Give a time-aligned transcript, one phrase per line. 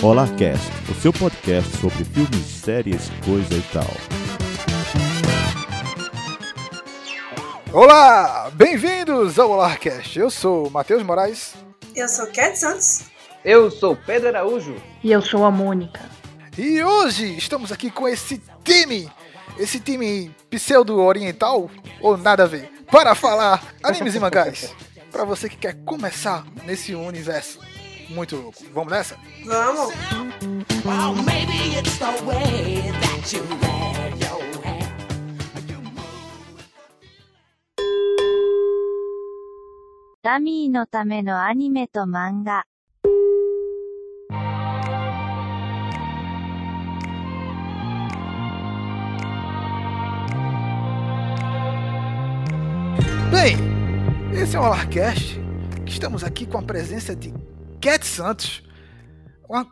[0.00, 3.90] Olá Cast, o seu podcast sobre filmes, séries, coisa e tal.
[7.72, 10.16] Olá, bem-vindos ao Olarcast.
[10.16, 11.54] Eu sou Matheus Moraes.
[11.96, 13.06] Eu sou Cat Santos.
[13.44, 14.76] Eu sou Pedro Araújo.
[15.02, 16.00] E eu sou a Mônica.
[16.56, 19.10] E hoje estamos aqui com esse time,
[19.58, 21.68] esse time pseudo-oriental,
[22.00, 24.72] ou nada a ver, para falar animes e mangás.
[25.10, 27.58] Para você que quer começar nesse universo
[28.09, 28.63] muito louco.
[28.73, 29.17] Vamos nessa?
[29.45, 29.93] Vamos.
[30.85, 34.83] Well, maybe it's the way that you wear your hair.
[40.21, 42.65] ダミーのためのアニメと漫画。
[53.31, 53.57] Bem,
[54.31, 55.41] esse é o Olarcast.
[55.85, 57.33] Estamos aqui com a presença de
[57.80, 58.62] Cat Santos.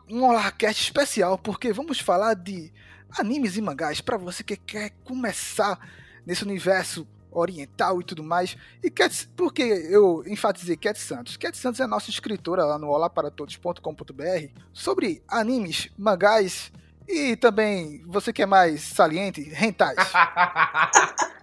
[0.09, 2.71] Um Olarcast especial, porque vamos falar de
[3.19, 5.77] animes e mangás para você que quer começar
[6.25, 8.57] nesse universo oriental e tudo mais.
[8.81, 11.37] E Cat, por que eu enfatizei Cat Santos?
[11.37, 16.71] Cat Santos é nossa escritora lá no olaparatodos.com.br sobre animes, mangás
[17.07, 19.97] e também, você que é mais saliente, rentais.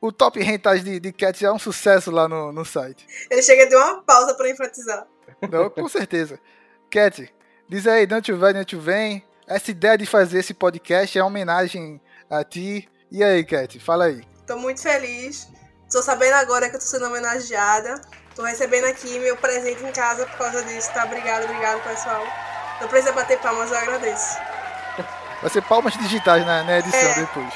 [0.00, 3.06] O top rentais de, de Cat é um sucesso lá no, no site.
[3.30, 5.06] Ele chega de uma pausa pra enfatizar.
[5.50, 6.38] Não, com certeza.
[6.90, 7.32] Cat,
[7.68, 9.24] diz aí, não te vai, não te vem.
[9.46, 12.88] Essa ideia de fazer esse podcast é uma homenagem a ti.
[13.10, 14.22] E aí, Cat, fala aí.
[14.46, 15.48] Tô muito feliz.
[15.90, 18.00] Tô sabendo agora que eu tô sendo homenageada.
[18.34, 21.04] Tô recebendo aqui meu presente em casa por causa disso, tá?
[21.04, 22.22] Obrigado, obrigado, pessoal.
[22.80, 24.38] Não precisa bater palmas, eu agradeço.
[25.40, 27.14] Vai ser palmas digitais na, na edição É.
[27.20, 27.54] depois.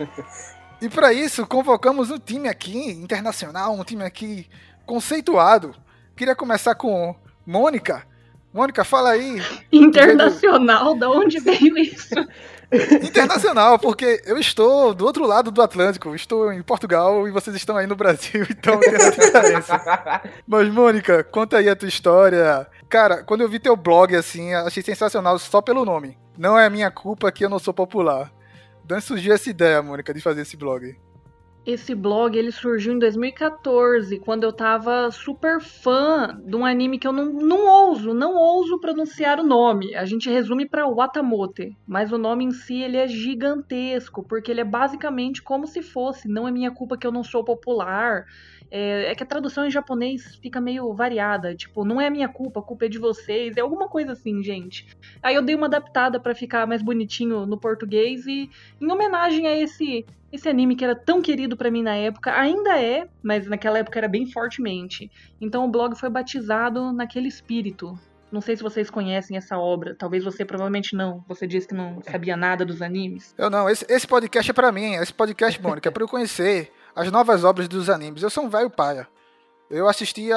[0.80, 4.48] e para isso, convocamos um time aqui internacional, um time aqui
[4.86, 5.74] conceituado.
[6.16, 7.14] Queria começar com
[7.46, 8.04] Mônica.
[8.52, 9.40] Mônica, fala aí.
[9.72, 12.14] Internacional, da onde veio isso?
[13.02, 17.76] Internacional, porque eu estou do outro lado do Atlântico, estou em Portugal e vocês estão
[17.76, 20.22] aí no Brasil, então tem essa diferença.
[20.46, 22.66] Mas, Mônica, conta aí a tua história.
[22.90, 26.18] Cara, quando eu vi teu blog, assim, achei sensacional só pelo nome.
[26.36, 28.32] Não é minha culpa que eu não sou popular.
[28.84, 30.98] De onde surgiu essa ideia, Mônica, de fazer esse blog?
[31.64, 37.06] Esse blog ele surgiu em 2014, quando eu tava super fã de um anime que
[37.06, 39.94] eu não, não ouso, não ouso pronunciar o nome.
[39.94, 44.62] A gente resume pra Watamote, mas o nome em si ele é gigantesco, porque ele
[44.62, 48.24] é basicamente como se fosse, não é minha culpa que eu não sou popular.
[48.70, 52.60] É, é que a tradução em japonês fica meio variada, tipo, não é minha culpa,
[52.60, 54.86] a culpa é de vocês, é alguma coisa assim, gente.
[55.22, 58.48] Aí eu dei uma adaptada pra ficar mais bonitinho no português e
[58.80, 62.80] em homenagem a esse esse anime que era tão querido pra mim na época, ainda
[62.80, 65.10] é, mas naquela época era bem fortemente.
[65.40, 67.98] Então o blog foi batizado naquele espírito.
[68.30, 71.24] Não sei se vocês conhecem essa obra, talvez você provavelmente não.
[71.26, 73.34] Você disse que não sabia nada dos animes.
[73.36, 74.94] Eu não, esse, esse podcast é pra mim.
[74.94, 78.22] Esse podcast, Mônica, é pra eu conhecer as novas obras dos animes.
[78.22, 79.06] Eu sou um velho paia.
[79.70, 80.36] Eu assistia,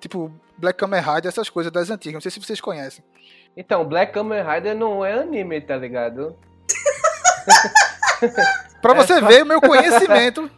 [0.00, 2.14] tipo, Black Kamen Rider, essas coisas das antigas.
[2.14, 3.04] Não sei se vocês conhecem.
[3.56, 6.36] Então, Black Kamen Rider não é anime, tá ligado?
[8.80, 10.50] Pra você ver o meu conhecimento,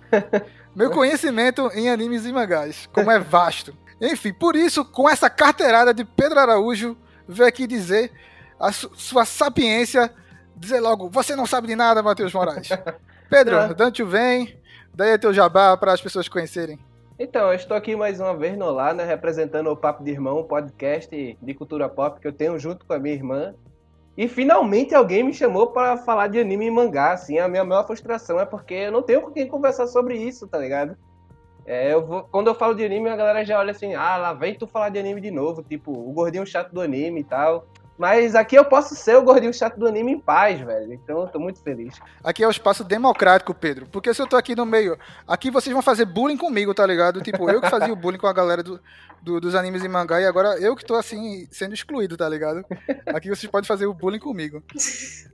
[0.74, 3.74] meu conhecimento em animes e mangás, como é vasto.
[4.00, 6.96] Enfim, por isso, com essa carteirada de Pedro Araújo,
[7.28, 8.10] veio aqui dizer
[8.58, 10.12] a su- sua sapiência,
[10.56, 12.68] dizer logo, você não sabe de nada, Matheus Moraes.
[13.30, 13.74] Pedro, É.
[13.74, 14.58] Dante vem,
[14.94, 16.78] daí é teu jabá para as pessoas conhecerem.
[17.18, 20.40] Então, eu estou aqui mais uma vez no Olá, né, representando o Papo de Irmão,
[20.40, 23.54] um podcast de cultura pop que eu tenho junto com a minha irmã.
[24.16, 27.86] E finalmente alguém me chamou para falar de anime e mangá, assim, a minha maior
[27.86, 30.96] frustração é porque eu não tenho com quem conversar sobre isso, tá ligado?
[31.66, 34.32] É, eu vou- quando eu falo de anime, a galera já olha assim, ah, lá
[34.32, 37.66] vem tu falar de anime de novo, tipo, o gordinho chato do anime e tal.
[38.00, 40.90] Mas aqui eu posso ser o gordinho chato do anime em paz, velho.
[40.94, 42.00] Então eu tô muito feliz.
[42.24, 43.86] Aqui é o espaço democrático, Pedro.
[43.92, 47.20] Porque se eu tô aqui no meio, aqui vocês vão fazer bullying comigo, tá ligado?
[47.20, 48.80] Tipo, eu que fazia o bullying com a galera do,
[49.20, 52.64] do- dos animes e mangá e agora eu que tô assim, sendo excluído, tá ligado?
[53.04, 54.62] Aqui vocês podem fazer o bullying comigo.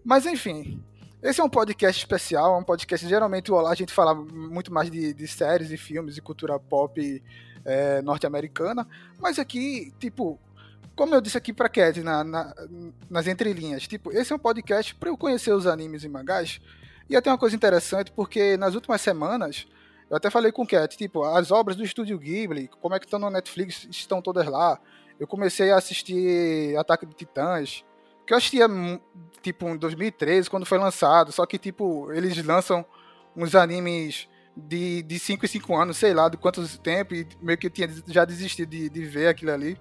[0.05, 0.83] Mas enfim.
[1.23, 3.07] Esse é um podcast especial, é um podcast.
[3.07, 6.59] Geralmente o Olá a gente fala muito mais de, de séries e filmes e cultura
[6.59, 7.23] pop
[7.65, 8.85] é, norte-americana.
[9.21, 10.37] Mas aqui, tipo,
[10.97, 12.55] como eu disse aqui pra Cat na, na-
[13.09, 16.61] nas entrelinhas, tipo, esse é um podcast pra eu conhecer os animes e mangás.
[17.09, 19.67] E até uma coisa interessante, porque nas últimas semanas,
[20.11, 23.05] eu até falei com o Cat, tipo, as obras do estúdio Ghibli, como é que
[23.07, 24.81] estão no Netflix, estão todas lá.
[25.21, 27.85] Eu comecei a assistir Ataque de Titãs,
[28.27, 28.99] que eu assistia, hum,
[29.41, 32.85] tipo, em 2013, quando foi lançado, só que, tipo, eles lançam
[33.37, 37.59] uns animes de, de 5 em 5 anos, sei lá, de quantos tempo, e meio
[37.59, 39.79] que eu tinha já desistido de, de ver aquilo ali.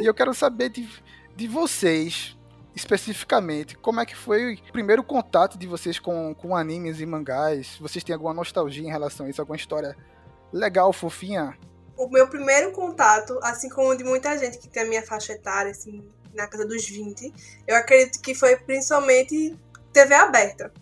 [0.00, 0.88] E eu quero saber de,
[1.34, 2.36] de vocês,
[2.74, 7.76] especificamente, como é que foi o primeiro contato de vocês com, com animes e mangás?
[7.78, 9.40] Vocês têm alguma nostalgia em relação a isso?
[9.40, 9.94] Alguma história
[10.52, 11.56] legal, fofinha?
[11.96, 15.32] O meu primeiro contato, assim como o de muita gente que tem a minha faixa
[15.32, 17.32] etária, assim, na casa dos 20,
[17.66, 19.56] eu acredito que foi principalmente
[19.92, 20.72] TV aberta.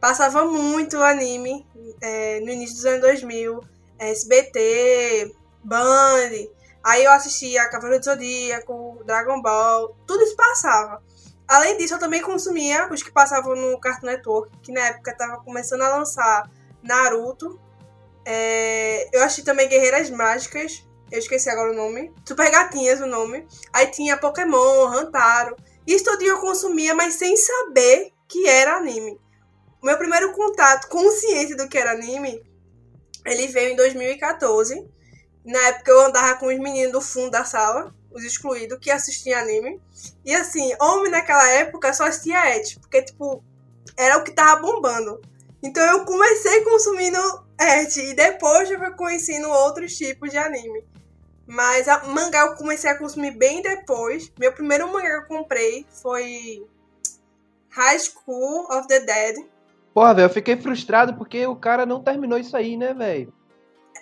[0.00, 1.66] Passava muito anime
[2.00, 3.60] é, no início dos anos 2000,
[3.98, 6.30] SBT, Band.
[6.82, 11.02] Aí eu assistia Cavaleiro do Zodíaco, Dragon Ball, tudo isso passava.
[11.46, 15.42] Além disso, eu também consumia os que passavam no Cartoon Network, que na época tava
[15.42, 16.48] começando a lançar
[16.82, 17.60] Naruto.
[18.24, 22.14] É, eu achei também Guerreiras Mágicas, eu esqueci agora o nome.
[22.26, 23.46] Super Gatinhas o nome.
[23.72, 25.56] Aí tinha Pokémon, Hantaro.
[25.86, 29.18] Isso tudo eu consumia, mas sem saber que era anime.
[29.82, 32.42] Meu primeiro contato consciente do que era anime,
[33.24, 34.86] ele veio em 2014.
[35.44, 39.40] Na época eu andava com os meninos do fundo da sala, os excluídos, que assistiam
[39.40, 39.80] anime.
[40.24, 43.42] E assim, homem naquela época só assistia et, porque tipo,
[43.96, 45.20] era o que tava bombando.
[45.62, 47.18] Então eu comecei consumindo
[47.58, 50.84] et, e depois eu fui conhecendo outros tipos de anime.
[51.46, 54.30] Mas a mangá eu comecei a consumir bem depois.
[54.38, 56.66] Meu primeiro mangá que eu comprei foi
[57.70, 59.36] High School of the Dead.
[60.00, 63.30] Porra, velho, eu fiquei frustrado porque o cara não terminou isso aí, né, velho?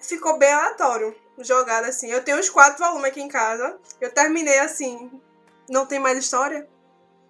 [0.00, 2.08] Ficou bem aleatório, jogado assim.
[2.08, 3.76] Eu tenho os quatro volumes aqui em casa.
[4.00, 5.10] Eu terminei assim.
[5.68, 6.68] Não tem mais história?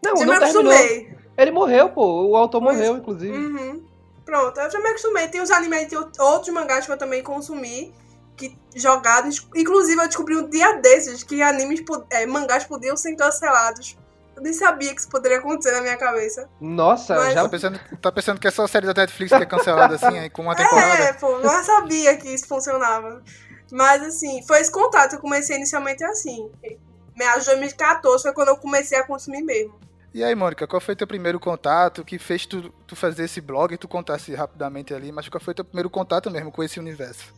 [0.04, 0.70] Não, Já não me terminou.
[0.70, 1.16] acostumei.
[1.38, 2.26] Ele morreu, pô.
[2.26, 3.34] O autor Mas- morreu, inclusive.
[3.34, 3.86] Uhum.
[4.22, 5.28] Pronto, eu já me acostumei.
[5.28, 7.94] Tem os animes, tem outros mangás que eu também consumi,
[8.36, 9.48] que jogados.
[9.56, 13.96] Inclusive, eu descobri um dia desses que animes, é, mangás podiam ser cancelados.
[14.38, 16.48] Eu nem sabia que isso poderia acontecer na minha cabeça.
[16.60, 19.42] Nossa, Mas- já Tá pensando, tá pensando que é só a série da Netflix que
[19.42, 21.02] é cancelada assim, aí, com uma temporada?
[21.02, 23.20] É, pô, não sabia que isso funcionava.
[23.72, 25.14] Mas assim, foi esse contato.
[25.14, 26.48] Eu comecei inicialmente assim.
[27.16, 29.74] Meados de 2014 foi quando eu comecei a consumir mesmo.
[30.14, 33.76] E aí, Mônica, qual foi teu primeiro contato que fez tu, tu fazer esse blog?
[33.76, 37.34] Tu contasse rapidamente ali, mas qual foi teu primeiro contato mesmo com esse universo?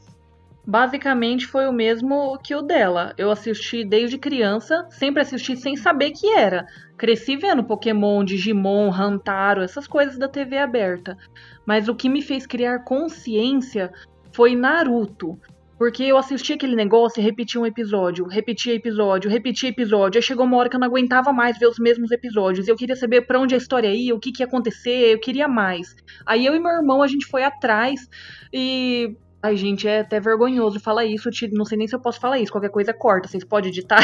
[0.70, 3.12] Basicamente foi o mesmo que o dela.
[3.18, 6.64] Eu assisti desde criança, sempre assisti sem saber que era.
[6.96, 11.18] Cresci vendo Pokémon, Digimon, Hantaro, essas coisas da TV aberta.
[11.66, 13.90] Mas o que me fez criar consciência
[14.32, 15.36] foi Naruto.
[15.76, 20.18] Porque eu assistia aquele negócio e repetia um episódio, repetia episódio, repetia episódio.
[20.18, 22.68] Aí chegou uma hora que eu não aguentava mais ver os mesmos episódios.
[22.68, 25.48] Eu queria saber pra onde a história ia, o que, que ia acontecer, eu queria
[25.48, 25.96] mais.
[26.24, 28.08] Aí eu e meu irmão, a gente foi atrás
[28.52, 31.30] e Ai, gente, é até vergonhoso falar isso.
[31.30, 32.52] te- Não sei nem se eu posso falar isso.
[32.52, 33.26] Qualquer coisa corta.
[33.26, 34.00] Vocês podem editar?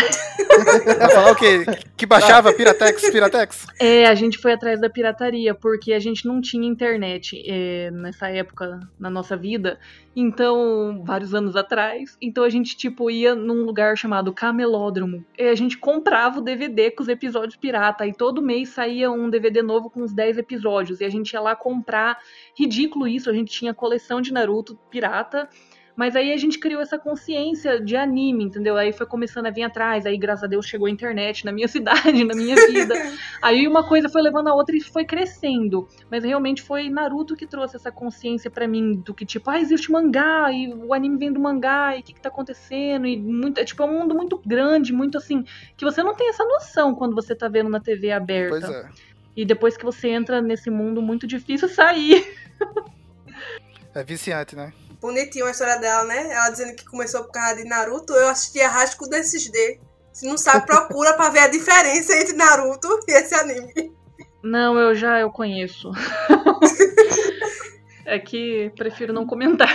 [0.99, 1.65] Vai falar o quê?
[1.97, 3.67] Que baixava Piratex, Piratex?
[3.79, 8.29] É, a gente foi atrás da pirataria, porque a gente não tinha internet é, nessa
[8.31, 9.79] época na nossa vida.
[10.15, 12.17] Então, vários anos atrás.
[12.23, 15.23] Então a gente, tipo, ia num lugar chamado Camelódromo.
[15.39, 18.07] E a gente comprava o DVD com os episódios pirata.
[18.07, 21.03] E todo mês saía um DVD novo com uns 10 episódios.
[21.03, 22.19] E a gente ia lá comprar.
[22.57, 25.49] Ridículo isso, a gente tinha coleção de Naruto pirata.
[25.97, 28.77] Mas aí a gente criou essa consciência de anime, entendeu?
[28.77, 31.67] Aí foi começando a vir atrás, aí graças a Deus chegou a internet na minha
[31.67, 32.95] cidade, na minha vida.
[33.41, 35.89] aí uma coisa foi levando a outra e foi crescendo.
[36.11, 39.91] Mas realmente foi Naruto que trouxe essa consciência pra mim do que tipo, ah, existe
[39.91, 43.59] mangá e o anime vem do mangá e o que, que tá acontecendo e muito,
[43.59, 45.45] é, tipo é um mundo muito grande, muito assim,
[45.79, 48.51] que você não tem essa noção quando você tá vendo na TV aberta.
[48.51, 48.91] Pois é.
[49.35, 52.27] E depois que você entra nesse mundo muito difícil sair.
[53.95, 54.73] É viciante, né?
[55.01, 56.33] Bonitinho a história dela, né?
[56.33, 58.13] Ela dizendo que começou por causa de Naruto.
[58.13, 59.81] Eu assistia Rasco desses D.
[60.13, 63.95] Se não sabe, procura pra ver a diferença entre Naruto e esse anime.
[64.43, 65.91] Não, eu já eu conheço.
[68.05, 69.69] é que prefiro não comentar.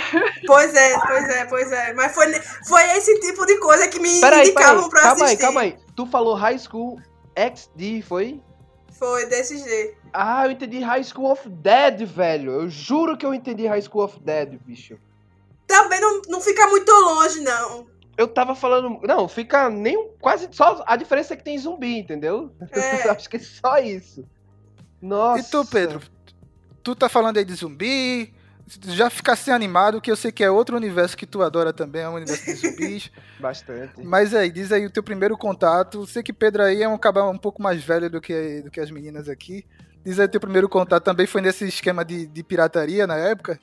[0.46, 1.94] Pois é, pois é, pois é.
[1.94, 2.32] Mas foi,
[2.68, 4.90] foi esse tipo de coisa que me Peraí, indicavam peraí.
[4.90, 5.42] pra Calma aí, assistir.
[5.42, 5.78] calma aí.
[5.96, 7.00] Tu falou High School
[7.36, 8.42] XD, foi?
[8.98, 9.96] Foi desses D.
[10.14, 12.52] Ah, eu entendi High School of Dead, velho.
[12.52, 14.98] Eu juro que eu entendi High School of Dead, bicho.
[15.68, 17.88] Também não, não fica muito longe, não.
[18.18, 19.00] Eu tava falando.
[19.04, 19.98] Não, fica nem.
[19.98, 20.50] um- Quase.
[20.52, 22.52] Só a diferença é que tem zumbi, entendeu?
[22.72, 23.10] É.
[23.10, 24.26] Acho que é só isso.
[25.02, 25.40] Nossa.
[25.42, 26.02] E tu, Pedro?
[26.84, 28.34] Tu tá falando aí de zumbi,
[28.88, 32.10] já ficasse animado, que eu sei que é outro universo que tu adora também, é
[32.10, 33.12] o universo de zumbis.
[33.40, 34.04] Bastante.
[34.04, 36.06] Mas aí, diz aí o teu primeiro contato.
[36.06, 38.80] Sei que Pedro aí é um cabal um pouco mais velho do que, do que
[38.80, 39.66] as meninas aqui.
[40.04, 43.60] Diz aí teu primeiro contato também foi nesse esquema de, de pirataria na época?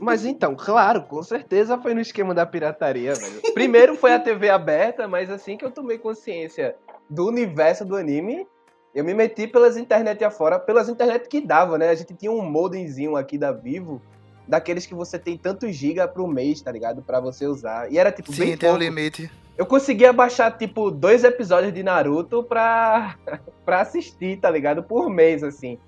[0.00, 3.40] Mas então, claro, com certeza foi no esquema da pirataria, velho.
[3.52, 6.76] Primeiro foi a TV aberta, mas assim que eu tomei consciência
[7.10, 8.46] do universo do anime,
[8.94, 11.90] eu me meti pelas internet afora, pelas internet que dava, né?
[11.90, 14.00] A gente tinha um modemzinho aqui da Vivo,
[14.46, 17.02] daqueles que você tem tantos giga pro mês, tá ligado?
[17.02, 17.90] Pra você usar.
[17.92, 18.84] E era tipo Sim, bem tem um pouco.
[18.84, 19.30] limite.
[19.56, 23.14] Eu conseguia baixar, tipo, dois episódios de Naruto pra,
[23.64, 24.82] pra assistir, tá ligado?
[24.82, 25.78] Por mês, assim.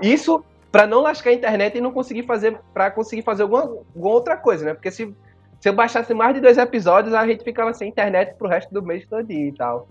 [0.00, 2.58] Isso pra não lascar a internet e não conseguir fazer.
[2.72, 4.74] pra conseguir fazer alguma, alguma outra coisa, né?
[4.74, 5.12] Porque se,
[5.60, 8.82] se eu baixasse mais de dois episódios, a gente ficava sem internet pro resto do
[8.82, 9.88] mês todinho e tal.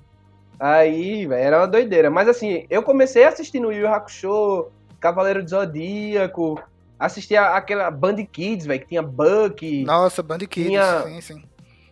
[0.60, 2.10] Aí, velho, era uma doideira.
[2.10, 4.68] Mas assim, eu comecei assistindo Yu Hakusho,
[5.00, 6.62] Cavaleiro do Zodíaco,
[6.98, 11.44] assistia aquela Band Kids, velho, que tinha Buck, Nossa, Band Kids, Tinha- sim, sim.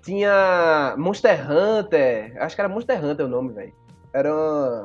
[0.02, 3.74] Tinha Monster Hunter, acho que era Monster Hunter o nome, velho.
[4.14, 4.34] Era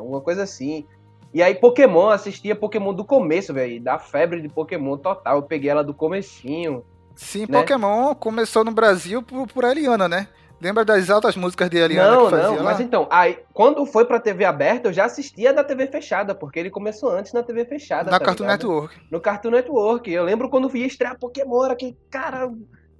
[0.01, 0.87] uma, coisa assim.
[1.35, 5.37] E aí Pokémon, assistia Pokémon do começo, velho, da febre de Pokémon total.
[5.37, 6.85] Eu peguei ela do comecinho.
[7.15, 7.61] Sim, né?
[7.61, 10.29] Pokémon começou no Brasil por, por Eliana, né?
[10.61, 12.63] Lembra das altas músicas de Eliana não, que fazia não, lá?
[12.63, 16.59] mas então, aí, quando foi pra TV aberta, eu já assistia da TV fechada, porque
[16.59, 18.11] ele começou antes na TV fechada.
[18.11, 18.59] Na tá Cartoon ligado?
[18.59, 19.01] Network.
[19.11, 20.11] No Cartoon Network.
[20.11, 22.51] Eu lembro quando via estrear Pokémon, era aquele cara,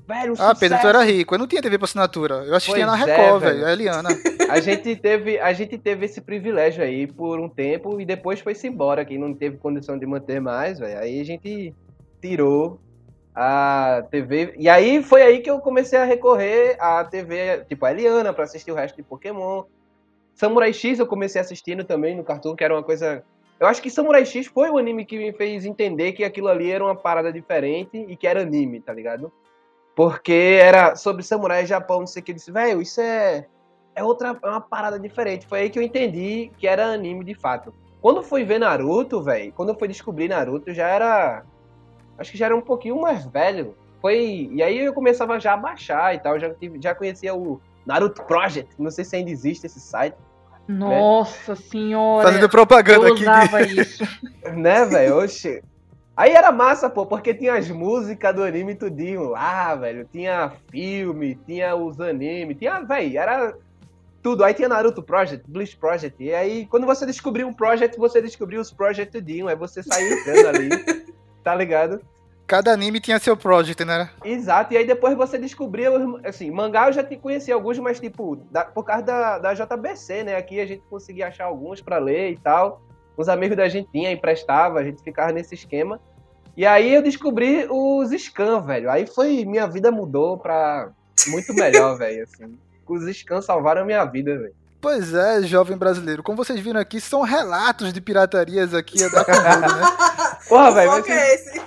[0.07, 0.87] velho, um Ah, Pedro, tu sucesso.
[0.87, 1.35] era rico.
[1.35, 2.37] Eu não tinha TV por assinatura.
[2.47, 3.55] Eu assistia Pois na é, Record, velho.
[3.57, 3.67] velho.
[3.67, 4.09] A Eliana.
[4.49, 8.69] A gente teve, a gente teve esse privilégio aí por um tempo e depois foi-se
[8.69, 11.01] embora, que não teve condição de manter mais, velho.
[11.01, 11.75] Aí a gente
[12.23, 12.79] tirou
[13.35, 14.55] a TV.
[14.57, 18.45] E aí foi aí que eu comecei a recorrer à TV, tipo a Eliana, pra
[18.45, 19.65] assistir o resto de Pokémon.
[20.35, 23.25] Samurai X eu comecei assistindo também no Cartoon, que era uma coisa.
[23.59, 26.71] Eu acho que Samurai X foi o anime que me fez entender que aquilo ali
[26.71, 29.33] era uma parada diferente e que era anime, tá ligado?
[29.97, 32.31] Porque era sobre samurai e Japão, não sei o que.
[32.33, 33.47] Eu disse, velho, isso é
[33.95, 35.47] é outra é uma parada diferente.
[35.47, 37.73] Foi aí que eu entendi que era anime de fato.
[38.03, 41.43] Quando eu fui ver Naruto, velho, quando eu fui descobrir Naruto, já era
[42.19, 43.75] acho que já era um pouquinho mais velho.
[44.03, 47.59] Foi e aí eu começava já a baixar e tal, já tive- já conhecia o
[47.87, 50.15] Naruto Project, não sei se ainda existe esse site,
[50.69, 52.27] Nossa senhora.
[52.29, 53.23] Fazendo propaganda eu aqui.
[53.23, 54.05] usava isso.
[54.55, 55.17] né, velho?
[55.21, 55.63] Oxe.
[56.17, 60.09] Aí era massa, pô, porque tinha as músicas do anime tudinho lá, velho.
[60.11, 63.55] Tinha filme, tinha os animes, tinha, velho, era
[64.23, 64.43] tudo.
[64.43, 66.17] Aí tinha Naruto Project, Bleach Project.
[66.25, 69.47] E aí, quando você descobriu um project, você descobriu os project tudinho.
[69.47, 70.71] Aí você saiu entrando ali,
[71.45, 72.01] tá ligado?
[72.47, 74.09] Cada anime tinha seu project, né?
[74.25, 78.37] Exato, e aí depois você descobriu, assim, mangá eu já te conhecia alguns, mas tipo,
[78.53, 80.37] da- por causa da, da JBC, né?
[80.37, 82.81] Aqui a gente conseguia achar alguns pra ler e tal.
[83.17, 86.01] Os amigos da gente tinha, emprestava, a gente ficava nesse esquema.
[86.57, 88.91] E aí eu descobri os scans, velho.
[88.91, 90.91] Aí foi, minha vida mudou pra
[91.29, 92.59] muito melhor, velho, assim.
[92.87, 94.55] Os scans salvaram a minha vida, velho.
[94.81, 96.23] Pois é, jovem brasileiro.
[96.23, 99.97] Como vocês viram aqui, são relatos de piratarias aqui a dar com tudo, né?
[100.49, 101.63] Porra, O velho, se, é esse.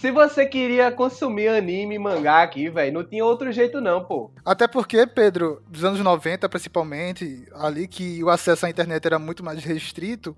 [0.00, 4.30] se você queria consumir anime e mangá aqui, velho, não tinha outro jeito não, pô.
[4.44, 9.44] Até porque, Pedro, dos anos 90 principalmente, ali que o acesso à internet era muito
[9.44, 10.34] mais restrito,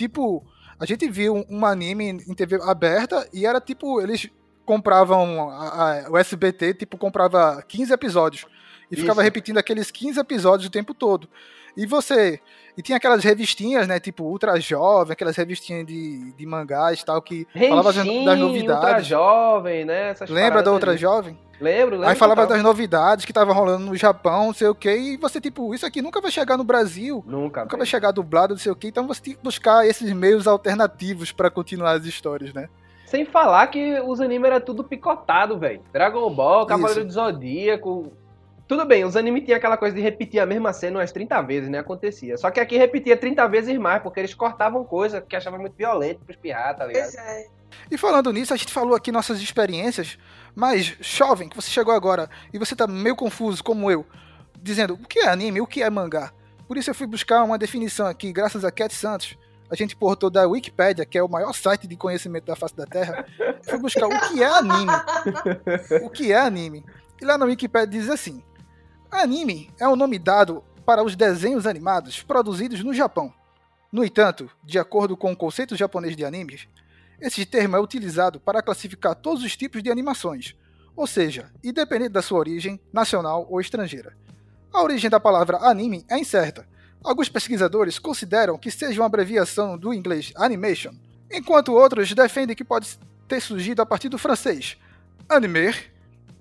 [0.00, 0.42] tipo,
[0.78, 4.28] a gente viu um, anime em TV aberta e era tipo, eles
[4.64, 8.46] compravam a- a- o SBT, tipo, comprava 15 episódios
[8.90, 9.24] e ficava Isso.
[9.24, 11.28] repetindo aqueles 15 episódios o tempo todo.
[11.76, 12.40] E você.
[12.76, 13.98] E tinha aquelas revistinhas, né?
[14.00, 18.36] Tipo, Ultra Jovem, aquelas revistinhas de, de mangás e tal, que falava das, das Ultra
[18.36, 19.06] novidades.
[19.06, 20.10] jovem, né?
[20.10, 20.98] Essas Lembra da Outra aí.
[20.98, 21.38] Jovem?
[21.60, 22.08] Lembro, lembro.
[22.08, 22.56] Aí falava total.
[22.56, 25.84] das novidades que tava rolando no Japão, não sei o que, e você, tipo, isso
[25.84, 27.86] aqui nunca vai chegar no Brasil, Nunca, nunca vai velho.
[27.86, 31.50] chegar dublado, não sei o que, então você tem que buscar esses meios alternativos pra
[31.50, 32.68] continuar as histórias, né?
[33.04, 35.82] Sem falar que os animes era tudo picotado, velho.
[35.92, 38.10] Dragon Ball, Cavaleiro do Zodíaco.
[38.70, 41.68] Tudo bem, os animes tinham aquela coisa de repetir a mesma cena umas 30 vezes,
[41.68, 41.80] né?
[41.80, 42.38] Acontecia.
[42.38, 46.24] Só que aqui repetia 30 vezes mais, porque eles cortavam coisa que achavam muito violento
[46.24, 47.10] pros pirratas, tá ligado?
[47.10, 47.48] Pois é.
[47.90, 50.16] E falando nisso, a gente falou aqui nossas experiências,
[50.54, 54.06] mas, jovem, que você chegou agora e você tá meio confuso, como eu,
[54.62, 56.32] dizendo o que é anime, o que é mangá.
[56.68, 59.36] Por isso eu fui buscar uma definição aqui, graças a Cat Santos.
[59.68, 62.86] A gente portou da Wikipédia, que é o maior site de conhecimento da face da
[62.86, 63.26] Terra.
[63.64, 64.92] Fui buscar o que é anime.
[66.06, 66.84] O que é anime.
[67.20, 68.40] E lá na Wikipédia diz assim:
[69.10, 73.34] Anime é o nome dado para os desenhos animados produzidos no Japão.
[73.90, 76.68] No entanto, de acordo com o conceito japonês de animes,
[77.20, 80.54] esse termo é utilizado para classificar todos os tipos de animações,
[80.94, 84.16] ou seja, independente da sua origem, nacional ou estrangeira.
[84.72, 86.66] A origem da palavra anime é incerta.
[87.02, 90.94] Alguns pesquisadores consideram que seja uma abreviação do inglês animation,
[91.30, 94.78] enquanto outros defendem que pode ter surgido a partir do francês
[95.28, 95.74] anime.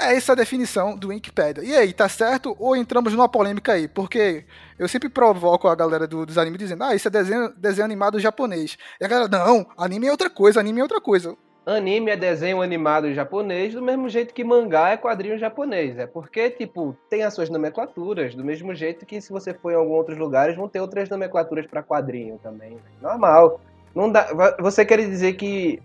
[0.02, 1.64] É essa a definição do Wikipedia.
[1.64, 2.56] E aí, tá certo?
[2.58, 3.88] Ou entramos numa polêmica aí?
[3.88, 4.46] Porque
[4.78, 8.18] eu sempre provoco a galera do- dos animes dizendo, ah, isso é desenho, desenho animado
[8.20, 8.78] japonês.
[9.00, 11.36] E a galera, não, anime é outra coisa, anime é outra coisa.
[11.66, 16.00] Anime é desenho animado japonês, do mesmo jeito que mangá é quadrinho japonês.
[16.00, 19.76] É porque, tipo, tem as suas nomenclaturas, do mesmo jeito que se você for em
[19.76, 22.78] alguns outros lugares, vão ter outras nomenclaturas pra quadrinho também.
[23.02, 23.60] Normal.
[23.94, 24.28] Não dá,
[24.60, 25.82] você quer dizer que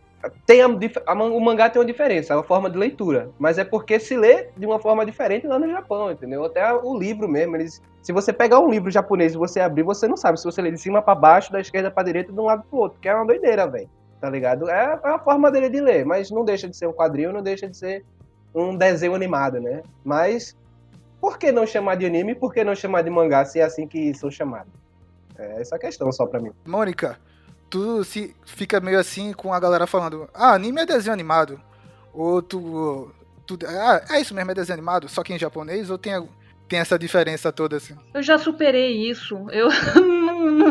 [0.47, 3.99] tem a, a o mangá tem uma diferença, a forma de leitura, mas é porque
[3.99, 6.45] se lê de uma forma diferente lá no Japão, entendeu?
[6.45, 10.07] Até o livro mesmo, eles, se você pegar um livro japonês e você abrir, você
[10.07, 12.45] não sabe se você lê de cima pra baixo, da esquerda pra direita, de um
[12.45, 13.89] lado pro outro, que é uma doideira, velho.
[14.21, 14.71] Tá ligado?
[14.71, 17.69] É a forma dele de ler, mas não deixa de ser um quadrinho, não deixa
[17.69, 18.05] de ser
[18.55, 19.83] um desenho animado, né?
[20.03, 20.57] Mas
[21.21, 22.35] por que não chamar de anime?
[22.35, 24.73] Por que não chamar de mangá se é assim que são chamados?
[25.37, 26.53] É essa questão só pra mim.
[26.67, 27.19] Mônica,
[27.75, 31.61] tu se fica meio assim com a galera falando, ah, anime é desenho animado.
[32.13, 33.13] Ou tu.
[33.45, 36.29] tu ah, é isso mesmo, é desenho animado, só que em japonês, ou tem,
[36.69, 37.97] tem essa diferença toda assim?
[38.15, 39.51] Eu já superei isso.
[39.51, 39.69] Eu
[40.01, 40.71] não, não,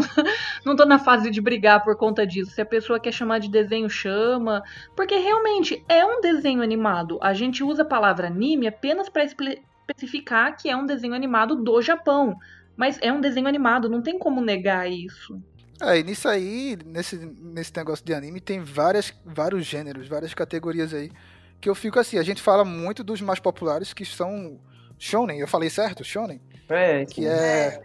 [0.66, 2.52] não tô na fase de brigar por conta disso.
[2.52, 4.64] Se a pessoa quer chamar de desenho, chama.
[4.96, 7.20] Porque realmente é um desenho animado.
[7.22, 11.82] A gente usa a palavra anime apenas espe- especificar que é um desenho animado do
[11.82, 12.38] Japão.
[12.78, 15.38] Mas é um desenho animado, não tem como negar isso.
[15.84, 20.94] É, e nisso aí, nesse, nesse negócio de anime, tem várias, vários gêneros, várias categorias
[20.94, 21.12] aí.
[21.60, 24.60] Que eu fico assim, a gente fala muito dos mais populares que são
[24.98, 25.40] shonen.
[25.40, 26.04] Eu falei certo?
[26.04, 26.42] Shonen?
[26.70, 27.82] É, Que é.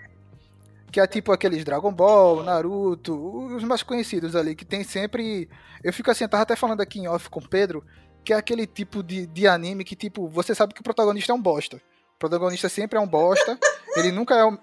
[0.91, 3.15] Que é tipo aqueles Dragon Ball, Naruto,
[3.55, 5.49] os mais conhecidos ali, que tem sempre.
[5.83, 7.85] Eu fico assim, eu tava até falando aqui em off com o Pedro,
[8.25, 11.35] que é aquele tipo de, de anime que, tipo, você sabe que o protagonista é
[11.35, 11.77] um bosta.
[11.77, 13.59] O protagonista sempre é um bosta,
[13.97, 14.59] ele nunca é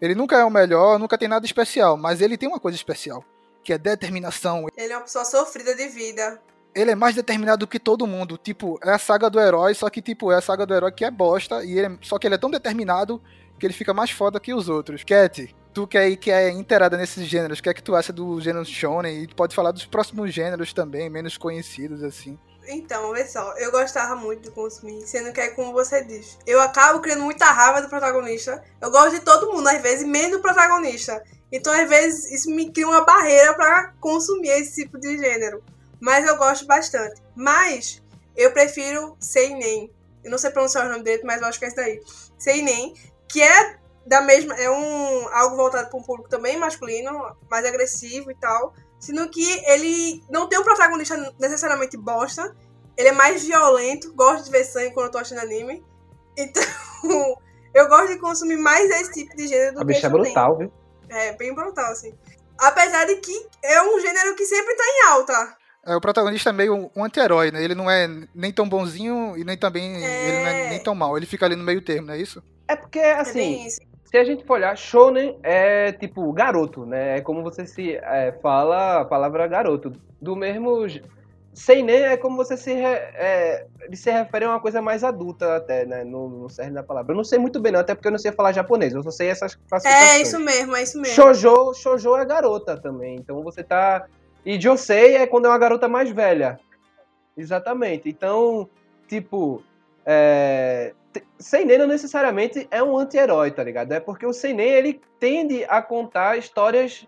[0.00, 3.24] ele nunca é o melhor, nunca tem nada especial, mas ele tem uma coisa especial,
[3.62, 4.66] que é determinação.
[4.76, 6.40] Ele é uma pessoa sofrida de vida.
[6.74, 8.36] Ele é mais determinado do que todo mundo.
[8.36, 11.04] Tipo, é a saga do herói, só que, tipo, é a saga do herói que
[11.04, 13.22] é bosta, e ele, é- só que ele é tão determinado
[13.58, 15.02] que ele fica mais foda que os outros.
[15.02, 18.12] Cat, tu que aí que é inteirada nesses gêneros, o que é que tu acha
[18.12, 19.22] do gênero shonen?
[19.22, 22.38] E tu pode falar dos próximos gêneros também, menos conhecidos, assim.
[22.68, 26.36] Então, vê só, eu gostava muito de consumir, sendo que é como você diz.
[26.46, 28.62] Eu acabo criando muita raiva do protagonista.
[28.80, 31.22] Eu gosto de todo mundo, às vezes, menos do protagonista.
[31.50, 35.62] Então, às vezes, isso me cria uma barreira pra consumir esse tipo de gênero.
[36.00, 37.22] Mas eu gosto bastante.
[37.34, 38.02] Mas
[38.36, 39.90] eu prefiro Seinen.
[40.24, 42.00] Eu não sei pronunciar o nome dele, mas eu acho que é esse daí.
[42.36, 42.94] Seinen,
[43.28, 48.30] que é da mesma, é um algo voltado para um público também masculino, mais agressivo
[48.30, 48.74] e tal.
[49.06, 52.56] Sendo que ele não tem um protagonista necessariamente bosta.
[52.96, 55.84] Ele é mais violento, gosto de ver sangue quando eu tô assistindo anime.
[56.36, 56.62] Então,
[57.72, 60.58] eu gosto de consumir mais esse tipo de gênero do A que bicha é brutal,
[60.58, 60.72] viu?
[61.08, 62.12] É, bem brutal, assim.
[62.58, 65.56] Apesar de que é um gênero que sempre tá em alta.
[65.86, 67.62] É, o protagonista é meio um anti-herói, né?
[67.62, 70.02] Ele não é nem tão bonzinho e nem também.
[70.02, 71.16] Ele não é nem tão mal.
[71.16, 72.42] Ele fica ali no meio termo, não é isso?
[72.66, 73.78] É porque, É assim, isso.
[74.06, 77.18] Se a gente for olhar, shonen é tipo garoto, né?
[77.18, 79.92] É como você se é, fala a palavra garoto.
[80.20, 80.86] Do mesmo.
[81.52, 85.86] Seinen é como você se, re- é, se refere a uma coisa mais adulta, até,
[85.86, 86.04] né?
[86.04, 87.12] No, no cerne da palavra.
[87.12, 88.92] Eu não sei muito bem, não, até porque eu não sei falar japonês.
[88.92, 90.12] Eu só sei essas classificações.
[90.12, 91.14] É isso mesmo, é isso mesmo.
[91.14, 93.16] Shoujo, shoujo é garota também.
[93.16, 94.06] Então você tá.
[94.44, 96.60] E Josei é quando é uma garota mais velha.
[97.36, 98.08] Exatamente.
[98.08, 98.68] Então,
[99.08, 99.62] tipo.
[100.04, 100.92] É...
[101.38, 103.92] Seinen não necessariamente é um anti-herói, tá ligado?
[103.92, 107.06] É porque o Seinen ele tende a contar histórias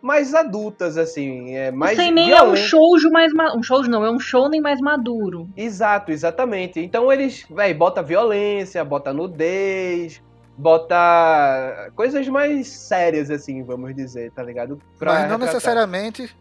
[0.00, 1.54] mais adultas, assim.
[1.54, 3.54] É mais o Seinen é um shoujo mais ma...
[3.56, 5.48] um shoujo não, é um shounen mais maduro.
[5.56, 6.80] Exato, exatamente.
[6.80, 10.22] Então eles, véi, bota violência, bota nudez,
[10.56, 14.80] bota coisas mais sérias, assim, vamos dizer, tá ligado?
[14.98, 15.54] Pra Mas não retratar.
[15.54, 16.36] necessariamente.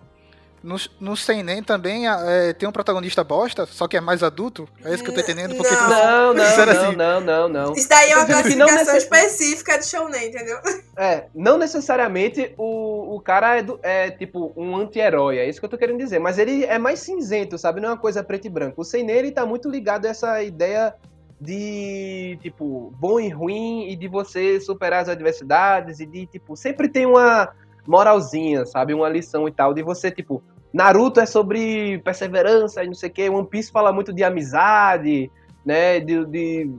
[0.67, 4.67] No, no Seinen também é, tem um protagonista bosta, só que é mais adulto.
[4.83, 5.89] É isso que eu tô entendendo, porque tu, Não.
[5.89, 6.95] Não, não, não, assim.
[6.95, 7.73] não, não, não.
[7.73, 10.57] Isso daí é uma não classificação necess- específica de shounen, entendeu?
[10.97, 15.65] É, não necessariamente o, o cara é, do- é, tipo um anti-herói, é isso que
[15.65, 16.19] eu tô querendo dizer.
[16.19, 17.79] Mas ele é mais cinzento, sabe?
[17.79, 18.81] Não é uma coisa preto e branco.
[18.81, 20.93] O Seinen, ele tá muito ligado a essa ideia
[21.39, 26.89] de, tipo, bom e ruim e de você superar as adversidades e de, tipo, sempre
[26.89, 27.49] tem uma
[27.85, 28.93] moralzinha, sabe?
[28.93, 29.73] Uma lição e tal.
[29.73, 33.29] De você, tipo, Naruto é sobre perseverança e não sei o quê.
[33.29, 35.31] One Piece fala muito de amizade,
[35.65, 35.99] né?
[35.99, 36.71] De, de,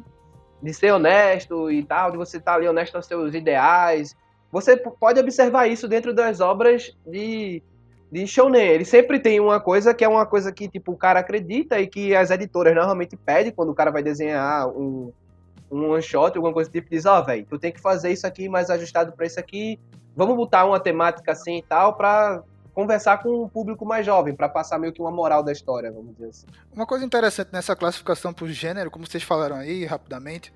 [0.63, 4.17] de ser honesto e tal, de você estar ali honesto aos seus ideais.
[4.51, 7.63] Você pode observar isso dentro das obras de,
[8.11, 8.63] de Shounen.
[8.63, 11.87] Ele sempre tem uma coisa que é uma coisa que tipo, o cara acredita e
[11.87, 15.13] que as editoras normalmente pedem quando o cara vai desenhar um,
[15.71, 18.27] um one shot, alguma coisa do tipo, diz, ó, velho, tu tem que fazer isso
[18.27, 19.79] aqui mais ajustado pra isso aqui.
[20.17, 22.43] Vamos botar uma temática assim e tal pra
[22.79, 26.15] conversar com um público mais jovem, pra passar meio que uma moral da história, vamos
[26.15, 26.47] dizer assim.
[26.73, 30.55] Uma coisa interessante nessa classificação por gênero, como vocês falaram aí rapidamente,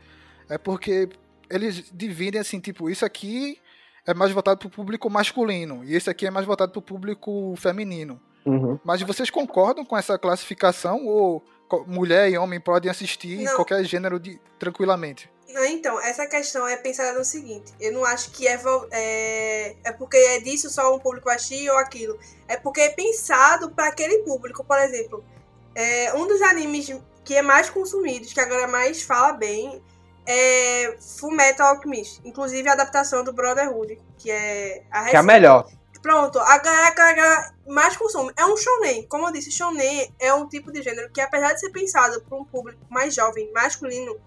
[0.49, 1.09] é porque
[1.51, 3.59] eles dividem assim, tipo, isso aqui
[4.07, 8.21] é mais voltado pro público masculino e esse aqui é mais voltado pro público feminino.
[8.47, 8.79] Uhum.
[8.85, 11.43] Mas vocês concordam com essa classificação ou
[11.89, 13.57] mulher e homem podem assistir Não.
[13.57, 15.29] qualquer gênero de, tranquilamente.
[15.53, 18.59] Não, então, essa questão é pensada no seguinte: eu não acho que é,
[18.91, 22.19] é, é porque é disso só um público assistir ou aquilo.
[22.49, 24.65] É porque é pensado para aquele público.
[24.65, 25.25] Por exemplo,
[25.75, 26.91] é, um dos animes
[27.25, 29.83] que é mais consumidos, que agora mais fala bem,
[30.27, 32.21] é Fullmetal Alchemist.
[32.25, 35.69] Inclusive a adaptação do Brotherhood, que é a Que é a melhor.
[36.01, 38.33] Pronto, a galera, a galera mais consome.
[38.37, 39.07] É um shonen.
[39.07, 42.37] Como eu disse, shonen é um tipo de gênero que, apesar de ser pensado para
[42.37, 44.19] um público mais jovem, masculino,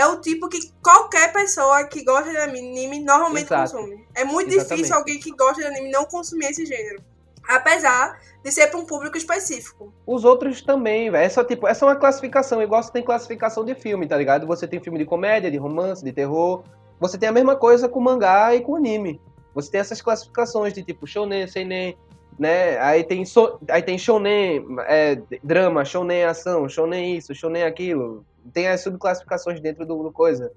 [0.00, 3.76] é o tipo que qualquer pessoa que gosta de anime normalmente Exato.
[3.76, 4.06] consome.
[4.14, 4.76] É muito Exatamente.
[4.76, 7.02] difícil alguém que gosta de anime não consumir esse gênero.
[7.46, 9.92] Apesar de ser para um público específico.
[10.06, 11.22] Os outros também, velho.
[11.22, 14.46] É só tipo, essa é uma classificação, igual você tem classificação de filme, tá ligado?
[14.46, 16.62] Você tem filme de comédia, de romance, de terror.
[16.98, 19.20] Você tem a mesma coisa com mangá e com anime.
[19.54, 21.94] Você tem essas classificações de tipo shonen, seinen,
[22.38, 22.78] né?
[22.78, 23.58] Aí tem so...
[23.68, 28.24] aí tem shonen, é, drama, shonen ação, shonen isso, shonen aquilo.
[28.52, 30.52] Tem as subclassificações dentro do, do coisa.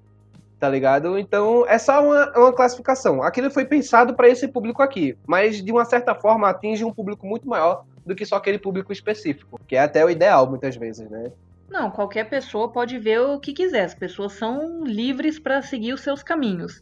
[0.59, 1.17] Tá ligado?
[1.17, 3.21] Então, é só uma, uma classificação.
[3.21, 7.27] Aquilo foi pensado para esse público aqui, mas de uma certa forma atinge um público
[7.27, 11.09] muito maior do que só aquele público específico, que é até o ideal muitas vezes,
[11.09, 11.31] né?
[11.69, 13.85] Não, qualquer pessoa pode ver o que quiser.
[13.85, 16.81] As pessoas são livres para seguir os seus caminhos.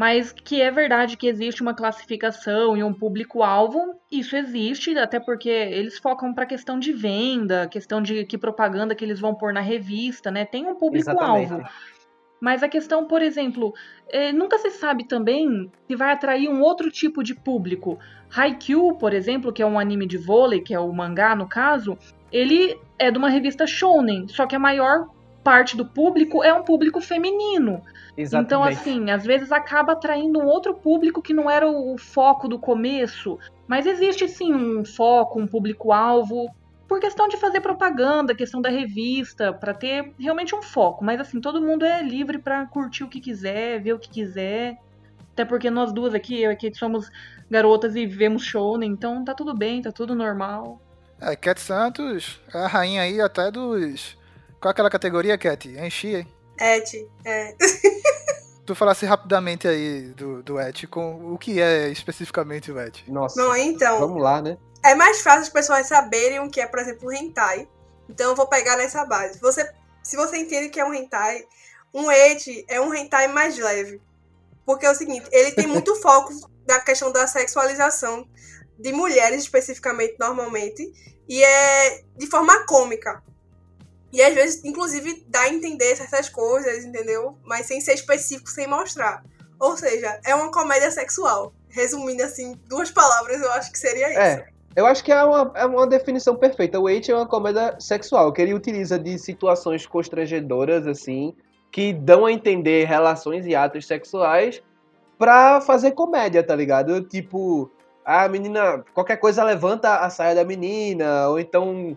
[0.00, 5.50] Mas que é verdade que existe uma classificação e um público-alvo, isso existe, até porque
[5.50, 9.60] eles focam para questão de venda, questão de que propaganda que eles vão pôr na
[9.60, 10.46] revista, né?
[10.46, 11.62] Tem um público-alvo.
[12.40, 13.74] Mas a questão, por exemplo,
[14.08, 17.98] eh, nunca se sabe também se vai atrair um outro tipo de público.
[18.34, 21.98] Haikyuu, por exemplo, que é um anime de vôlei, que é o mangá no caso,
[22.32, 25.10] ele é de uma revista shonen, só que a maior
[25.42, 27.82] parte do público é um público feminino.
[28.16, 28.46] Exatamente.
[28.46, 32.58] Então, assim, às vezes acaba atraindo um outro público que não era o foco do
[32.58, 33.38] começo.
[33.66, 36.54] Mas existe sim um foco, um público-alvo,
[36.86, 41.04] por questão de fazer propaganda, questão da revista, pra ter realmente um foco.
[41.04, 44.76] Mas, assim, todo mundo é livre pra curtir o que quiser, ver o que quiser.
[45.32, 47.10] Até porque nós duas aqui, eu aqui somos
[47.48, 50.80] garotas e vemos shonen, então tá tudo bem, tá tudo normal.
[51.20, 54.18] É, Cat Santos é a rainha aí até dos.
[54.60, 55.68] Qual é aquela categoria, Cat?
[55.68, 56.28] Enchi, hein?
[56.60, 57.54] Et, é.
[58.66, 63.02] Tu falasse rapidamente aí do, do Et, com o que é especificamente o Et.
[63.08, 63.42] Nossa.
[63.42, 64.58] Bom, então, Vamos lá, né?
[64.84, 67.68] é mais fácil as pessoas saberem o que é, por exemplo, o hentai.
[68.08, 69.40] Então eu vou pegar nessa base.
[69.40, 69.68] Você,
[70.02, 71.44] se você entende que é um hentai,
[71.92, 74.00] um et é um hentai mais leve.
[74.64, 76.32] Porque é o seguinte, ele tem muito foco
[76.66, 78.28] da questão da sexualização
[78.78, 80.92] de mulheres especificamente, normalmente,
[81.28, 83.22] e é de forma cômica.
[84.12, 87.38] E às vezes, inclusive, dá a entender certas coisas, entendeu?
[87.44, 89.22] Mas sem ser específico, sem mostrar.
[89.58, 91.52] Ou seja, é uma comédia sexual.
[91.68, 94.18] Resumindo assim, duas palavras, eu acho que seria isso.
[94.18, 94.46] É.
[94.74, 96.78] Eu acho que é uma, é uma definição perfeita.
[96.78, 101.34] O Wait é uma comédia sexual, que ele utiliza de situações constrangedoras, assim,
[101.72, 104.62] que dão a entender relações e atos sexuais
[105.18, 107.02] pra fazer comédia, tá ligado?
[107.02, 107.70] Tipo,
[108.04, 111.96] a menina, qualquer coisa levanta a saia da menina, ou então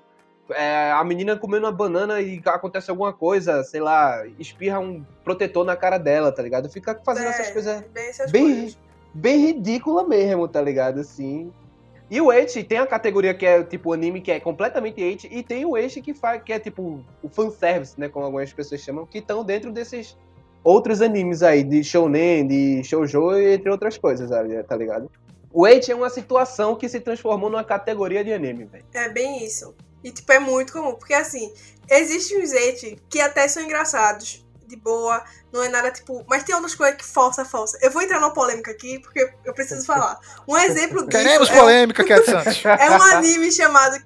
[0.52, 5.66] é, a menina comendo uma banana e acontece alguma coisa, sei lá, espirra um protetor
[5.66, 6.70] na cara dela, tá ligado?
[6.70, 8.78] Fica fazendo essas É, coisas bem essas bem- coisas.
[9.14, 11.00] bem ridícula mesmo, tá ligado?
[11.00, 11.52] Assim.
[12.12, 15.42] E o Age tem a categoria que é tipo anime que é completamente Age, e
[15.42, 19.06] tem o Age que faz que é tipo o fanservice, né, como algumas pessoas chamam,
[19.06, 20.16] que estão dentro desses
[20.64, 24.30] outros animes aí de shounen, de shoujo entre outras coisas,
[24.68, 25.10] tá ligado?
[25.52, 28.86] O Age é uma situação que se transformou numa categoria de anime, velho.
[28.94, 29.74] É bem isso.
[30.04, 30.96] E, tipo, é muito comum.
[30.96, 31.54] Porque, assim,
[31.90, 36.26] existem uns ete que até são engraçados, de boa, não é nada, tipo...
[36.28, 37.78] Mas tem outras coisas que força, força.
[37.82, 40.20] Eu vou entrar numa polêmica aqui, porque eu preciso falar.
[40.48, 42.64] Um exemplo disso Queremos é, polêmica, Cat Santos.
[42.66, 44.02] é um anime chamado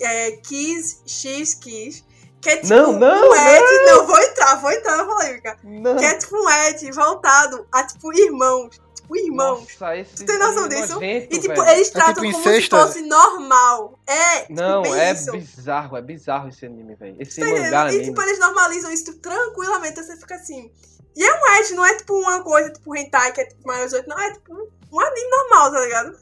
[0.00, 2.04] é, Kiss X Kiss,
[2.40, 3.86] que é, tipo, Não, não, um ete...
[3.86, 4.06] Não.
[4.06, 5.56] vou entrar, vou entrar na polêmica.
[5.62, 5.96] Não.
[5.96, 8.80] Que é, tipo, um ete voltado a, tipo, irmãos.
[9.14, 9.60] Tipo, irmãos.
[9.60, 10.94] Nossa, esse Tu tem noção é disso?
[10.94, 11.68] nojento, E, tipo, velho.
[11.70, 13.98] eles É tratam tipo como se incesto, fosse normal.
[14.06, 15.32] É, tipo, Não, bem é isso.
[15.32, 17.16] bizarro, é bizarro esse anime, velho.
[17.18, 18.02] Esse Tá mangá anime.
[18.02, 20.70] E tipo, eles normalizam isso tipo, tranquilamente, você fica assim.
[21.14, 23.92] E é um ed, não é tipo uma coisa tipo hentai, que é tipo mais
[23.92, 24.54] 8, não, é tipo
[24.92, 26.18] um anime normal, tá ligado?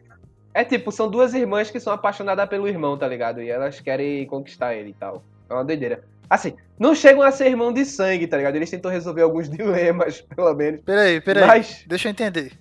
[0.52, 3.40] É tipo, são duas irmãs que são apaixonadas pelo irmão, tá ligado?
[3.40, 5.22] E elas querem conquistar ele e tal.
[5.48, 6.02] É uma doideira.
[6.30, 8.54] Assim, não chegam a ser irmão de sangue, tá ligado?
[8.54, 10.80] Eles tentam resolver alguns dilemas, pelo menos.
[10.82, 11.44] Peraí, peraí.
[11.44, 12.52] Mas, Deixa eu entender.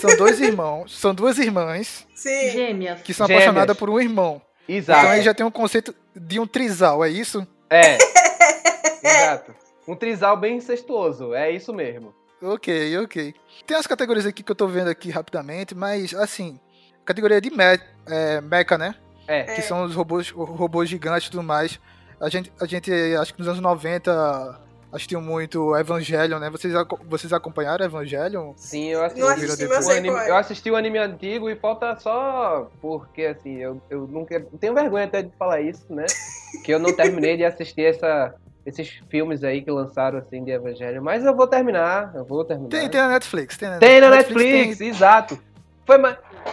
[0.00, 2.50] São dois irmãos, são duas irmãs Sim.
[2.50, 3.02] Gêmeas.
[3.02, 3.42] que são Gêmeas.
[3.42, 4.40] apaixonadas por um irmão.
[4.68, 5.06] Então exato.
[5.08, 7.44] aí já tem um conceito de um trisal, é isso?
[7.68, 7.98] É.
[9.02, 9.54] exato.
[9.88, 12.14] Um trisal bem incestuoso, é isso mesmo.
[12.40, 13.34] Ok, ok.
[13.66, 16.60] Tem as categorias aqui que eu tô vendo aqui rapidamente, mas assim,
[17.04, 17.64] categoria de me
[18.08, 18.94] é, mecha, né?
[19.26, 19.42] É.
[19.42, 21.80] Que são os robôs, os robôs gigantes e tudo mais.
[22.20, 24.60] A gente, a gente, acho que nos anos 90,
[24.92, 26.50] assistiu muito Evangelion, né?
[26.50, 26.72] Vocês,
[27.08, 28.54] vocês acompanharam Evangelion?
[28.56, 30.38] Sim, eu assisti, Vira assisti, o anime, eu é.
[30.38, 34.40] assisti o anime antigo e falta só porque, assim, eu, eu nunca.
[34.58, 36.06] Tenho vergonha até de falar isso, né?
[36.64, 41.02] Que eu não terminei de assistir essa, esses filmes aí que lançaram, assim, de Evangelho.
[41.02, 42.70] Mas eu vou terminar, eu vou terminar.
[42.70, 43.58] Tem, tem na Netflix.
[43.58, 45.38] Tem na, Tem na Netflix, tem- exato.
[45.86, 45.96] Foi,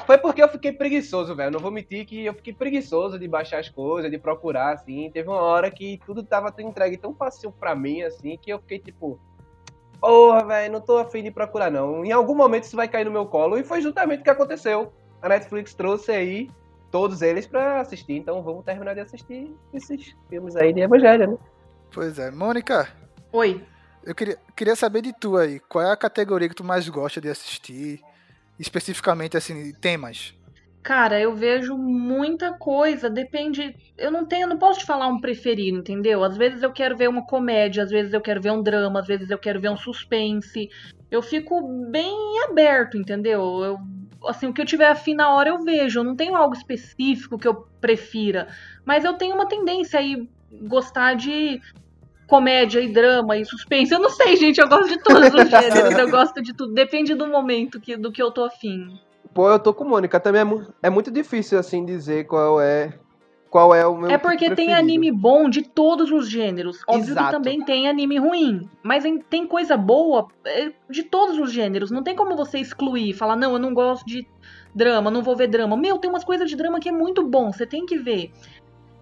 [0.06, 1.52] foi porque eu fiquei preguiçoso, velho.
[1.52, 5.10] Não vou mentir que eu fiquei preguiçoso de baixar as coisas, de procurar, assim.
[5.12, 8.60] Teve uma hora que tudo tava tão entregue tão fácil pra mim, assim, que eu
[8.60, 9.20] fiquei tipo.
[10.00, 12.06] Porra, velho, não tô afim de procurar, não.
[12.06, 13.58] Em algum momento isso vai cair no meu colo.
[13.58, 14.94] E foi justamente o que aconteceu.
[15.22, 16.50] A Netflix trouxe aí
[16.92, 18.14] todos eles pra assistir.
[18.14, 21.38] Então vamos terminar de assistir esses filmes aí de Evangelho, né?
[21.92, 22.30] Pois é.
[22.30, 22.88] Mônica,
[23.32, 23.64] Oi.
[24.04, 25.60] eu queria, queria saber de tu aí.
[25.62, 28.02] Qual é a categoria que tu mais gosta de assistir?
[28.60, 30.34] Especificamente, assim, temas.
[30.84, 33.74] Cara, eu vejo muita coisa, depende.
[33.98, 36.24] Eu não tenho, não posso te falar um preferido, entendeu?
[36.26, 39.08] Às vezes eu quero ver uma comédia, às vezes eu quero ver um drama, às
[39.08, 40.70] vezes eu quero ver um suspense.
[41.10, 42.14] Eu fico bem
[42.50, 43.42] aberto, entendeu?
[43.64, 43.80] Eu,
[44.28, 46.02] assim, o que eu tiver afim na hora eu vejo.
[46.02, 48.50] Eu não tenho algo específico que eu prefira,
[48.84, 50.28] mas eu tenho uma tendência aí
[50.68, 51.62] gostar de
[52.28, 53.94] comédia e drama e suspense.
[53.94, 56.74] Eu não sei, gente, eu gosto de todos os gêneros, eu gosto de tudo.
[56.74, 59.00] Depende do momento que, do que eu tô afim.
[59.34, 60.20] Pô, eu tô com Mônica.
[60.20, 62.94] Também é, mu- é muito difícil, assim, dizer qual é.
[63.50, 64.10] Qual é o meu.
[64.10, 66.82] É porque tipo tem anime bom de todos os gêneros.
[66.88, 67.26] Óbvio Exato.
[67.28, 68.68] que também tem anime ruim.
[68.82, 71.92] Mas em- tem coisa boa é, de todos os gêneros.
[71.92, 74.28] Não tem como você excluir, falar, não, eu não gosto de
[74.74, 75.78] drama, não vou ver drama.
[75.78, 78.32] Meu, tem umas coisas de drama que é muito bom, você tem que ver.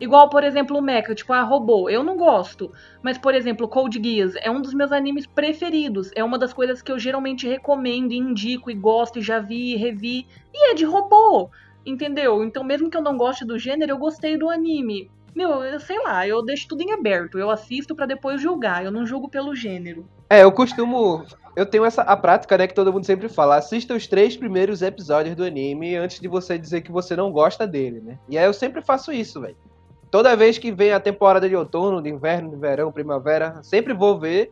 [0.01, 1.87] Igual, por exemplo, o Mecha, tipo, a robô.
[1.87, 2.71] Eu não gosto.
[3.03, 6.09] Mas, por exemplo, Code Geass é um dos meus animes preferidos.
[6.15, 9.73] É uma das coisas que eu geralmente recomendo e indico e gosto e já vi
[9.73, 10.25] e revi.
[10.51, 11.51] E é de robô.
[11.85, 12.43] Entendeu?
[12.43, 15.11] Então, mesmo que eu não goste do gênero, eu gostei do anime.
[15.35, 17.37] Meu, eu sei lá, eu deixo tudo em aberto.
[17.37, 18.83] Eu assisto pra depois julgar.
[18.83, 20.09] Eu não julgo pelo gênero.
[20.27, 21.23] É, eu costumo.
[21.55, 23.55] Eu tenho essa a prática, né, que todo mundo sempre fala.
[23.55, 27.67] Assista os três primeiros episódios do anime antes de você dizer que você não gosta
[27.67, 28.17] dele, né?
[28.27, 29.55] E aí eu sempre faço isso, velho.
[30.11, 34.19] Toda vez que vem a temporada de outono, de inverno, de verão, primavera, sempre vou
[34.19, 34.51] ver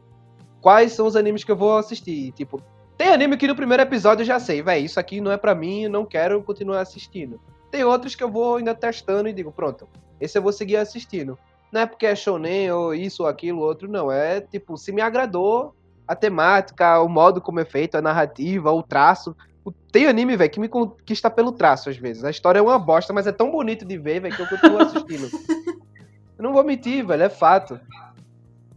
[0.62, 2.32] quais são os animes que eu vou assistir.
[2.32, 2.62] Tipo,
[2.98, 5.54] tem anime que no primeiro episódio eu já sei, velho, isso aqui não é pra
[5.54, 7.42] mim, não quero continuar assistindo.
[7.70, 9.88] Tem outros que eu vou ainda testando e digo, pronto,
[10.20, 11.38] esse eu vou seguir assistindo.
[11.72, 14.10] Não é porque é shonen ou isso ou aquilo, outro, não.
[14.10, 15.76] É tipo, se me agradou
[16.08, 19.36] a temática, o modo como é feito, a narrativa, o traço.
[19.66, 22.24] O- Tem anime, velho, que me conquista pelo traço às vezes.
[22.24, 24.80] A história é uma bosta, mas é tão bonito de ver, velho, que eu continuo
[24.80, 25.30] assistindo.
[26.38, 27.80] eu não vou mentir, velho, é fato.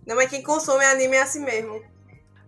[0.06, 1.80] Não, mas quem consome anime é assim mesmo.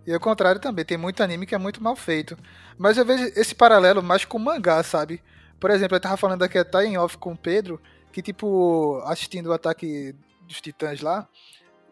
[0.06, 2.36] E ao contrário também, tem muito anime que é muito mal feito.
[2.76, 5.22] Mas eu vejo esse paralelo mais com mangá, sabe?
[5.58, 7.80] Por exemplo, eu tava falando aqui até em off com o Pedro,
[8.12, 11.26] que tipo, assistindo o ataque dos titãs lá,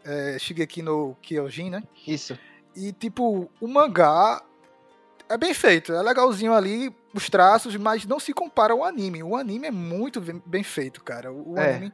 [0.04, 1.82] é, Shigeki no Kyojin, né?
[2.06, 2.36] Isso.
[2.76, 4.42] E tipo, o mangá
[5.32, 9.22] é bem feito, é legalzinho ali, os traços, mas não se compara ao anime.
[9.22, 11.32] O anime é muito bem- feito, cara.
[11.32, 11.70] O É.
[11.76, 11.92] anime.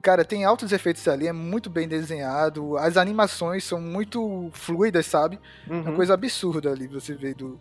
[0.00, 5.40] Cara, tem altos efeitos ali, é muito bem desenhado, as animações são muito fluidas, sabe?
[5.68, 5.80] É Uhum.
[5.82, 7.58] uma coisa absurda ali você vê do,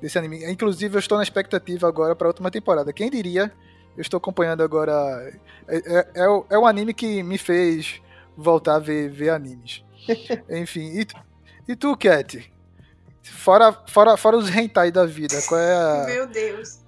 [0.00, 0.44] desse anime.
[0.50, 2.92] Inclusive, eu estou na expectativa agora para a última temporada.
[2.92, 3.52] Quem diria?
[3.96, 4.92] Eu estou acompanhando agora.
[5.68, 8.02] É, é, é o, é o anime que me fez
[8.36, 9.84] voltar a ver, ver animes.
[10.50, 11.16] Enfim, e, tu-
[11.68, 12.52] e tu, Cat?
[13.30, 16.78] Fora, fora, fora os hentai da vida, qual é a- Meu Deus.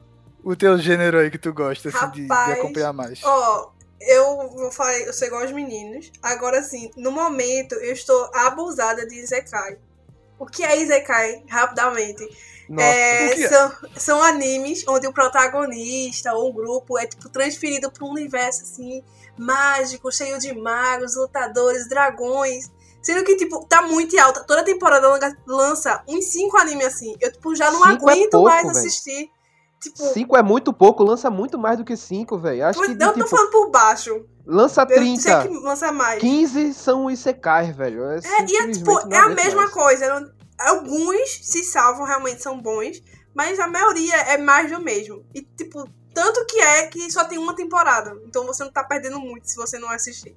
[0.42, 3.20] o teu gênero aí que tu gosta assim, de, de acompanhar mais?
[3.24, 3.70] Ó,
[4.00, 6.10] eu vou falar, eu sou igual aos meninos.
[6.22, 9.78] Agora sim, no momento eu estou abusada de Isekai.
[10.38, 11.42] O que é Isekai?
[11.48, 12.22] Rapidamente.
[12.68, 12.86] Nossa.
[12.86, 13.48] É, é?
[13.48, 18.62] são, são animes onde o protagonista ou um grupo é tipo transferido para um universo
[18.62, 19.02] assim
[19.36, 22.70] mágico, cheio de magos, lutadores, dragões.
[23.08, 24.44] Sendo que, tipo, tá muito em alta.
[24.44, 27.16] Toda temporada lan- lança uns cinco animes assim.
[27.18, 28.70] Eu, tipo, já não Cinco é aguento pouco, mais velho.
[28.76, 29.30] assistir.
[29.80, 32.66] Tipo, Cinco é muito pouco, lança muito mais do que cinco, velho.
[32.66, 34.26] Acho que, não, de, tô tipo, falando por baixo.
[34.44, 35.42] lança Eu sei 30.
[35.48, 36.20] que lança mais.
[36.20, 38.04] 15 são Isekais, velho.
[38.10, 39.72] É, É, e é, tipo, é a mesma mais.
[39.72, 40.30] coisa.
[40.58, 43.02] Alguns se salvam, realmente são bons,
[43.34, 45.24] mas a maioria é mais do mesmo.
[45.34, 48.14] E, tipo, tanto que é que só tem uma temporada.
[48.26, 50.36] Então você não tá perdendo muito se você não assistir.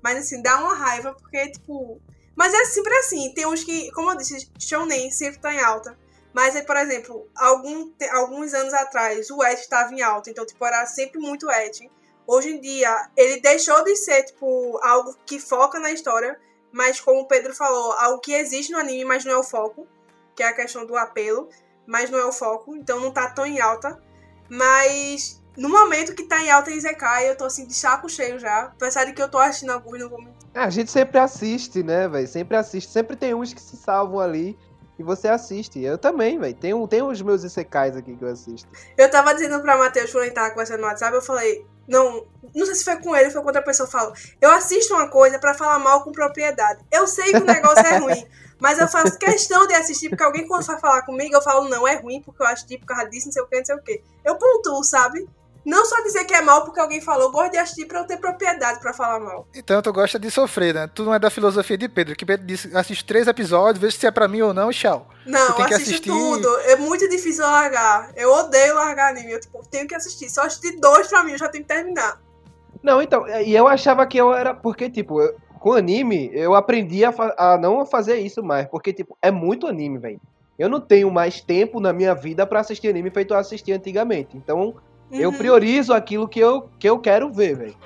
[0.00, 2.00] Mas, assim, dá uma raiva, porque, tipo.
[2.36, 3.32] Mas é sempre assim.
[3.34, 5.98] Tem uns que, como eu disse, Shonen sempre tá em alta.
[6.32, 10.30] Mas, aí, por exemplo, algum, alguns anos atrás, o Et estava em alta.
[10.30, 11.90] Então, tipo, era sempre muito Et.
[12.26, 16.38] Hoje em dia, ele deixou de ser, tipo, algo que foca na história
[16.72, 19.86] mas como o Pedro falou, algo que existe no anime, mas não é o foco,
[20.34, 21.50] que é a questão do apelo,
[21.86, 24.02] mas não é o foco, então não tá tão em alta.
[24.48, 28.62] Mas no momento que tá em alta Izekai, eu tô assim de saco cheio já.
[28.64, 30.41] Apesar de que eu tô assistindo alguns, não vou mentir.
[30.54, 32.28] É, a gente sempre assiste, né, velho?
[32.28, 32.90] Sempre assiste.
[32.90, 34.58] Sempre tem uns que se salvam ali
[34.98, 35.82] e você assiste.
[35.82, 36.54] Eu também, velho.
[36.54, 38.68] Tem, um, tem os meus ICKs aqui que eu assisto.
[38.96, 42.66] Eu tava dizendo pra Matheus quando ele tava conversando no WhatsApp, eu falei, não, não
[42.66, 45.08] sei se foi com ele ou foi com outra pessoa, eu falo, eu assisto uma
[45.08, 46.84] coisa pra falar mal com propriedade.
[46.90, 48.26] Eu sei que o negócio é ruim,
[48.60, 51.88] mas eu faço questão de assistir, porque alguém quando vai falar comigo, eu falo, não,
[51.88, 53.82] é ruim, porque eu assisti por causa disso, não sei o que, não sei o
[53.82, 54.02] que.
[54.24, 55.26] Eu pontuo, sabe?
[55.64, 58.06] Não só dizer que é mal porque alguém falou, eu gosto de assistir pra eu
[58.06, 59.46] ter propriedade pra falar mal.
[59.54, 60.88] Então tu gosta de sofrer, né?
[60.92, 64.04] Tu não é da filosofia de Pedro, que Pedro disse, assiste três episódios, vê se
[64.06, 65.06] é pra mim ou não e tchau.
[65.24, 66.48] Não, Tu tem que assisto assistir- tudo.
[66.62, 68.10] É muito difícil eu largar.
[68.16, 69.32] Eu odeio largar anime.
[69.32, 70.28] Eu, tipo, tenho que assistir.
[70.28, 72.20] Se eu assistir dois pra mim, eu já tenho que terminar.
[72.82, 74.52] Não, então, e eu achava que eu era.
[74.52, 78.66] Porque, tipo, eu- com anime, eu aprendi a, a não fazer isso mais.
[78.66, 80.20] Porque, tipo, é muito anime, velho.
[80.58, 84.36] Eu não tenho mais tempo na minha vida pra assistir anime feito eu assistia antigamente.
[84.36, 84.74] Então,
[85.12, 85.36] eu Uhum.
[85.36, 87.76] priorizo aquilo que eu, que eu quero ver, velho.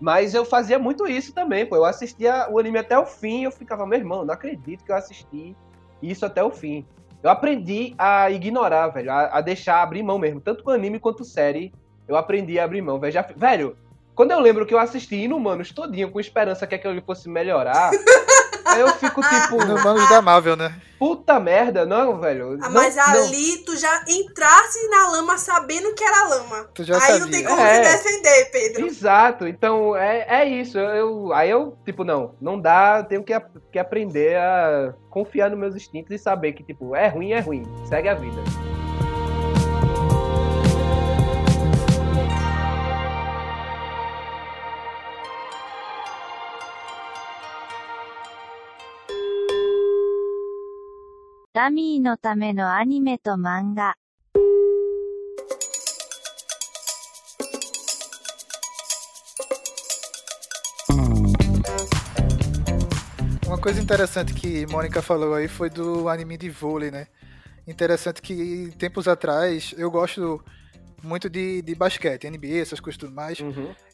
[0.00, 1.76] Mas eu fazia muito isso também, pô.
[1.76, 4.92] Eu assistia o anime até o fim e eu ficava, meu irmão, não acredito que
[4.92, 5.56] eu assisti
[6.02, 6.84] isso até o fim.
[7.22, 10.40] Eu aprendi a ignorar, velho, a, a deixar abrir mão mesmo.
[10.40, 11.72] Tanto com anime quanto série,
[12.06, 13.12] eu aprendi a abrir mão, velho.
[13.12, 13.76] Já, velho,
[14.14, 17.90] quando eu lembro que eu assisti Inumanos todinho com esperança que aquilo fosse melhorar,
[18.78, 20.74] eu fico tipo, No Manos da Marvel, né?
[20.98, 22.58] puta merda, não, velho.
[22.62, 23.04] Ah, não- mas não.
[23.04, 26.70] ali tu já entrasse na lama sabendo que era lama.
[26.74, 27.18] Tu já Aí sabia.
[27.18, 27.84] não tem como É.
[27.84, 28.86] se defender, Pedro.
[28.86, 30.78] Exato, então é, é isso.
[30.78, 33.34] Eu, eu- aí eu, tipo, não, não dá, eu tenho que,
[33.70, 37.64] que aprender a confiar nos meus instintos e saber que, tipo, é ruim, é ruim.
[37.86, 38.40] Segue a vida.
[51.53, 53.95] ダミーのためのアニメと漫画。
[63.45, 67.07] Uma coisa interessante que Mônica falou aí foi do anime de vôlei, né?
[67.67, 70.43] Interessante que tempos atrás eu gosto
[71.03, 73.39] muito de, de basquete, NBA, essas coisas e tudo mais.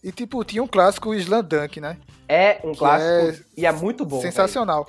[0.03, 1.97] E tipo, tinha um clássico o Slam Dunk, né?
[2.27, 4.21] É um Que clássico e é muito bom.
[4.21, 4.87] sensacional.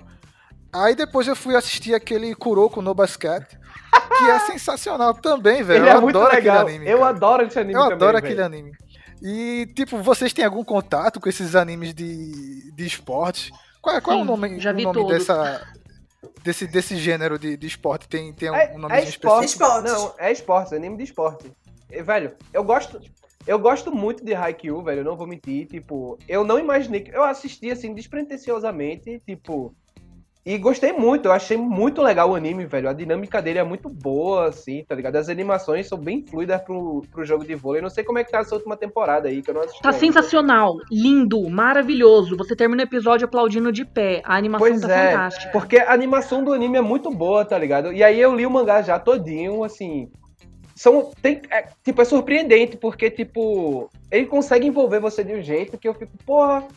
[0.73, 5.85] Aí depois eu fui assistir aquele Kuroko no Basket, que é sensacional também, velho.
[5.85, 6.57] eu é muito adoro legal.
[6.61, 6.89] aquele anime.
[6.91, 7.09] eu cara.
[7.09, 8.25] adoro esse anime Eu também, adoro velho.
[8.25, 8.71] aquele anime.
[9.21, 13.51] E, tipo, vocês têm algum contato com esses animes de, de esporte?
[13.81, 15.11] Qual, é- qual é o Sim, nome, já o vi nome todos.
[15.19, 15.67] dessa,
[16.43, 18.07] desse, desse gênero de, de esporte?
[18.07, 19.45] Tem, tem um É, nome é esporte.
[19.47, 19.81] específico?
[19.81, 21.51] Não, é esporte, é anime de esporte.
[21.91, 22.99] E, velho, eu gosto.
[23.45, 25.67] Eu gosto muito de Haikyuu, velho, eu não vou mentir.
[25.67, 27.11] Tipo, eu não imaginei que.
[27.11, 29.75] Eu assisti assim, despretensiosamente, tipo.
[30.43, 32.89] E gostei muito, eu achei muito legal o anime, velho.
[32.89, 35.15] A dinâmica dele é muito boa, assim, tá ligado?
[35.15, 37.79] As animações são bem fluidas pro, pro jogo de vôlei.
[37.79, 39.83] Não sei como é que tá essa última temporada aí, que eu não assisti.
[39.83, 39.99] Tá ainda.
[39.99, 42.35] sensacional, lindo, maravilhoso.
[42.37, 44.23] Você termina o episódio aplaudindo de pé.
[44.25, 45.51] A animação Pois tá é, fantástica.
[45.51, 47.93] porque a animação do anime é muito boa, tá ligado?
[47.93, 50.09] E aí eu li o mangá já todinho, assim.
[50.75, 55.77] São, tem, é, tipo, é surpreendente, porque, tipo, ele consegue envolver você de um jeito
[55.77, 56.67] que eu fico, porra,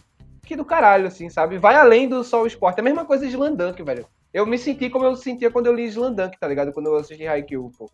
[0.45, 1.59] que do caralho, assim, sabe?
[1.59, 2.79] Vai além do só o esporte.
[2.79, 4.07] É a mesma coisa de Slandunk, velho.
[4.33, 6.73] Eu me senti como eu sentia quando eu li Slandunk, tá ligado?
[6.73, 7.91] Quando eu assisti Haikyuu, pô.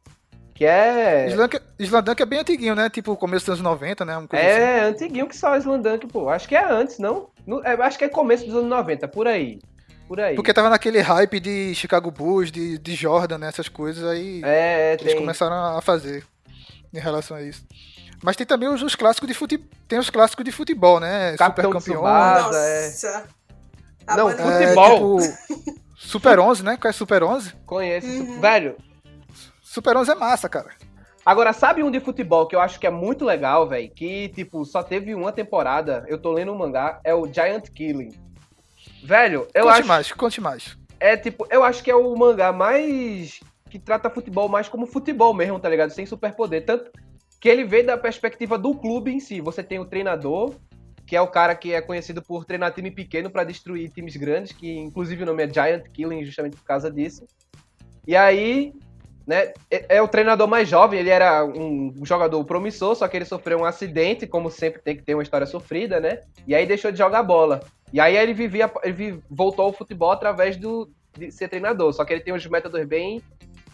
[0.55, 1.27] Que é...
[1.29, 2.91] Slam Dunk- Slam Dunk é bem antiguinho, né?
[2.91, 4.15] Tipo, começo dos anos 90, né?
[4.29, 4.61] Coisa assim.
[4.61, 6.29] É, antiguinho que só Slandunk, pô.
[6.29, 7.31] Acho que é antes, não?
[7.47, 9.59] No- é, acho que é começo dos anos 90, por aí.
[10.07, 10.35] Por aí.
[10.35, 13.49] Porque tava naquele hype de Chicago Bulls, de, de Jordan, né?
[13.49, 14.43] Essas coisas aí.
[14.45, 15.17] É, Eles tem...
[15.21, 16.25] começaram a fazer
[16.93, 17.65] em relação a isso.
[18.23, 19.67] Mas tem também os, os clássicos de futebol.
[19.89, 21.37] Tem os clássicos de futebol, né?
[21.37, 22.39] Capitão Super campeões.
[22.39, 22.59] Tsubasa.
[22.59, 22.85] é.
[22.87, 23.25] Nossa.
[24.07, 25.21] A Não, É, Futebol.
[25.21, 26.77] tipo, Super 11, né?
[26.77, 27.53] Qual é Super 11?
[27.67, 28.07] Conheço.
[28.09, 28.41] Uhum.
[28.41, 28.77] Velho,
[29.63, 30.71] Super 11 é massa, cara.
[31.25, 33.89] agora sabe um de futebol que eu acho que é muito legal, velho?
[33.91, 38.11] Que, tipo, só teve uma temporada, eu tô lendo um mangá, é o Giant Killing.
[39.05, 39.89] Velho, eu conte acho.
[39.89, 40.77] mais, conte mais.
[40.99, 43.39] É tipo, eu acho que é o mangá mais.
[43.71, 45.91] que trata futebol mais como futebol mesmo, tá ligado?
[45.91, 46.65] Sem superpoder.
[46.67, 46.91] Tanto
[47.41, 49.41] que ele vê da perspectiva do clube em si.
[49.41, 50.55] Você tem o treinador,
[51.07, 54.53] que é o cara que é conhecido por treinar time pequeno pra destruir times grandes,
[54.53, 57.25] que inclusive o nome é Giant Killing, justamente por causa disso.
[58.07, 58.75] E aí,
[59.27, 63.25] né, é, é o treinador mais jovem, ele era um jogador promissor, só que ele
[63.25, 66.21] sofreu um acidente, como sempre tem que ter uma história sofrida, né?
[66.47, 67.61] E aí deixou de jogar bola.
[67.93, 72.13] E aí ele vivia, ele voltou ao futebol através do, de ser treinador, só que
[72.13, 73.23] ele tem uns métodos bem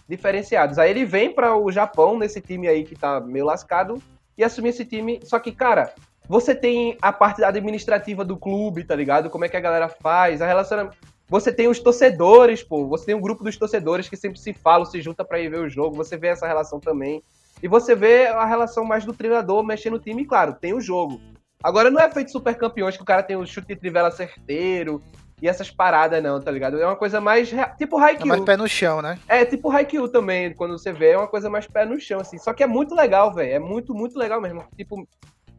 [0.08, 0.78] diferenciados.
[0.78, 4.00] Aí ele vem para o Japão, nesse time aí que tá meio lascado,
[4.36, 5.20] e assumir esse time.
[5.24, 5.92] Só que, cara,
[6.28, 9.30] você tem a parte administrativa do clube, tá ligado?
[9.30, 10.90] Como é que a galera faz, a relação.
[11.28, 12.86] Você tem os torcedores, pô.
[12.86, 15.60] Você tem um grupo dos torcedores que sempre se falam, se junta pra ir ver
[15.60, 15.96] o jogo.
[15.96, 17.22] Você vê essa relação também.
[17.62, 21.20] E você vê a relação mais do treinador mexendo no time, claro, tem o jogo.
[21.62, 25.02] Agora não é feito super campeões que o cara tem o chute de trivela certeiro
[25.40, 26.80] e essas paradas, não, tá ligado?
[26.80, 27.50] É uma coisa mais.
[27.50, 28.28] rea- Tipo É Haikyuu.
[28.28, 29.18] mais pé no chão, né?
[29.28, 32.38] É, tipo Haikyuu também, quando você vê, é uma coisa mais pé no chão, assim.
[32.38, 33.52] Só que é muito legal, velho.
[33.52, 34.64] É muito, muito legal mesmo.
[34.76, 35.06] Tipo,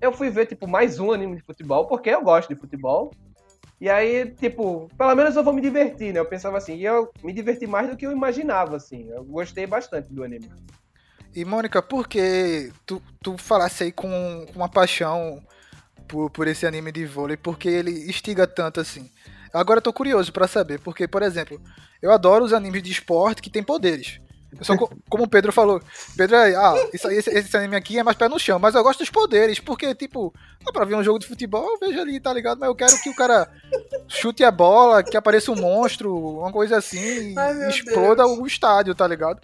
[0.02, 3.12] eu fui ver, tipo, mais um anime de futebol, porque eu gosto de futebol.
[3.80, 6.20] E aí, tipo, pelo menos eu vou me divertir, né?
[6.20, 9.08] Eu pensava assim, e eu me diverti mais do que eu imaginava, assim.
[9.12, 10.50] Eu gostei bastante do anime.
[11.36, 14.08] E Mônica, por que tu, tu falasse aí com,
[14.48, 15.40] com uma paixão
[16.08, 17.38] por, por esse anime de vôlei?
[17.38, 19.08] Porque ele instiga tanto assim?
[19.54, 21.60] Agora eu tô curioso pra saber, porque, por exemplo,
[22.02, 24.20] eu adoro os animes de esporte que tem poderes.
[24.58, 25.82] Eu sou co- como o Pedro falou,
[26.16, 28.84] Pedro é, ah, isso, esse, esse anime aqui é mais pé no chão, mas eu
[28.84, 30.34] gosto dos poderes, porque, tipo,
[30.66, 32.60] ah, pra ver um jogo de futebol, eu vejo ali, tá ligado?
[32.60, 33.50] Mas eu quero que o cara
[34.08, 38.40] chute a bola, que apareça um monstro, uma coisa assim, Ai, e exploda Deus.
[38.40, 39.42] o estádio, tá ligado?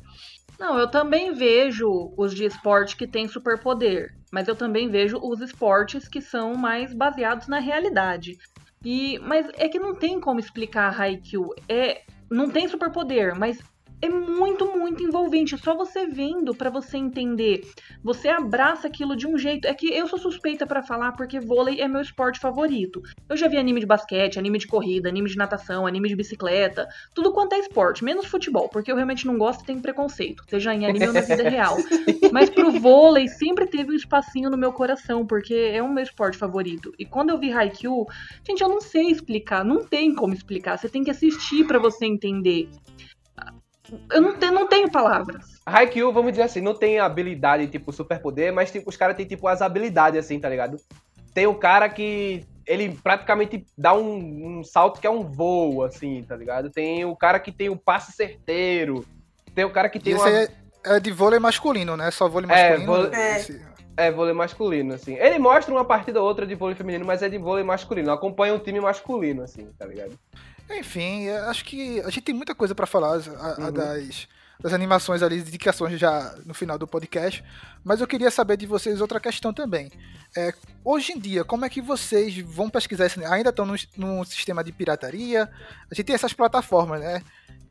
[0.60, 5.42] Não, eu também vejo os de esporte que têm superpoder, mas eu também vejo os
[5.42, 8.38] esportes que são mais baseados na realidade.
[8.84, 11.54] E, mas é que não tem como explicar Haikyuu.
[11.70, 13.60] É, não tem superpoder, mas
[14.04, 15.56] é muito, muito envolvente.
[15.56, 17.62] É só você vendo pra você entender.
[18.04, 19.66] Você abraça aquilo de um jeito.
[19.66, 23.02] É que eu sou suspeita pra falar porque vôlei é meu esporte favorito.
[23.30, 26.86] Eu já vi anime de basquete, anime de corrida, anime de natação, anime de bicicleta,
[27.16, 30.74] tudo quanto é esporte, menos futebol, porque eu realmente não gosto e tenho preconceito, seja
[30.74, 31.78] em anime ou na vida real.
[32.34, 36.38] Mas pro vôlei sempre teve um espacinho no meu coração, porque é o meu esporte
[36.38, 36.94] favorito.
[37.00, 38.06] E quando eu vi Haikyuu,
[38.46, 42.06] gente, eu não sei explicar, não tem como explicar, você tem que assistir pra você
[42.06, 42.68] entender.
[44.12, 45.46] Eu não, te- não tenho palavras.
[45.66, 49.48] Haikyuu, vamos dizer assim, não tem habilidade, tipo, superpoder, mas tipo, os caras têm, tipo,
[49.48, 50.78] as habilidades, assim, tá ligado?
[51.34, 56.24] Tem o cara que ele praticamente dá um, um salto que é um voo, assim,
[56.24, 56.70] tá ligado?
[56.70, 59.06] Tem o cara que tem o passe certeiro.
[59.56, 60.30] Tem o cara que E tem esse uma...
[60.30, 60.48] aí
[60.86, 62.10] é, é de vôlei masculino, né?
[62.12, 62.86] Só vôlei É, masculino.
[62.86, 63.38] vôlei- É.
[63.38, 65.14] esse- É, vôlei masculino, assim.
[65.16, 68.12] Ele mostra uma partida ou outra de vôlei feminino, mas é de vôlei masculino.
[68.12, 70.18] Acompanha um time masculino, assim, tá ligado?
[70.70, 73.72] Enfim, é, acho que a gente tem muita coisa pra falar a- a Uhum.
[73.72, 74.28] das,
[74.60, 77.44] das animações ali, indicações já no final do podcast.
[77.84, 79.92] Mas eu queria saber de vocês outra questão também.
[80.36, 80.54] É,
[80.84, 84.64] hoje em dia, como é que vocês vão pesquisar esse Ainda estão num, num sistema
[84.64, 85.50] de pirataria?
[85.92, 87.22] A gente tem essas plataformas, né?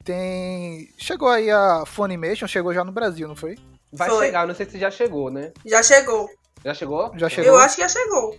[0.05, 0.89] Tem.
[0.99, 3.57] Chegou aí a Funimation, chegou já no Brasil, não foi?
[3.93, 4.27] Vai Foi.
[4.27, 5.53] chegar, não sei se já chegou, né?
[5.67, 6.29] Já chegou.
[6.65, 7.13] Já chegou?
[7.17, 7.51] Já chegou.
[7.53, 8.37] Eu acho que já chegou.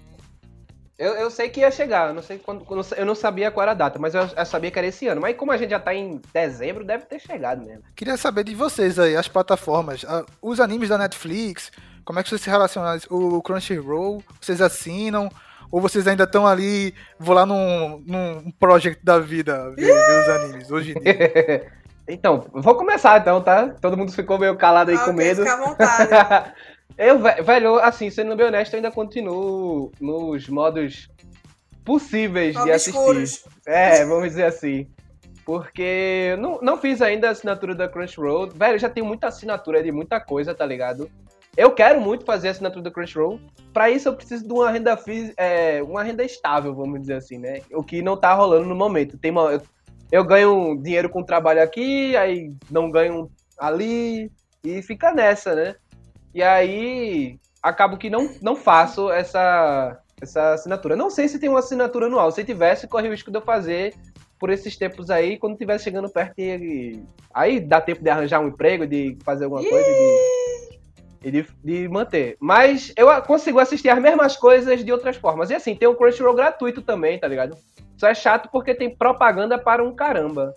[0.98, 2.66] Eu, eu sei que ia chegar, eu não sei quando.
[2.70, 4.78] eu não sa- Eu não sabia qual era a data, mas eu, eu sabia que
[4.78, 5.22] era esse ano.
[5.22, 7.84] Mas como a gente já tá em dezembro, deve ter chegado mesmo.
[7.96, 10.06] Queria saber de vocês aí, as plataformas,
[10.42, 11.72] os animes da Netflix,
[12.06, 12.96] como é que vocês se relacionam?
[13.10, 15.30] O Crunchyroll, vocês assinam?
[15.72, 20.30] Ou vocês ainda estão ali, vou lá num, num project da vida ver, ver os
[20.30, 21.72] animes, hoje em dia?
[22.06, 23.70] Então, vou começar então, tá?
[23.82, 25.42] Todo mundo ficou meio calado aí Ah, com medo.
[25.42, 26.52] Fica à vontade.
[26.98, 31.10] eu, ve- velho, assim, sendo bem honesto, eu ainda continuo nos modos
[31.84, 33.00] possíveis de assistir.
[33.66, 34.88] É, vamos dizer assim.
[35.46, 38.50] Porque eu não, não fiz ainda a assinatura da Crunchyroll.
[38.50, 41.10] Velho, eu já tenho muita assinatura de muita coisa, tá ligado?
[41.58, 43.40] Eu quero muito fazer a assinatura da Crunchyroll.
[43.74, 44.98] Pra isso eu preciso de uma renda
[45.38, 47.62] é, uma renda estável, vamos dizer assim, né?
[47.74, 49.18] O que não tá rolando no momento.
[49.18, 49.62] Tem uma, eu,
[50.12, 53.30] eu ganho dinheiro com trabalho aqui, aí não ganho
[53.60, 54.32] ali
[54.64, 55.76] e fica nessa, né?
[56.34, 60.96] E aí acabo que não, não faço essa essa assinatura.
[60.96, 62.32] Não sei se tem uma assinatura anual.
[62.32, 63.94] Se tivesse, corre o risco de eu fazer
[64.40, 67.02] por esses tempos aí, quando tiver chegando perto e
[67.34, 70.80] aí dá tempo de arranjar um emprego, de fazer alguma coisa e de,
[71.24, 72.36] e de, de manter.
[72.40, 75.50] Mas eu consigo assistir as mesmas coisas de outras formas.
[75.50, 77.56] E assim, tem o Crunchyroll gratuito também, tá ligado?
[77.98, 80.54] Só é chato porque tem propaganda para um caramba.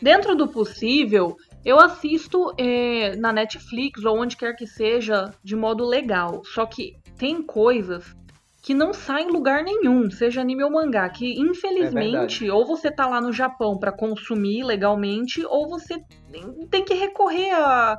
[0.00, 5.84] Dentro do possível, eu assisto é, na Netflix ou onde quer que seja de modo
[5.84, 6.42] legal.
[6.44, 8.14] Só que tem coisas
[8.62, 13.06] que não saem em lugar nenhum, seja anime ou mangá, que infelizmente ou você tá
[13.06, 15.96] lá no Japão pra consumir legalmente, ou você
[16.70, 17.96] tem- que recorrer a-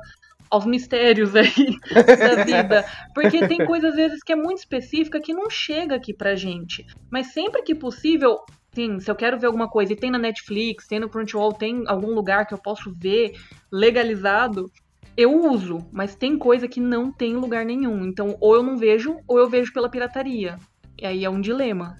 [0.50, 1.52] aos mistérios aí
[2.38, 2.84] da vida.
[3.14, 6.86] Porque tem coisa às vezes que é muito específica que não chega aqui pra gente.
[7.10, 8.38] Mas sempre que possível,
[8.78, 11.82] sim, se eu quero ver alguma coisa e tem na Netflix, tem no Crunchyroll, tem
[11.88, 13.36] algum lugar que eu posso ver
[13.72, 14.70] legalizado,
[15.16, 18.04] eu uso, mas tem coisa que não tem em lugar nenhum.
[18.04, 20.60] Então, ou eu não vejo, ou eu vejo pela pirataria.
[20.96, 21.96] E aí é um dilema.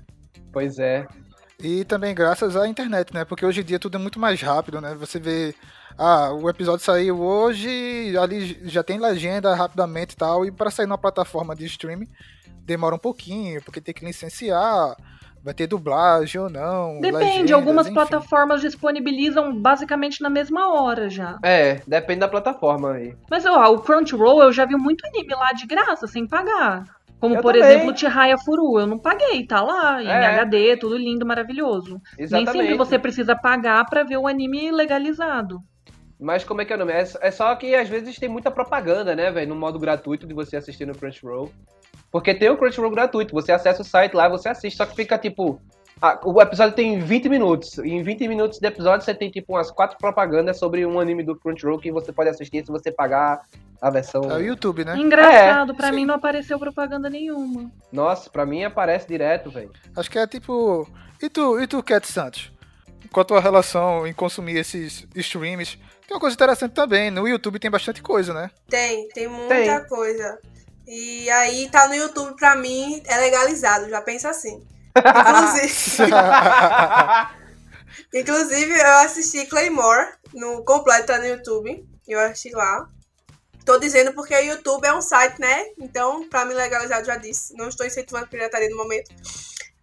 [0.53, 1.05] Pois é.
[1.61, 3.25] E também graças à internet, né?
[3.25, 4.95] Porque hoje em dia tudo é muito mais rápido, né?
[4.95, 5.53] Você vê,
[5.99, 10.87] ah, o episódio saiu hoje, ali já tem legenda rapidamente e tal, e para sair
[10.87, 12.09] numa plataforma de streaming
[12.65, 14.95] demora um pouquinho, porque tem que licenciar,
[15.49, 17.01] vai ter dublagem ou não.
[17.01, 17.95] Depende, legendas, algumas enfim.
[17.95, 21.39] plataformas disponibilizam basicamente na mesma hora já.
[21.43, 23.15] É, depende da plataforma aí.
[23.31, 26.85] Mas ó, o Crunchyroll eu já vi muito anime lá de graça, sem pagar.
[27.19, 27.69] Como, Eu por também.
[27.77, 28.79] exemplo, Chihaya Furu.
[28.79, 30.27] Eu não paguei, tá lá, em É.
[30.27, 31.99] HD, tudo lindo, maravilhoso.
[32.19, 32.75] Nem sempre Exatamente.
[32.77, 35.59] você precisa pagar pra ver o anime legalizado.
[36.21, 36.93] Mas como é que é o nome?
[36.93, 39.49] É, é só que às vezes tem muita propaganda, né, velho?
[39.49, 41.53] No modo gratuito de você assistir no Crunchyroll.
[42.11, 45.17] Porque tem o Crunchyroll gratuito, você acessa o site lá, você assiste, só que fica
[45.17, 45.61] tipo.
[46.03, 47.79] ah, o episódio tem 20 minutos.
[47.79, 51.23] E em 20 minutos de episódio você tem tipo umas quatro propagandas sobre um anime
[51.23, 53.41] do Crunchyroll que você pode assistir se você pagar
[53.81, 54.23] a versão.
[54.25, 54.97] É o YouTube, né?
[54.97, 55.97] Engraçado, pra sim.
[55.97, 57.71] mim não apareceu propaganda nenhuma.
[57.93, 59.71] Nossa, pra mim aparece direto, velho.
[59.95, 60.89] Acho que é tipo.
[61.23, 62.53] E tu, e tu Cat Santos?
[63.13, 65.79] Qual a tua relação em consumir esses streams?
[66.09, 67.11] Tem uma coisa interessante também.
[67.11, 68.51] No YouTube tem bastante coisa, né?
[68.67, 69.87] Tem, tem muita Tem.
[69.87, 70.39] coisa.
[70.87, 74.67] E aí tá no YouTube pra mim, é legalizado, já pensa assim.
[74.97, 76.11] Inclusive,
[78.15, 81.87] inclusive eu assisti Claymore no completo tá no YouTube.
[82.09, 82.89] Eu assisti lá.
[83.67, 85.67] Tô dizendo porque o YouTube é um site, né?
[85.79, 87.55] Então, pra mim legalizado já disse.
[87.55, 89.15] Não estou incentivando pirataria no momento.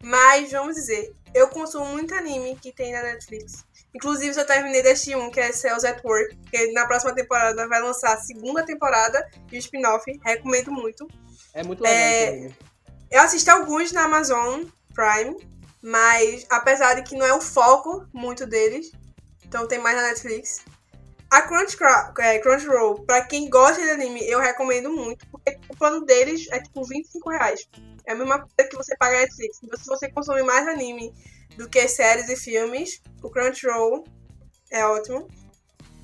[0.01, 3.63] Mas vamos dizer, eu consumo muito anime que tem na Netflix.
[3.96, 7.82] Inclusive, eu terminei deste um, que é Cells at Work, que na próxima temporada vai
[7.82, 10.12] lançar a segunda temporada e o spin-off.
[10.22, 11.08] Recomendo muito.
[11.54, 12.52] É muito legal É.
[13.10, 15.38] Eu assisti alguns na Amazon Prime,
[15.82, 18.91] mas apesar de que não é o foco muito deles,
[19.46, 20.66] então tem mais na Netflix.
[21.30, 26.05] A Crunchyroll, é, Crunchyroll, pra quem gosta de anime, eu recomendo muito, porque o plano
[26.05, 27.67] deles é tipo 25 reais.
[28.05, 29.59] É a mesma coisa que você paga Netflix.
[29.63, 31.13] Então, se você consome mais anime
[31.57, 34.05] do que séries e filmes, o Crunchyroll
[34.71, 35.28] é ótimo.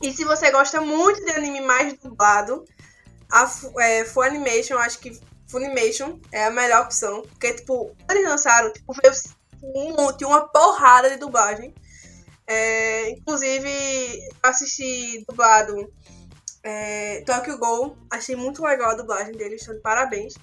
[0.01, 2.65] E se você gosta muito de anime mais dublado,
[3.31, 3.49] a
[3.79, 4.03] é,
[4.69, 7.21] eu acho que Funimation é a melhor opção.
[7.21, 9.13] Porque, tipo, eles lançaram, tipo, veio
[9.63, 11.73] um monte, uma porrada de dublagem.
[12.51, 13.69] É, inclusive,
[14.43, 15.89] assisti dublado
[16.61, 17.97] é, Tokyo Ghoul.
[18.09, 20.33] Achei muito legal a dublagem deles, então de parabéns.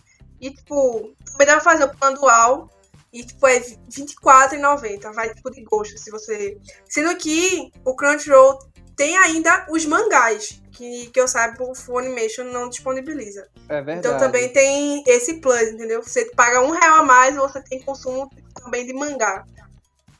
[0.41, 2.71] E, tipo, também dá pra fazer o plano dual.
[3.13, 5.13] E, tipo, é R$24,90.
[5.13, 6.57] Vai, tipo, de gosto, se você...
[6.89, 8.59] Sendo que o Crunchyroll
[8.97, 10.63] tem ainda os mangás.
[10.73, 13.49] Que, que eu saiba, o Funimation não disponibiliza.
[13.69, 13.99] É verdade.
[13.99, 16.03] Então também tem esse plus, entendeu?
[16.03, 19.45] Você paga um real a mais e você tem consumo também de mangá.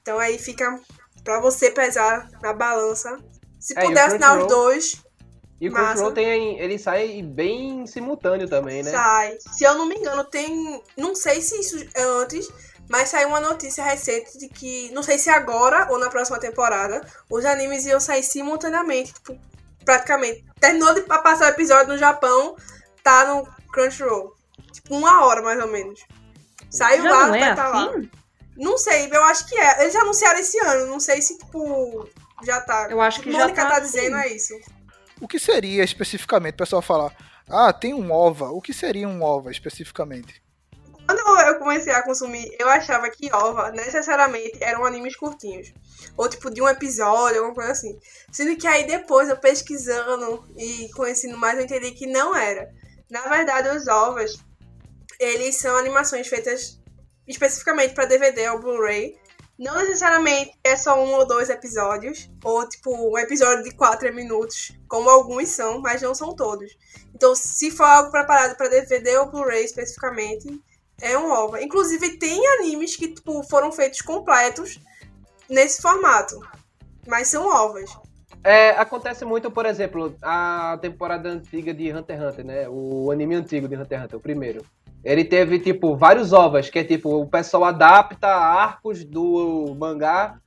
[0.03, 0.81] Então aí fica
[1.25, 3.19] pra você pesar na balança.
[3.59, 5.03] Se É, puder assinar os dois,
[5.61, 5.87] E o Massa.
[5.87, 8.91] Crunchyroll tem, ele sai bem simultâneo também, né?
[8.93, 9.37] sai.
[9.53, 10.81] Se eu não me engano, tem.
[10.97, 12.49] Não sei se isso é antes,
[12.89, 14.91] mas saiu uma notícia recente de que.
[14.93, 19.13] Não sei se agora ou na próxima temporada, os animes iam sair simultaneamente.
[19.15, 19.37] Tipo,
[19.85, 20.45] praticamente.
[20.61, 22.55] Terminou de passar o episódio no Japão,
[23.03, 24.35] tá no Crunchyroll.
[24.73, 26.01] Tipo, uma hora mais ou menos.
[26.71, 27.93] Saiu Já lá, não é vai tá lá.
[28.59, 29.83] Não sei, eu acho que é.
[29.83, 32.09] Eles anunciaram esse ano, não sei se, tipo,
[32.45, 32.89] já tá.
[32.91, 33.93] Eu acho que já Mônica tá tá, assim.
[33.93, 34.55] dizendo é isso.
[35.21, 37.15] O que seria especificamente, o pessoal falar?
[37.49, 38.51] Ah, tem um OVA.
[38.51, 40.43] O que seria um OVA especificamente?
[41.07, 45.73] Quando eu comecei a consumir, eu achava que OVA necessariamente eram animes curtinhos.
[46.17, 47.99] Ou tipo de um episódio, alguma coisa assim.
[48.31, 52.71] Sendo que aí depois, eu pesquisando e conhecendo mais, eu entendi que não era.
[53.11, 54.37] Na verdade, os OVAs,
[55.19, 56.78] eles são animações feitas
[57.29, 59.17] especificamente para DVD ou Blu-ray.
[59.59, 64.73] Não necessariamente é só um ou dois episódios, ou tipo um episódio de quatro minutos,
[64.89, 66.77] como alguns são, mas não são todos.
[67.15, 70.49] Então, se for algo preparado para DVD ou Blu-ray especificamente,
[71.01, 71.63] é um OVA.
[71.63, 74.81] Inclusive, tem animes que tipo, foram feitos completos
[75.49, 76.41] nesse formato,
[77.07, 77.91] mas são OVAs.
[78.45, 82.69] É, acontece muito, por exemplo, a temporada antiga de Hunter x Hunter, né?
[82.69, 84.65] O anime antigo de Hunter x Hunter, o primeiro.
[85.11, 90.39] Ele teve, tipo, vários ovas, que é tipo, o pessoal adapta arcos do mangá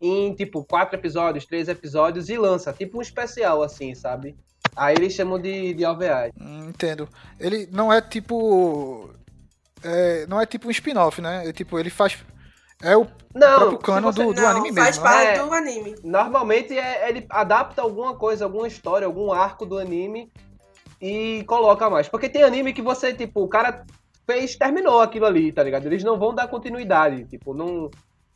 [0.00, 4.36] em, tipo, quatro episódios, três episódios e lança, tipo um especial, assim, sabe?
[4.76, 6.30] Aí eles chamam de, de OVA.
[6.38, 7.08] Hum, entendo.
[7.40, 9.08] Ele não é tipo.
[9.82, 11.48] é, não é tipo um spin-off, né?
[11.48, 12.18] É, tipo, ele faz.
[12.82, 15.04] É o Não, próprio se canon você- do, do não, anime faz mesmo.
[15.04, 15.10] né?
[15.10, 15.42] parte É.
[15.44, 15.94] do anime.
[16.04, 20.30] Normalmente é, ele adapta alguma coisa, alguma história, algum arco do anime
[21.00, 22.08] e coloca mais.
[22.08, 23.84] Porque tem anime que você, tipo, o cara
[24.26, 25.86] fez, terminou aquilo ali, tá ligado?
[25.86, 27.90] Eles não vão dar continuidade, tipo, não,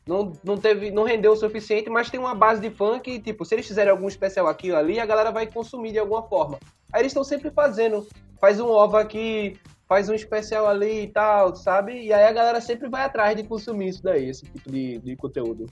[0.06, 3.44] não, não teve, não rendeu o suficiente, mas tem uma base de fã que, tipo,
[3.44, 6.58] se eles fizerem algum especial aquilo ali, a galera vai consumir de alguma forma.
[6.92, 8.06] Aí eles estão sempre fazendo,
[8.40, 9.58] faz um OVA aqui,
[9.88, 11.92] faz um especial ali e tal, sabe?
[12.04, 15.16] E aí a galera sempre vai atrás de consumir isso daí, esse tipo de, de
[15.16, 15.66] conteúdo.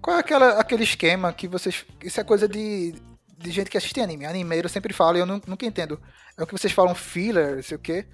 [0.00, 1.86] Qual é aquela, aquele esquema que vocês.
[2.02, 2.94] Isso é coisa de,
[3.38, 4.26] de gente que assiste anime.
[4.26, 5.98] Animeiro sempre fala e eu nu- nunca entendo.
[6.36, 8.04] É o que vocês falam filler, sei o quê.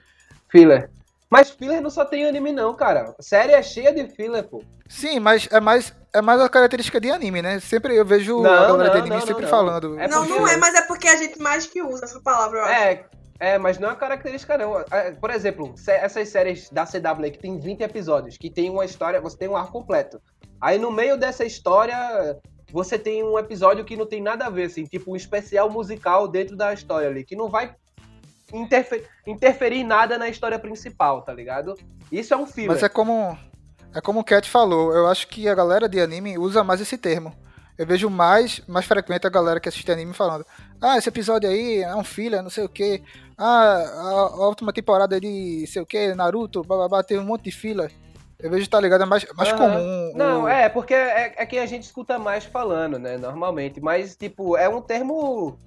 [0.49, 0.91] Filler.
[1.31, 3.15] Mas filler não só tem anime, não, cara.
[3.19, 4.63] A série é cheia de filler, pô.
[4.89, 7.61] Sim, mas é mais, é mais a característica de anime, né?
[7.61, 10.01] Sempre eu vejo Não, a galera não, de anime não, sempre não, falando.
[10.01, 12.59] É não, porque- não é, mas é porque a gente mais que usa essa palavra,
[12.59, 12.75] eu acho.
[12.75, 13.05] É,
[13.39, 14.81] é, mas não é uma característica, não.
[14.91, 18.85] É, Por exemplo, essas séries da CW aí que tem 20 episódios, que tem uma
[18.85, 20.21] história, você tem um arco completo.
[20.61, 21.97] Aí no meio dessa história,
[22.73, 26.27] você tem um episódio que não tem nada a ver, assim, tipo um especial musical
[26.27, 27.73] dentro da história ali, que não vai
[28.53, 31.75] interfe- interferir nada na história principal, tá ligado?
[32.11, 32.71] Isso é um filler.
[32.73, 33.37] Mas é como
[33.95, 36.97] é como o Cat falou, eu acho que a galera de anime usa mais esse
[36.97, 37.35] termo.
[37.77, 40.45] Eu vejo mais, mais frequente a galera que assiste anime falando:
[40.81, 43.03] "Ah, esse episódio aí é um filler, não sei o quê.
[43.39, 44.11] Ah, a,
[44.43, 47.91] a última temporada de sei o quê, Naruto, bababá, tem um monte de filler".
[48.39, 49.59] Eu vejo, tá ligado, é mais, mais Aham.
[49.59, 50.13] comum.
[50.15, 53.81] Não, o- é, porque é, é quem a gente escuta mais falando, né, normalmente.
[53.81, 55.59] Mas, tipo, é um termo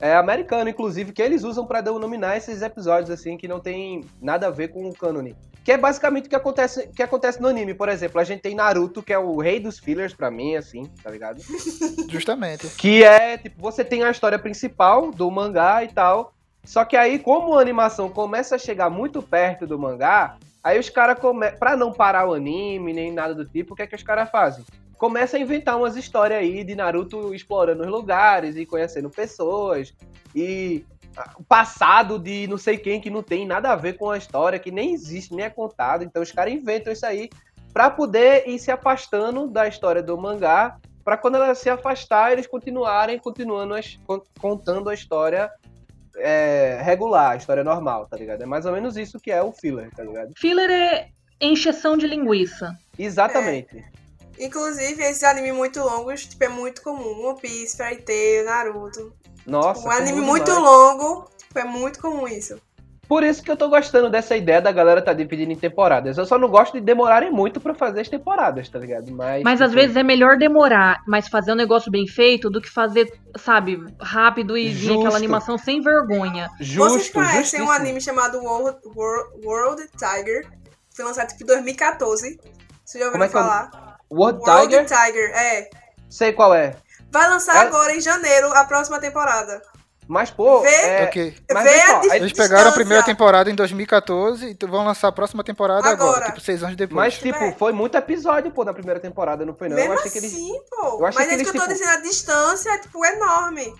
[0.00, 4.46] é, americano, inclusive, que eles usam pra denominar esses episódios, assim, que não tem nada
[4.46, 5.36] a ver com o cânone.
[5.64, 8.20] Que é basicamente o que acontece, que acontece no anime, por exemplo.
[8.20, 11.42] A gente tem Naruto, que é o rei dos fillers pra mim, assim, tá ligado?
[12.08, 12.68] Justamente.
[12.76, 16.32] Que é, tipo, você tem a história principal do mangá e tal.
[16.64, 20.88] Só que aí, como a animação começa a chegar muito perto do mangá, aí os
[20.88, 21.50] caras, come...
[21.52, 24.30] pra não parar o anime, nem nada do tipo, o que é que os caras
[24.30, 24.64] fazem?
[24.98, 29.94] Começa a inventar umas histórias aí de Naruto explorando os lugares e conhecendo pessoas.
[30.34, 30.84] E
[31.38, 34.58] o passado de não sei quem que não tem nada a ver com a história,
[34.58, 36.02] que nem existe, nem é contado.
[36.04, 37.30] Então os caras inventam isso aí
[37.72, 42.46] pra poder ir se afastando da história do mangá para quando ela se afastar, eles
[42.46, 45.50] continuarem continuando as- con- contando a história
[46.16, 48.42] é, regular, a história normal, tá ligado?
[48.42, 50.32] É mais ou menos isso que é o filler, tá ligado?
[50.36, 51.08] Filler é
[51.40, 52.76] encheção de linguiça.
[52.98, 53.84] Exatamente.
[54.40, 57.26] Inclusive, esses animes muito longos, tipo, é muito comum.
[57.26, 59.12] One Piece, Fairy Tail, Naruto.
[59.46, 59.86] Nossa.
[59.86, 60.62] um anime muito demais.
[60.64, 62.60] longo, tipo, é muito comum isso.
[63.08, 66.18] Por isso que eu tô gostando dessa ideia da galera tá dividindo em temporadas.
[66.18, 69.10] Eu só não gosto de demorarem muito pra fazer as temporadas, tá ligado?
[69.10, 72.60] Mas, Mas às tipo, vezes é melhor demorar, mas fazer um negócio bem feito do
[72.60, 76.50] que fazer, sabe, rápido e vir aquela animação sem vergonha.
[76.60, 77.68] justo, Vocês conhecem justíssimo.
[77.68, 80.46] um anime chamado World, World, World Tiger?
[80.94, 82.38] Foi lançado tipo em 2014.
[82.84, 83.97] Vocês já ouviram é que é falar?
[84.10, 84.84] World World Tiger?
[84.86, 85.70] Tiger, é.
[86.08, 86.74] Sei qual é.
[87.10, 89.60] Vai lançar É- agora em janeiro a próxima temporada.
[90.06, 91.04] Mas, pô, Vê- é...
[91.04, 91.36] Ok.
[91.52, 92.72] Mas Vê só, Eles pegaram a distância.
[92.72, 96.26] primeira temporada em 2014 e vão lançar a próxima temporada agora, Agora.
[96.26, 96.96] tipo, seis anos depois.
[96.96, 97.52] Mas, tipo, É.
[97.52, 99.76] foi muito episódio, pô, na primeira temporada, não foi não?
[99.76, 100.32] Mesmo eu achei que eles...
[100.32, 100.86] assim, pô.
[101.00, 103.04] eu achei Mas que é isso que eu tô tipo- dizendo, a distância é, tipo,
[103.04, 103.74] enorme.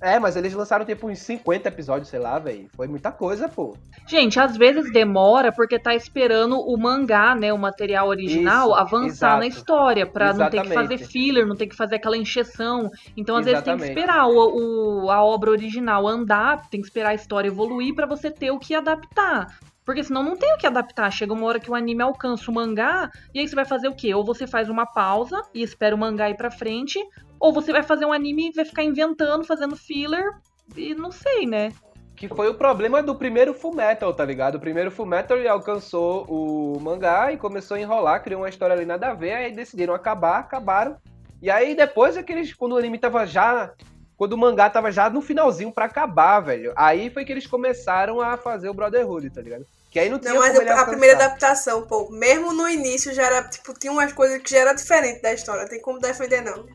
[0.00, 2.68] É, mas eles lançaram, tipo, uns 50 episódios, sei lá, velho.
[2.76, 3.74] Foi muita coisa, pô.
[4.06, 9.38] Gente, às vezes demora porque tá esperando o mangá, né, o material original, Isso, avançar
[9.38, 9.58] na exato.
[9.60, 11.06] história, pra não ter que fazer Exatamente.
[11.06, 12.90] filler, não ter que fazer aquela encheção.
[13.16, 13.98] Então, às vezes tem que Exatamente.
[14.06, 18.30] esperar o, o- a obra original andar, tem que esperar a história evoluir pra você
[18.30, 19.58] ter o que adaptar.
[19.86, 21.10] Porque senão não tem o que adaptar.
[21.12, 23.94] Chega uma hora que o anime alcança o mangá, e aí você vai fazer o
[23.94, 24.12] quê?
[24.12, 26.98] Ou você faz uma pausa e espera o mangá ir pra frente,
[27.38, 30.28] ou você vai fazer um anime e vai ficar inventando, fazendo filler,
[30.76, 31.72] e não sei, né?
[32.16, 34.56] Que foi o problema do primeiro Fullmetal, tá ligado?
[34.56, 38.86] O primeiro Fullmetal ele alcançou o mangá e começou a enrolar, criou uma história ali
[38.86, 40.96] nada a ver, aí decidiram acabar, acabaram.
[41.40, 43.72] E aí depois é que eles, quando o anime tava já.
[44.16, 46.72] Quando o mangá tava já no finalzinho pra acabar, velho.
[46.74, 49.66] Aí foi que eles começaram a fazer o Brotherhood, tá ligado?
[49.90, 52.68] Que aí não tinha Não, mas como ele a, a primeira adaptação, pô, mesmo no
[52.68, 55.62] início já era, tipo, tinha umas coisas que já era diferente da história.
[55.62, 56.66] Não tem como defender, não.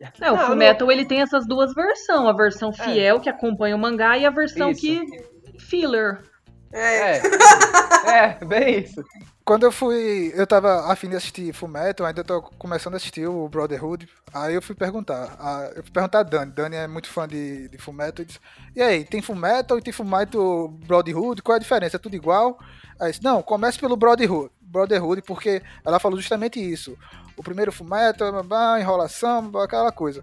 [0.00, 3.78] É, o Não, Fullmetal ele tem essas duas versões, a versão fiel que acompanha o
[3.78, 4.80] mangá e a versão Isso.
[4.80, 5.04] que
[5.58, 6.22] filler.
[6.72, 7.16] É.
[7.16, 7.22] É.
[8.40, 9.02] é, bem isso.
[9.44, 10.30] Quando eu fui.
[10.34, 14.06] Eu tava afim de assistir Fullmetal, ainda tô começando a assistir o Brotherhood.
[14.34, 15.36] Aí eu fui perguntar.
[15.40, 16.52] a- eu fui perguntar a Dani.
[16.52, 18.22] Dani é muito fã de, de Fullmetal.
[18.22, 18.38] E, disse,
[18.76, 21.40] e aí, tem Fullmetal e tem Fullmetal Brotherhood?
[21.42, 21.96] Qual é a diferença?
[21.96, 22.58] É tudo igual?
[23.00, 24.50] Aí eu disse, não, comece pelo Brotherhood.
[24.60, 26.96] Brotherhood, porque ela falou justamente isso.
[27.36, 30.22] O primeiro Fullmetal, babá, enrolação, babá, aquela coisa.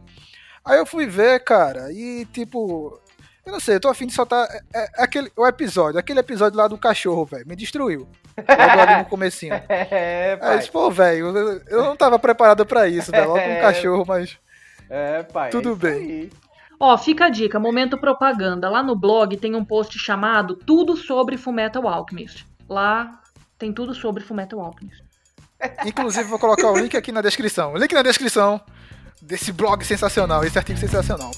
[0.63, 2.99] Aí eu fui ver, cara, e tipo.
[3.45, 4.47] Eu não sei, eu tô afim de soltar.
[4.49, 7.47] É, é- é aquele, o episódio, aquele episódio lá do cachorro, velho.
[7.47, 8.07] Me destruiu.
[8.37, 9.53] Logo ali no comecinho.
[9.69, 10.57] É, Aí pai.
[10.57, 13.29] disse, pô, velho, eu- eu não tava preparado pra isso, velho.
[13.29, 14.37] Logo um cachorro, mas.
[14.89, 15.49] É, pai.
[15.51, 15.93] Tudo é bem.
[15.93, 16.29] aí.
[16.79, 18.69] Ó, fica a dica, momento propaganda.
[18.69, 22.45] Lá no blog tem um post chamado Tudo sobre Fullmetal Alchemist.
[22.67, 23.21] Lá
[23.57, 25.01] tem tudo sobre Fullmetal Alchemist.
[25.85, 27.73] Inclusive, vou colocar o link aqui na descrição.
[27.73, 28.59] O link na descrição
[29.21, 31.31] desse blog sensacional, esse artigo sensacional.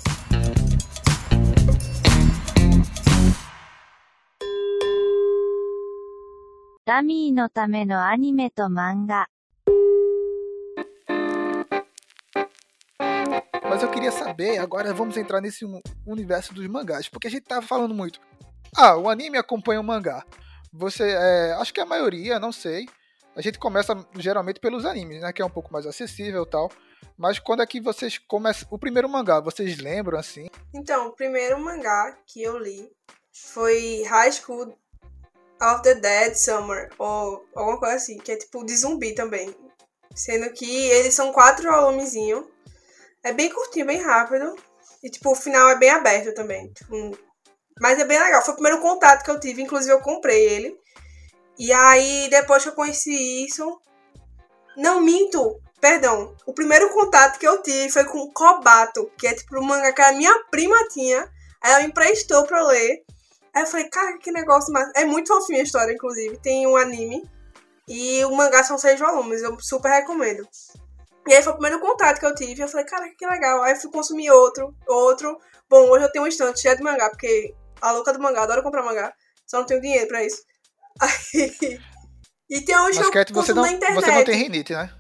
[6.87, 9.28] ダミーのためのアニメと漫画。
[13.68, 17.45] Mas eu queria saber, agora vamos entrar nesse uni- universo dos mangás, porque a gente
[17.45, 18.20] tava falando muito.
[18.76, 20.24] Ah, o anime acompanha o mangá.
[20.72, 22.87] você, é, acho que a maioria, não sei,
[23.37, 26.70] a gente começa geralmente pelos animes, né, que é um pouco mais acessível e tal.
[27.16, 30.49] Mas quando é que vocês começam, o primeiro mangá, vocês lembram assim?
[30.74, 32.91] Então, o primeiro mangá que eu li
[33.33, 34.74] foi High School
[35.62, 39.55] of the Dead Summer, ou alguma coisa assim, que é tipo de zumbi também.
[40.16, 42.45] Sendo que eles são quatro volumezinhos.
[43.24, 44.55] É bem curtinho, bem rápido.
[45.03, 46.72] E tipo, o final é bem aberto também.
[46.74, 47.18] Tipo,
[47.80, 48.41] mas é bem legal.
[48.41, 50.76] Foi o primeiro contato que eu tive, inclusive eu comprei ele.
[51.58, 53.80] E aí, depois que eu conheci isso.
[54.76, 56.36] Não minto, perdão.
[56.45, 60.01] O primeiro contato que eu tive foi com Kobato, que é tipo um mangá que
[60.01, 61.28] a minha prima tinha.
[61.64, 63.03] Ela me emprestou pra eu ler.
[63.58, 64.88] Aí eu falei, cara, que negócio mais.
[64.95, 66.38] É muito fofinha a história, inclusive.
[66.38, 67.28] Tem um anime.
[67.88, 70.47] E o mangá são seis volumes, eu super recomendo.
[71.28, 72.62] E aí foi o primeiro contato que eu tive.
[72.62, 73.64] Eu falei, cara, que legal.
[73.64, 75.39] Aí eu fui consumir outro, outro.
[75.68, 78.62] Bom, hoje eu tenho um estante cheio de mangá, porque a louca do mangá, adoro
[78.62, 79.12] comprar mangá.
[79.47, 80.43] Só não tenho dinheiro pra isso.
[81.01, 81.80] Aí...
[82.47, 84.05] E tem uns Mas que eu Cat, você consumo não, na internet.
[84.05, 84.93] você não tem rinite, né?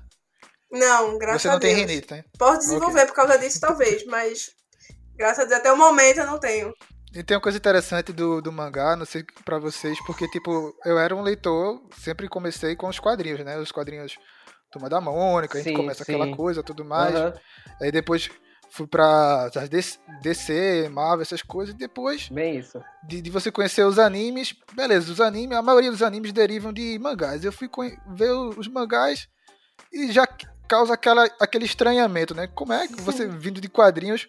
[0.71, 1.87] Não, graças Você a não tem Deus.
[1.87, 2.23] rinite, né?
[2.39, 4.49] Posso desenvolver por causa disso, talvez, mas
[5.15, 6.73] graças a Deus, até o momento eu não tenho.
[7.17, 10.99] E tem uma coisa interessante do, do mangá, não sei pra vocês, porque, tipo, eu
[10.99, 13.57] era um leitor, sempre comecei com os quadrinhos, né?
[13.57, 14.19] Os quadrinhos
[14.71, 16.13] Turma da Mônica, a gente Sim, começa sim.
[16.13, 17.15] aquela coisa, tudo mais.
[17.15, 17.33] Aham.
[17.81, 18.29] Aí depois
[18.69, 19.49] fui pra
[20.21, 22.79] DC, Marvel, essas coisas, e depois Bem isso.
[23.07, 26.99] de, de você conhecer os animes, beleza, os animes, a maioria dos animes derivam de
[26.99, 27.43] mangás.
[27.43, 27.67] Eu fui
[28.13, 29.27] ver os mangás
[29.91, 30.27] e já
[30.67, 32.45] causa aquela, aquele estranhamento, né?
[32.45, 34.27] Como é que você, vindo de quadrinhos,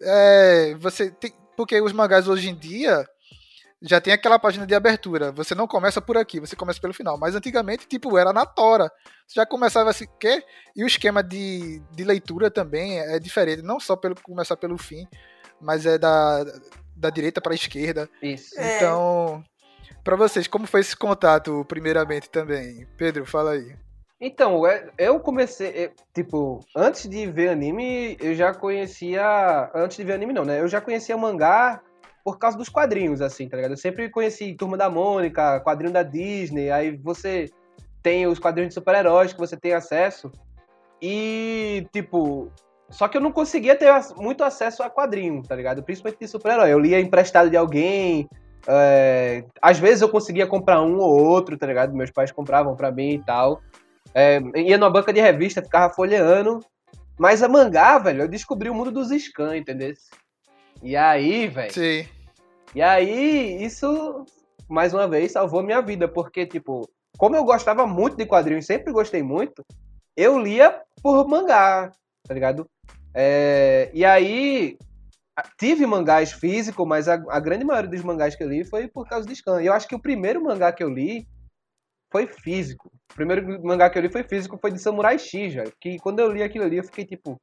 [0.00, 1.39] é, você tem.
[1.60, 3.06] Porque os mangás hoje em dia
[3.82, 5.30] já tem aquela página de abertura.
[5.32, 7.18] Você não começa por aqui, você começa pelo final.
[7.18, 8.90] Mas antigamente, tipo, era na tora.
[9.26, 10.42] Você já começava assim, quê?
[10.74, 13.60] E o esquema de, de leitura também é diferente.
[13.60, 15.06] Não só pelo começar pelo fim,
[15.60, 16.46] mas é da,
[16.96, 18.08] da direita para a esquerda.
[18.22, 18.58] Isso.
[18.58, 18.78] É.
[18.78, 19.44] Então,
[20.02, 22.88] pra vocês, como foi esse contato, primeiramente, também?
[22.96, 23.76] Pedro, fala aí.
[24.20, 29.70] Então, é- eu comecei, é, tipo, antes de ver anime, eu já conhecia.
[29.74, 30.60] Antes de ver anime, não, né?
[30.60, 31.80] Eu já conhecia mangá
[32.22, 33.72] por causa dos quadrinhos, assim, tá ligado?
[33.72, 37.48] Eu sempre conheci Turma da Mônica, quadrinho da Disney, aí você
[38.02, 40.30] tem os quadrinhos de super-heróis que você tem acesso.
[41.00, 42.50] E, tipo.
[42.90, 45.82] Só que eu não conseguia ter muito acesso a quadrinho, tá ligado?
[45.82, 46.72] Principalmente de super-herói.
[46.72, 48.28] Eu lia emprestado de alguém.
[48.68, 51.94] é, às vezes eu conseguia comprar um ou outro, tá ligado?
[51.94, 53.62] Meus pais compravam pra mim e tal.
[54.14, 56.60] É, ia numa banca de revista, ficava folheando.
[57.18, 59.92] Mas a mangá, velho, eu descobri o mundo dos scans, entendeu?
[60.82, 61.72] E aí, velho.
[61.72, 62.08] Sim.
[62.74, 64.24] E aí, isso,
[64.68, 66.08] mais uma vez, salvou minha vida.
[66.08, 66.88] Porque, tipo,
[67.18, 69.64] como eu gostava muito de quadrinhos, sempre gostei muito,
[70.16, 71.92] eu lia por mangá,
[72.26, 72.66] tá ligado?
[73.12, 74.78] É, e aí,
[75.58, 79.08] tive mangás físicos, mas a, a grande maioria dos mangás que eu li foi por
[79.08, 79.62] causa de scan.
[79.62, 81.26] E eu acho que o primeiro mangá que eu li
[82.10, 82.90] foi físico.
[83.10, 85.72] O primeiro mangá que eu li foi físico, foi de Samurai X, velho.
[85.80, 87.40] Que quando eu li aquilo ali, eu fiquei tipo,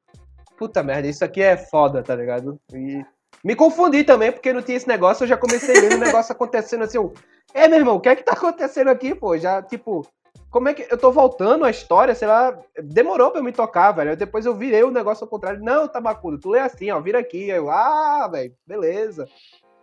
[0.58, 2.60] puta merda, isso aqui é foda, tá ligado?
[2.74, 3.04] E
[3.44, 6.84] me confundi também, porque não tinha esse negócio, eu já comecei lendo o negócio acontecendo
[6.84, 7.14] assim, eu,
[7.54, 9.38] é, meu irmão, o que é que tá acontecendo aqui, pô?
[9.38, 10.08] Já, tipo,
[10.50, 13.92] como é que eu tô voltando a história, sei lá, demorou pra eu me tocar,
[13.92, 14.16] velho.
[14.16, 15.62] Depois eu virei o negócio ao contrário.
[15.62, 17.50] Não, Tabacudo, tu lê assim, ó, vira aqui.
[17.50, 19.28] Eu, ah, velho, beleza.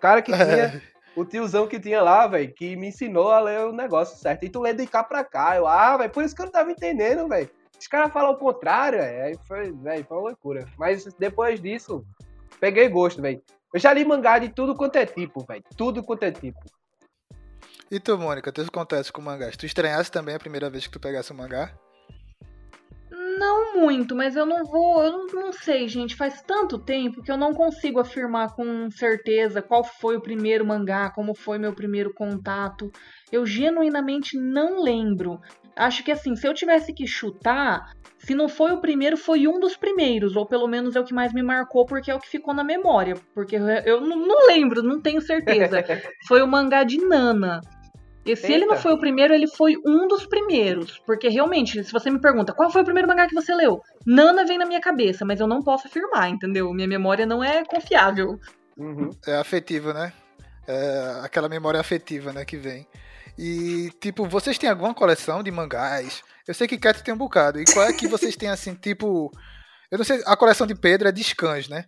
[0.00, 0.82] Cara que tinha,
[1.16, 4.44] o tiozão que tinha lá, velho, que me ensinou a ler o negócio certo.
[4.44, 5.56] E tu lê de cá pra cá.
[5.56, 7.48] Eu, ah, velho, por isso que eu não tava entendendo, velho.
[7.78, 9.24] Os caras falam o contrário, velho.
[9.24, 10.66] Aí foi, velho, foi uma loucura.
[10.78, 12.04] Mas depois disso,
[12.60, 13.42] peguei gosto, velho.
[13.72, 15.62] Eu já li mangá de tudo quanto é tipo, velho.
[15.76, 16.60] Tudo quanto é tipo.
[17.90, 19.56] E tu, Mônica, teus contatos com mangás?
[19.56, 21.72] Tu estranhasse também a primeira vez que tu pegasse um mangá?
[23.38, 25.02] Não muito, mas eu não vou.
[25.02, 26.14] Eu não, não sei, gente.
[26.14, 31.10] Faz tanto tempo que eu não consigo afirmar com certeza qual foi o primeiro mangá,
[31.10, 32.90] como foi meu primeiro contato.
[33.30, 35.40] Eu genuinamente não lembro.
[35.76, 39.58] Acho que assim, se eu tivesse que chutar, se não foi o primeiro, foi um
[39.58, 42.28] dos primeiros, ou pelo menos é o que mais me marcou, porque é o que
[42.28, 43.14] ficou na memória.
[43.34, 45.82] Porque eu, não lembro, não tenho certeza.
[46.28, 47.60] foi o mangá de Nana.
[48.24, 48.82] E se ele não Eita.
[48.82, 50.98] foi o primeiro, ele foi um dos primeiros.
[51.04, 54.44] Porque realmente, se você me pergunta qual foi o primeiro mangá que você leu, Nana
[54.44, 56.72] vem na minha cabeça, mas eu não posso afirmar, entendeu?
[56.72, 58.40] Minha memória não é confiável.
[58.76, 59.10] Uhum.
[59.26, 60.12] É afetivo, né?
[60.66, 62.86] É aquela memória afetiva, né, que vem.
[63.38, 66.22] E, tipo, vocês têm alguma coleção de mangás?
[66.46, 67.60] Eu sei que Cat tem um bocado.
[67.60, 69.30] E qual é que vocês têm, assim, tipo...
[69.90, 71.84] Eu não sei, a coleção de Pedro é de scans, né?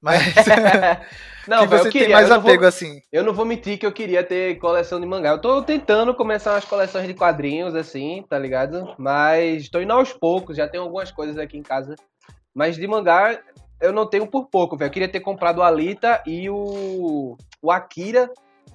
[0.00, 0.22] Mas
[1.48, 2.06] Não, que velho, você eu queria.
[2.06, 3.00] tem mais não vou, apego, assim.
[3.10, 5.30] eu não vou mentir que eu queria ter coleção de mangá.
[5.30, 8.94] Eu tô tentando começar umas coleções de quadrinhos, assim, tá ligado?
[8.98, 11.96] Mas tô indo aos poucos, já tenho algumas coisas aqui em casa.
[12.54, 13.40] Mas de mangá,
[13.80, 14.88] eu não tenho por pouco, velho.
[14.88, 18.30] Eu queria ter comprado o Alita e o, o Akira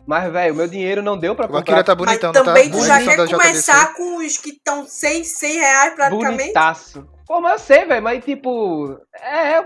[0.05, 1.61] Mas, velho, o meu dinheiro não deu pra O comprar.
[1.61, 2.53] Akira tá Mas bonitão, não tá?
[2.53, 6.37] também tu Boa já quer começar com os que estão 100, 100 reais praticamente?
[6.41, 7.07] Bonitaço.
[7.25, 8.99] Pô, mas eu sei, velho, mas tipo.
[9.21, 9.65] É.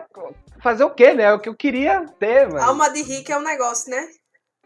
[0.61, 1.23] Fazer o quê, né?
[1.23, 2.61] É o que eu queria ter, velho.
[2.61, 4.07] Alma de rico é um negócio, né?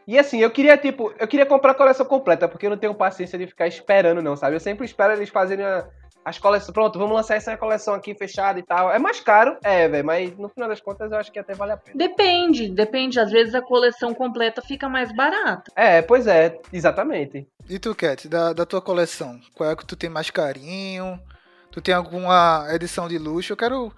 [0.08, 2.96] E assim, eu queria, tipo, eu queria comprar a coleção completa, porque eu não tenho
[2.96, 4.56] paciência de ficar esperando, não, sabe?
[4.56, 5.86] Eu sempre espero eles fazerem a-
[6.24, 6.72] as coleções.
[6.72, 8.92] Pronto, vamos lançar essa coleção aqui fechada e tal.
[8.92, 11.72] É mais caro, é, velho, mas no final das contas eu acho que até vale
[11.74, 11.98] a pena.
[11.98, 13.20] Depende, depende.
[13.20, 15.72] Às vezes a coleção completa fica mais barata.
[15.76, 17.48] É, pois é, exatamente.
[17.70, 21.20] E tu, Cat, da, da tua coleção, qual é que tu tem mais carinho?
[21.72, 23.54] Tu tem alguma edição de luxo?
[23.54, 23.94] Eu quero.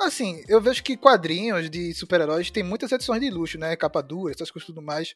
[0.00, 3.76] Assim, eu vejo que quadrinhos de super-heróis tem muitas edições de luxo, né?
[3.76, 5.14] Capa dura, essas coisas e tudo mais.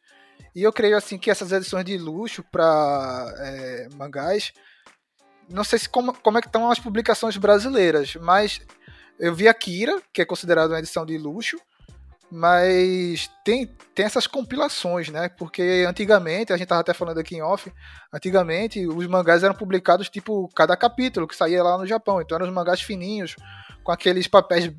[0.55, 4.53] E eu creio, assim, que essas edições de luxo pra é, mangás.
[5.49, 8.61] Não sei se como, como é que estão as publicações brasileiras, mas
[9.19, 11.57] eu vi Akira, que é considerado uma edição de luxo.
[12.29, 15.29] Mas tem, tem essas compilações, né?
[15.29, 17.73] Porque antigamente, a gente tava até falando aqui em off,
[18.13, 22.21] antigamente os mangás eram publicados tipo cada capítulo que saía lá no Japão.
[22.21, 23.37] Então eram os mangás fininhos,
[23.85, 24.73] com aqueles papéis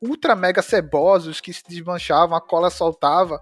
[0.00, 3.40] ultra mega cebosos que se desmanchavam, a cola soltava,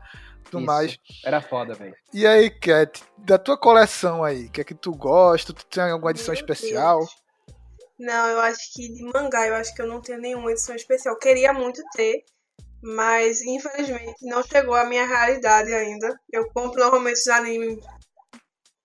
[0.50, 0.66] tudo Isso.
[0.66, 0.98] mais.
[1.24, 1.94] Era foda, velho.
[2.12, 5.52] E aí, Cat, da tua coleção aí, o que é que tu gosta?
[5.52, 6.98] Tu tem alguma edição Meu especial?
[6.98, 7.10] Deus.
[7.98, 11.18] Não, eu acho que de mangá, eu acho que eu não tenho nenhuma edição especial.
[11.18, 12.24] Queria muito ter,
[12.82, 16.18] mas infelizmente não chegou à minha realidade ainda.
[16.32, 17.78] Eu compro normalmente os animes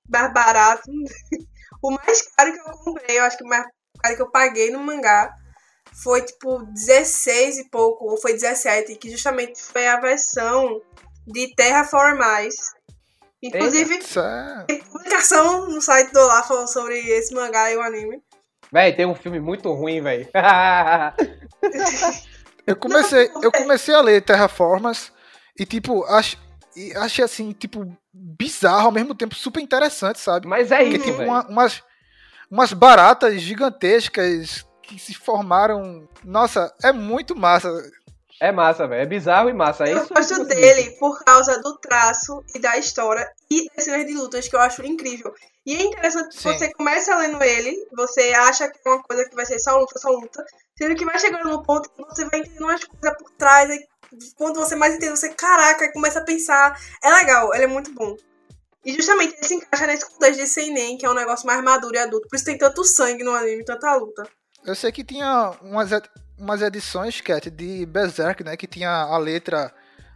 [0.10, 0.86] mais baratos.
[1.82, 3.66] o mais caro que eu comprei, eu acho que o mais
[4.02, 5.34] caro que eu paguei no mangá
[6.04, 10.82] foi tipo 16 e pouco, ou foi 17, que justamente foi a versão
[11.28, 12.56] de Terraformais.
[13.44, 17.82] Inclusive, Isso é- tem publicação no site do Olá falando sobre esse mangá e o
[17.82, 18.22] anime.
[18.72, 20.28] Véi, tem um filme muito ruim, velho.
[22.68, 25.12] Eu comecei, eu comecei a ler Terraformas
[25.58, 26.36] e, tipo, ach,
[26.76, 30.48] e achei assim, tipo, bizarro, ao mesmo tempo super interessante, sabe?
[30.48, 31.30] Mas é Porque isso, tipo velho.
[31.30, 31.84] uma- umas,
[32.50, 36.10] umas baratas gigantescas que se formaram.
[36.24, 37.70] Nossa, é muito massa.
[38.46, 39.02] É massa, velho.
[39.02, 39.86] É bizarro e massa.
[39.86, 43.84] É eu isso gosto você dele por causa do traço e da história e das
[43.84, 45.34] cenas de lutas que eu acho incrível.
[45.66, 49.36] E é interessante que você começa lendo ele, você acha que é uma coisa que
[49.36, 50.46] vai ser só luta, só luta,
[50.78, 53.80] sendo que vai chegando no ponto que você vai entendendo umas coisas por trás, aí
[54.36, 56.80] quando você mais entende, você, caraca, começa a pensar.
[57.04, 58.16] É legal, ele é muito bom.
[58.86, 61.96] E justamente ele se encaixa nesse contexto de Seinen, que é um negócio mais maduro
[61.96, 62.28] e adulto.
[62.28, 64.30] Por isso tem tanto sangue no anime, tanta luta.
[64.64, 65.90] Eu sei que tinha umas,
[66.38, 68.56] umas edições, Cat, de Berserk, né?
[68.58, 69.74] Que tinha a letra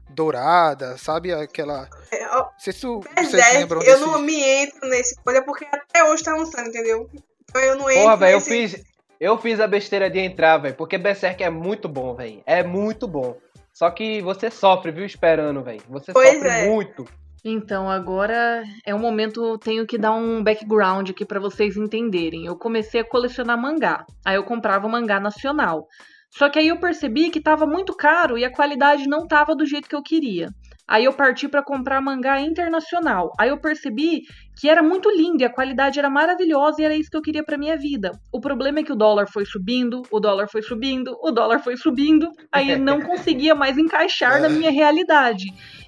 [0.09, 1.31] dourada, sabe?
[1.33, 1.87] Aquela.
[2.11, 5.15] É, ó, Não sei se tu, vocês Berserk, lembram eu desse- não me entro nesse
[5.21, 7.09] coisa porque até hoje tá lançando, entendeu?
[7.49, 8.49] Então eu não entro Porra, velho, eu nesse...
[8.49, 8.83] fiz,
[9.19, 12.41] eu fiz a besteira de entrar, velho, porque Berserk é muito bom, velho.
[12.45, 13.37] É muito bom.
[13.73, 15.81] Só que você sofre, viu, esperando, velho.
[15.89, 16.65] Você Pois sofre é.
[16.67, 17.05] muito.
[17.43, 22.45] Então, agora é um momento, tenho que dar um background aqui pra vocês entenderem.
[22.45, 24.05] Eu comecei a colecionar mangá.
[24.25, 25.87] Aí eu comprava mangá nacional.
[26.31, 29.65] Só que aí eu percebi que tava muito caro e a qualidade não tava do
[29.65, 30.49] jeito que eu queria.
[30.87, 33.31] Aí eu parti pra comprar mangá internacional.
[33.39, 34.23] Aí eu percebi
[34.59, 37.43] que era muito lindo e a qualidade era maravilhosa e era isso que eu queria
[37.43, 38.11] pra minha vida.
[38.33, 41.77] O problema é que o dólar foi subindo, o dólar foi subindo, o dólar foi
[41.77, 45.45] subindo, aí não conseguia mais encaixar na minha realidade.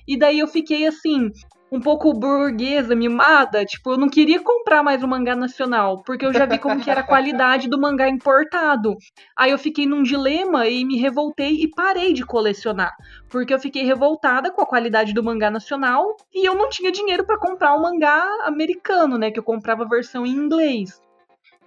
[0.08, 1.32] E daí eu fiquei assim,
[1.72, 6.34] um pouco burguesa, mimada, tipo, eu não queria comprar mais o mangá nacional, porque eu
[6.34, 8.98] já vi como que era a qualidade do mangá importado.
[9.38, 12.94] Aí eu fiquei num dilema e me revoltei e parei de colecionar,
[13.30, 17.26] porque eu fiquei revoltada com a qualidade do mangá nacional e eu não tinha dinheiro
[17.26, 21.00] pra comprar o mangá americano, né, que eu comprava a versão em inglês.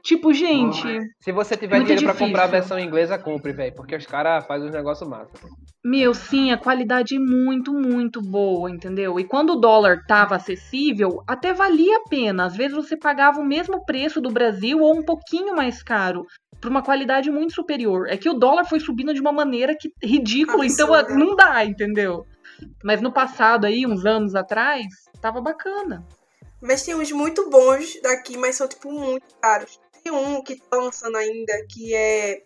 [0.04, 2.26] Tipo, gente, Se você tiver Muito dinheiro pra difícil.
[2.26, 3.74] comprar a versão inglesa, compre, velho.
[3.74, 5.30] Porque os caras fazem uns negócios massa.
[5.82, 9.18] Meu, sim, a qualidade é muito, muito boa, entendeu?
[9.18, 12.44] E quando o dólar tava acessível, até valia a pena.
[12.44, 16.26] Às vezes você pagava o mesmo preço do Brasil ou um pouquinho mais caro,
[16.60, 18.06] por uma qualidade muito superior.
[18.06, 21.18] É que o dólar foi subindo de uma maneira que ridícula, então Absurda.
[21.18, 22.26] não dá, entendeu?
[22.82, 24.84] Mas no passado aí, uns anos atrás,
[25.20, 26.04] tava bacana.
[26.60, 29.78] Mas tem uns muito bons daqui, mas são, tipo, muito caros.
[30.10, 32.42] Um que tá lançando ainda, que é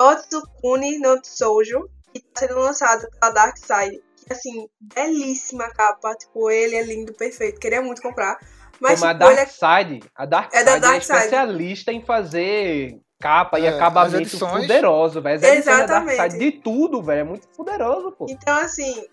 [0.00, 4.02] Otsukuni no Tsoujo, que tá sendo lançado pela Dark Side.
[4.26, 6.14] Que, assim, belíssima a capa.
[6.14, 7.60] Tipo, ele é lindo, perfeito.
[7.60, 8.38] Queria muito comprar.
[8.80, 11.02] Mas, Como a tipo, ele é Dark Side, a Dark É da Side é Dark
[11.02, 11.18] Side.
[11.18, 15.38] especialista em fazer capa e É, as acabamento edições- fuderoso, velho.
[15.40, 16.22] Da Dark Exatamente.
[16.22, 17.20] Side de tudo, velho.
[17.20, 18.26] É muito fuderoso, pô.
[18.30, 19.04] Então, assim,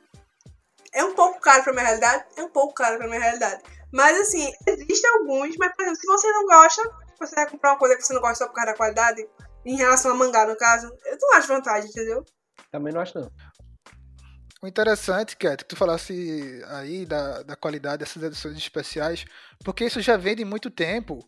[0.94, 3.62] é um pouco caro pra minha realidade, é um pouco caro pra minha realidade.
[3.92, 6.82] Mas, assim, existem alguns, mas, por exemplo, se você não gosta,
[7.20, 9.28] você vai comprar uma coisa que você não gosta só por causa da qualidade,
[9.66, 12.24] em relação a mangá, no caso, eu não acho vantagem, entendeu?
[12.72, 13.32] Também não acho, não.
[14.62, 19.26] O interessante, Cat, que tu falasse aí da, da qualidade dessas edições especiais,
[19.64, 21.20] porque isso já vem de muito tempo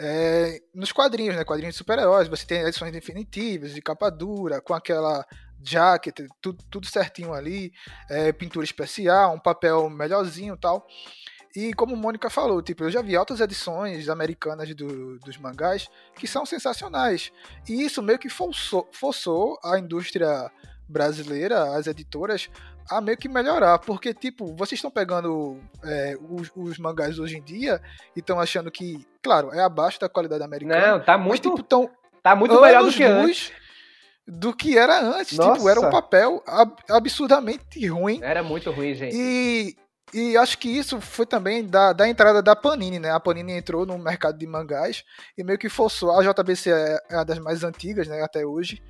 [0.00, 1.44] é, nos quadrinhos, né?
[1.44, 2.28] Quadrinhos de super-heróis.
[2.28, 5.26] Você tem edições definitivas, de capa dura, com aquela
[5.64, 7.72] jacket, tudo, tudo certinho ali,
[8.08, 10.86] é, pintura especial, um papel melhorzinho e tal.
[11.54, 16.26] E como Mônica falou, tipo, eu já vi altas edições americanas do- dos mangás que
[16.26, 17.30] são sensacionais.
[17.68, 20.50] E isso meio que forçou, forçou a indústria
[20.88, 22.48] brasileira, as editoras,
[22.90, 23.78] a meio que melhorar.
[23.78, 27.80] Porque, tipo, vocês estão pegando é, os, os mangás hoje em dia
[28.16, 30.92] e estão achando que, claro, é abaixo da qualidade americana.
[30.92, 31.90] Não, tá mas, muito, tipo, tão
[32.22, 33.52] tá muito melhor do que antes.
[34.26, 35.30] do que era antes.
[35.38, 35.90] Tipo, era um Nossa.
[35.90, 38.20] papel ab- absurdamente ruim.
[38.22, 39.16] Era muito ruim, gente.
[39.16, 39.76] E,
[40.12, 43.10] e acho que isso foi também da, da entrada da Panini, né?
[43.10, 45.04] A Panini entrou no mercado de mangás
[45.36, 46.12] e meio que forçou.
[46.12, 48.22] A JBC é é uma das mais antigas, né?
[48.22, 48.82] Até hoje.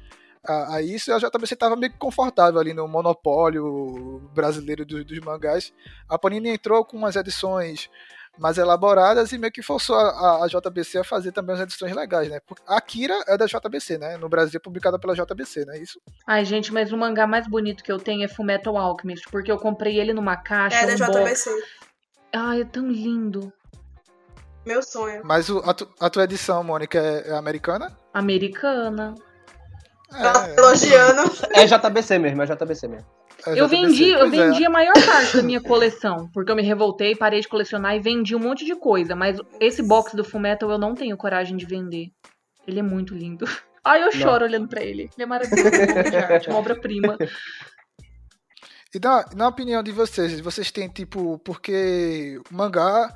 [0.44, 5.18] A, a isso, a JBC estava meio que confortável ali no monopólio brasileiro dos, dos
[5.20, 5.72] mangás.
[6.08, 7.88] A Panini entrou com umas edições
[8.38, 11.94] mais elaboradas e meio que forçou a, a- a JBC a fazer também umas edições
[11.94, 12.40] legais, né?
[12.46, 14.16] Porque A Akira é da JBC, né?
[14.16, 15.78] No Brasil, publicada pela JBC, né?
[15.78, 16.00] Isso.
[16.26, 19.58] Ai, gente, mas o mangá mais bonito que eu tenho é Fullmetal Alchemist, porque eu
[19.58, 21.18] comprei ele numa caixa, É da um box.
[21.44, 21.50] JBC.
[22.32, 23.52] Ai, é tão lindo.
[24.64, 25.22] Meu sonho.
[25.24, 27.96] Mas o- a, tu- a tua edição, Mônica, é, é americana?
[28.14, 29.14] Americana.
[30.14, 30.58] É.
[30.58, 31.22] elogiando.
[31.54, 33.06] É JBC mesmo, é JBC mesmo.
[33.46, 34.30] É Eu vendi, eu é.
[34.30, 38.00] vendi a maior parte da minha coleção, porque eu me revoltei, parei de colecionar e
[38.00, 41.66] vendi um monte de coisa, mas esse box do Fullmetal eu não tenho coragem de
[41.66, 42.10] vender.
[42.66, 43.44] Ele é muito lindo.
[43.84, 45.10] Ai, eu choro olhando pra ele.
[45.14, 45.68] Ele é maravilhoso,
[46.48, 47.18] uma obra-prima.
[48.94, 53.12] E na, na opinião de vocês, vocês têm tipo, porque mangá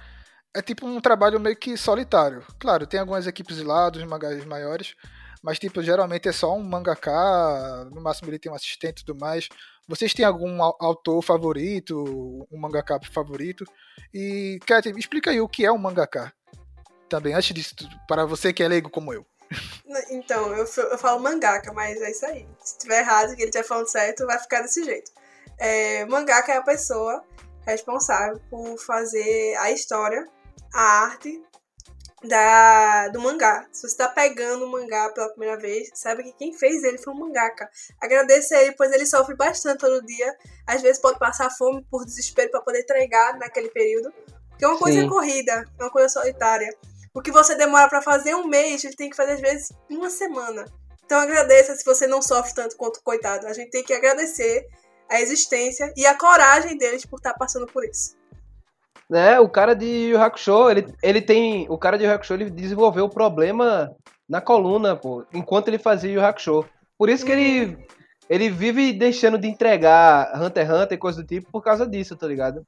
[0.57, 2.43] é tipo um trabalho meio que solitário.
[2.59, 4.97] Claro, tem algumas equipes lá dos mangás maiores,
[5.43, 9.21] mas tipo, geralmente é só um mangaká, no máximo ele tem um assistente e tudo
[9.21, 9.49] mais.
[9.89, 12.05] Vocês têm algum au- autor favorito,
[12.51, 13.65] um mangaká favorito?
[14.13, 14.59] E,
[14.93, 16.33] me explica aí o que é um mangaká.
[17.09, 17.75] Também, antes disso,
[18.09, 19.25] para você que é leigo como eu.
[20.11, 22.47] Então, eu, eu falo mangaka, mas é isso aí.
[22.59, 25.13] Se tiver errado, que ele estiver falando certo, vai ficar desse jeito.
[25.59, 27.25] É, mangaka é a pessoa
[27.65, 30.27] responsável por fazer a história,
[30.75, 31.43] a arte
[32.25, 33.67] da, do mangá.
[33.73, 37.13] Se você está pegando o mangá pela primeira vez, sabe que quem fez ele foi
[37.13, 37.69] um mangaka.
[38.01, 40.35] Agradeça a ele, pois ele sofre bastante todo dia.
[40.67, 44.13] Às vezes pode passar fome por desespero para poder entregar naquele período.
[44.51, 45.09] Porque é uma coisa Sim.
[45.09, 46.75] corrida, é uma coisa solitária.
[47.15, 50.11] O que você demora pra fazer um mês, ele tem que fazer às vezes uma
[50.11, 50.65] semana.
[51.05, 53.47] Então agradeça se você não sofre tanto quanto o coitado.
[53.47, 54.67] A gente tem que agradecer
[55.09, 58.16] a existência e a coragem deles por estar passando por isso.
[59.09, 62.51] Né, o cara de Yu Hakusho, ele, ele tem, o cara de Yu Hakusho, ele
[62.51, 63.91] desenvolveu o problema
[64.29, 66.65] na coluna, pô, enquanto ele fazia Yu Hakusho.
[66.99, 67.79] Por isso que ele,
[68.29, 72.17] ele vive deixando de entregar Hunter x Hunter e coisa do tipo por causa disso,
[72.17, 72.65] tá ligado?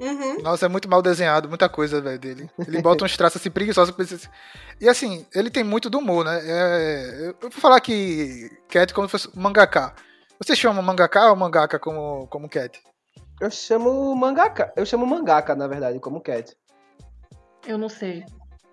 [0.00, 0.42] Uhum.
[0.42, 2.50] Nossa, é muito mal desenhado, muita coisa, velho, dele.
[2.66, 3.94] Ele bota uns traços assim preguiçosos.
[4.80, 6.40] E assim, ele tem muito do humor, né?
[6.42, 9.94] É, Eu vou falar que Cat como se fosse mangaka.
[10.42, 12.80] Você chama mangaka ou mangaka como, como Cat?
[13.42, 16.56] Eu chamo mangaka, eu chamo mangaka, na verdade, como Cat.
[17.66, 18.24] Eu não sei.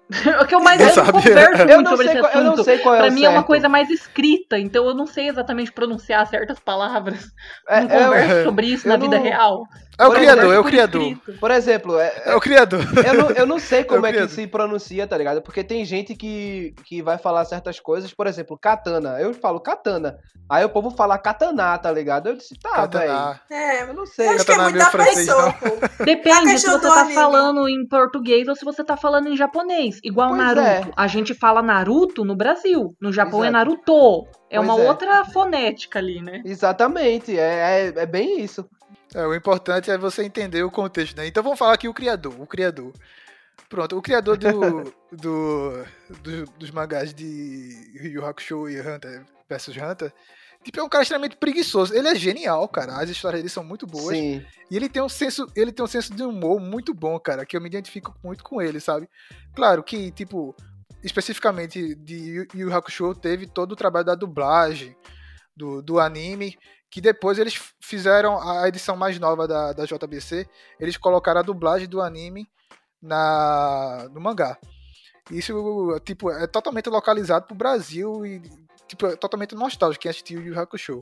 [0.42, 1.12] o que eu mais eu não sabe.
[1.14, 2.66] converso Eu muito não, sobre sei esse qual, eu não assunto.
[2.66, 3.48] sei qual é Pra o mim é uma certo.
[3.48, 7.32] coisa mais escrita, então eu não sei exatamente pronunciar certas palavras.
[7.68, 9.64] É, não é, converso sobre isso na vida não- real.
[10.00, 11.18] É o Por criador, exemplo, é o criador.
[11.42, 12.80] Por exemplo, é, É o criador.
[13.06, 15.42] Eu não, eu não sei como Eu é que se pronuncia, tá ligado?
[15.42, 19.20] Porque tem gente que, que vai falar certas coisas, por exemplo, katana.
[19.20, 20.18] Eu falo katana.
[20.50, 22.30] Aí o povo fala katana, tá ligado?
[22.30, 23.12] Eu disse, tá, velho.
[23.12, 23.42] Katana.
[23.52, 24.28] É, Eu não eu sei.
[24.30, 25.80] acho que é Katana muito meio da francês, pessoa, não.
[26.06, 30.00] Depende se você tá falando em português ou se você tá falando em japonês.
[30.04, 30.62] Igual Pois Naruto.
[30.68, 30.82] é.
[30.96, 32.96] A gente fala Naruto no Brasil.
[33.02, 33.66] No Japão é Exato.
[33.66, 34.28] Naruto.
[34.50, 34.88] É Pois uma é.
[34.88, 36.42] outra fonética ali, né?
[36.46, 38.66] Exatamente, é, é, é bem isso.
[39.14, 41.28] É, o importante é você entender o contexto, né?
[41.28, 42.94] Então vamos falar aqui o criador, o criador.
[43.68, 44.50] Pronto, o criador do,
[45.12, 45.86] do,
[46.22, 50.14] do- dos mangás de Yu Hakusho e Hunter vs Hunter,
[50.64, 51.94] tipo, é um cara extremamente preguiçoso.
[51.96, 52.98] Ele é genial, cara.
[53.02, 54.16] As histórias dele são muito boas.
[54.16, 54.46] Sim.
[54.70, 57.58] E ele tem um senso, ele tem um senso de humor muito bom, cara, que
[57.58, 59.10] eu me identifico muito com ele, sabe?
[59.56, 60.56] Claro que, tipo,
[61.04, 64.96] especificamente de Yu Hakusho teve todo o trabalho da dublagem
[65.56, 66.58] do, do anime,
[66.90, 70.48] que depois eles fizeram a edição mais nova da, da JBC,
[70.80, 72.50] eles colocaram a dublagem do anime
[73.02, 74.58] na no mangá.
[75.32, 75.54] Isso,
[76.04, 78.42] tipo, é totalmente localizado pro Brasil e,
[78.88, 81.00] tipo, é totalmente nostálgico quem assistiu Yu Yu Hakusho.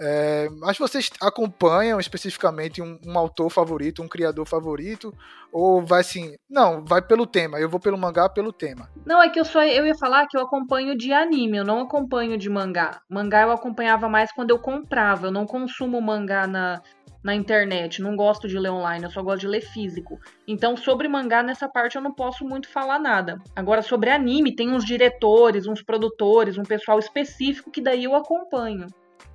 [0.00, 5.12] É, mas vocês acompanham especificamente um, um autor favorito, um criador favorito?
[5.52, 8.88] Ou vai assim, não, vai pelo tema, eu vou pelo mangá pelo tema.
[9.04, 11.80] Não, é que eu só eu ia falar que eu acompanho de anime, eu não
[11.80, 13.00] acompanho de mangá.
[13.08, 16.80] Mangá eu acompanhava mais quando eu comprava, eu não consumo mangá na,
[17.22, 20.20] na internet, não gosto de ler online, eu só gosto de ler físico.
[20.46, 23.38] Então, sobre mangá, nessa parte eu não posso muito falar nada.
[23.56, 28.86] Agora, sobre anime, tem uns diretores, uns produtores, um pessoal específico que daí eu acompanho.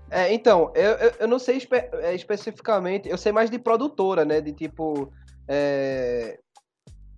[0.10, 4.24] É, então, eu, eu, eu não sei espe- é, especificamente, eu sei mais de produtora,
[4.26, 4.40] né?
[4.42, 5.12] De tipo.
[5.48, 6.40] é,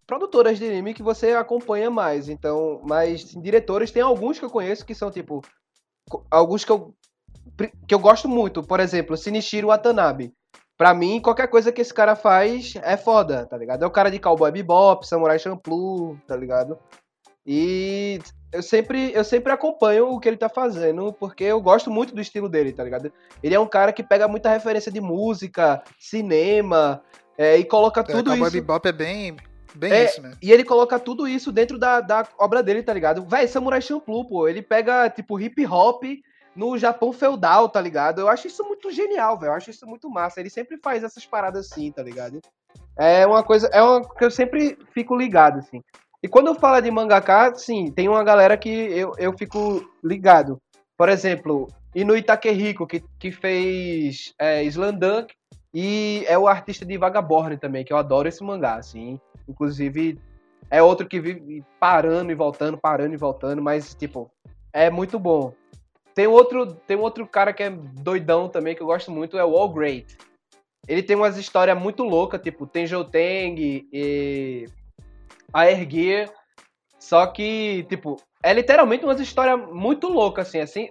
[0.07, 2.29] Produtoras de anime que você acompanha mais.
[2.29, 5.41] Então, mas diretores, tem alguns que eu conheço que são, tipo.
[6.29, 6.93] Alguns que eu,
[7.87, 8.61] que eu gosto muito.
[8.61, 10.31] Por exemplo, Shinichiro Watanabe.
[10.77, 13.83] Pra mim, qualquer coisa que esse cara faz é foda, tá ligado?
[13.83, 16.77] É o cara de Cowboy Bebop, Samurai Champloo, tá ligado?
[17.45, 18.19] E
[18.51, 22.21] eu sempre, eu sempre acompanho o que ele tá fazendo, porque eu gosto muito do
[22.21, 23.11] estilo dele, tá ligado?
[23.43, 27.03] Ele é um cara que pega muita referência de música, cinema,
[27.37, 28.51] é, e coloca tudo Cowboy isso.
[28.51, 29.35] Bebop é bem,
[29.75, 30.37] bem É, isso mesmo.
[30.41, 33.25] E ele coloca tudo isso dentro da, da obra dele, tá ligado?
[33.27, 36.03] Véi, Samurai Champloo, pô, ele pega, tipo, hip hop
[36.55, 38.21] no Japão feudal, tá ligado?
[38.21, 39.51] Eu acho isso muito genial, velho.
[39.51, 40.39] Eu acho isso muito massa.
[40.39, 42.39] Ele sempre faz essas paradas assim, tá ligado?
[42.97, 45.83] É uma coisa, é uma que eu sempre fico ligado, assim.
[46.25, 50.59] E quando eu falo de mangaka, sim, tem uma galera que eu, eu fico ligado.
[50.97, 54.63] Por exemplo, Inui Takehiko, que, que fez é,
[55.71, 59.19] e é o artista de Vagabond também, que eu adoro esse mangá, assim.
[59.47, 60.19] Inclusive,
[60.71, 64.27] é outro que vive parando e voltando, parando e voltando, mas, tipo,
[64.73, 65.53] é muito bom.
[66.15, 69.55] Tem outro, tem outro cara que é doidão também, que eu gosto muito, é o
[69.55, 70.17] All Great.
[70.87, 72.89] Ele tem umas histórias muito loucas, tipo Teng
[73.93, 74.65] e
[75.55, 76.33] Air Gear.
[76.99, 80.89] Só que, tipo, é literalmente umas histórias muito loucas, assim, assim.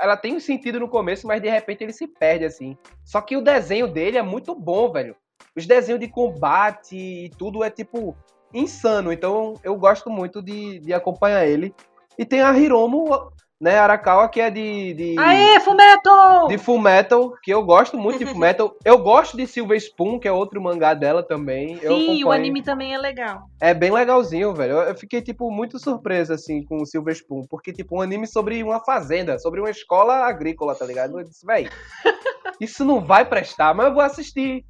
[0.00, 2.76] Ela tem um sentido no começo, mas de repente ele se perde, assim.
[3.04, 5.16] Só que o desenho dele é muito bom, velho.
[5.54, 8.16] Os desenhos de combate e tudo é, tipo,
[8.52, 9.12] insano.
[9.12, 11.74] Então eu gosto muito de, de acompanhar ele.
[12.18, 13.30] E tem a Hiromo,
[13.60, 14.94] né, Arakawa, que é de.
[14.94, 15.18] de...
[15.18, 16.46] Aê, Fumeto!
[16.48, 18.76] De Full Metal, que eu gosto muito de Full Metal.
[18.84, 21.78] Eu gosto de Silver Spoon, que é outro mangá dela também.
[21.82, 23.48] eu Sim, o anime também é legal.
[23.60, 24.74] É bem legalzinho, velho.
[24.82, 27.46] Eu- fiquei, tipo, muito surpreso, assim, com o Silver Spoon.
[27.48, 31.18] Porque, tipo, um anime sobre uma fazenda, sobre uma escola agrícola, tá ligado?
[31.18, 31.68] Eu disse, véi,
[32.60, 34.64] isso não vai prestar, mas eu vou assistir.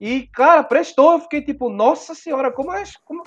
[0.00, 1.12] E, cara, prestou.
[1.12, 3.22] Eu fiquei, tipo, nossa senhora, como, as- como,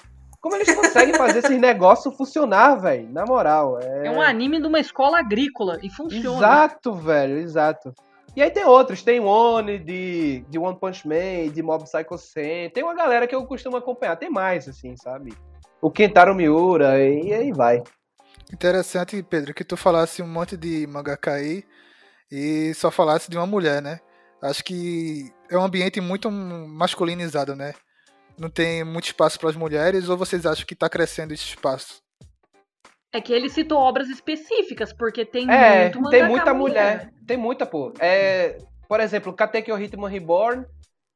[0.45, 3.11] como eles conseguem fazer esses negócios funcionar, velho?
[3.11, 3.79] Na moral.
[3.81, 4.05] É...
[4.05, 6.37] É um anime de uma escola agrícola e funciona.
[6.37, 7.91] Exato, velho, exato.
[8.35, 12.69] E aí tem outros, tem One de, de One Punch Man, de Mob Psycho 100,
[12.69, 15.33] tem uma galera que eu costumo acompanhar, tem mais, assim, sabe?
[15.81, 17.81] O Kentaro Miura, e aí vai.
[18.53, 21.63] Interessante, Pedro, que tu falasse um monte de mangaka aí
[22.31, 23.99] e só falasse de uma mulher, né?
[24.43, 27.73] Acho que é um ambiente muito masculinizado, né?
[28.37, 32.03] Não tem muito espaço para as mulheres, ou vocês acham que tá crescendo esse espaço?
[33.13, 37.65] É que ele citou obras específicas, porque tem É, muito tem muita mulher, tem muita,
[37.65, 37.93] pô.
[37.99, 38.57] É,
[38.89, 40.65] por exemplo, Katekyo Hitman Reborn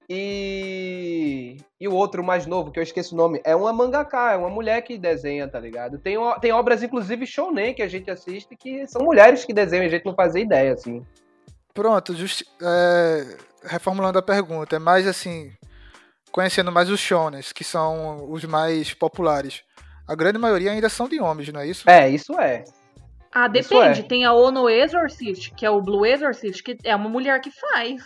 [0.09, 1.57] e...
[1.79, 4.49] e o outro mais novo, que eu esqueço o nome, é uma mangaka, é uma
[4.49, 5.99] mulher que desenha, tá ligado?
[5.99, 9.89] Tem, tem obras, inclusive, shounen que a gente assiste, que são mulheres que desenham, a
[9.89, 11.05] gente não fazia ideia, assim.
[11.73, 15.51] Pronto, justi- é, reformulando a pergunta, é mais assim,
[16.31, 19.63] conhecendo mais os shonens, que são os mais populares.
[20.07, 21.89] A grande maioria ainda são de homens, não é isso?
[21.89, 22.63] É, isso é.
[23.31, 23.99] Ah, depende.
[23.99, 24.03] é.
[24.03, 28.03] Tem a Ono Exorcist, que é o Blue Exorcist, que é uma mulher que faz.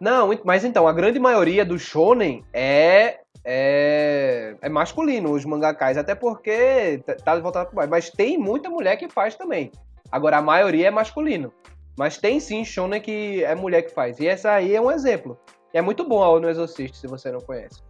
[0.00, 6.14] Não, mas então, a grande maioria do shonen é é, é masculino, os mangakais, até
[6.14, 7.90] porque tá- voltado pro mais.
[7.90, 9.70] Mas tem muita mulher que faz também.
[10.10, 11.52] Agora, a maioria é masculino.
[11.96, 14.18] Mas tem sim shonen que é mulher que faz.
[14.18, 15.38] E essa aí é um exemplo.
[15.74, 17.82] É muito bom a No Exorcist, se você não conhece.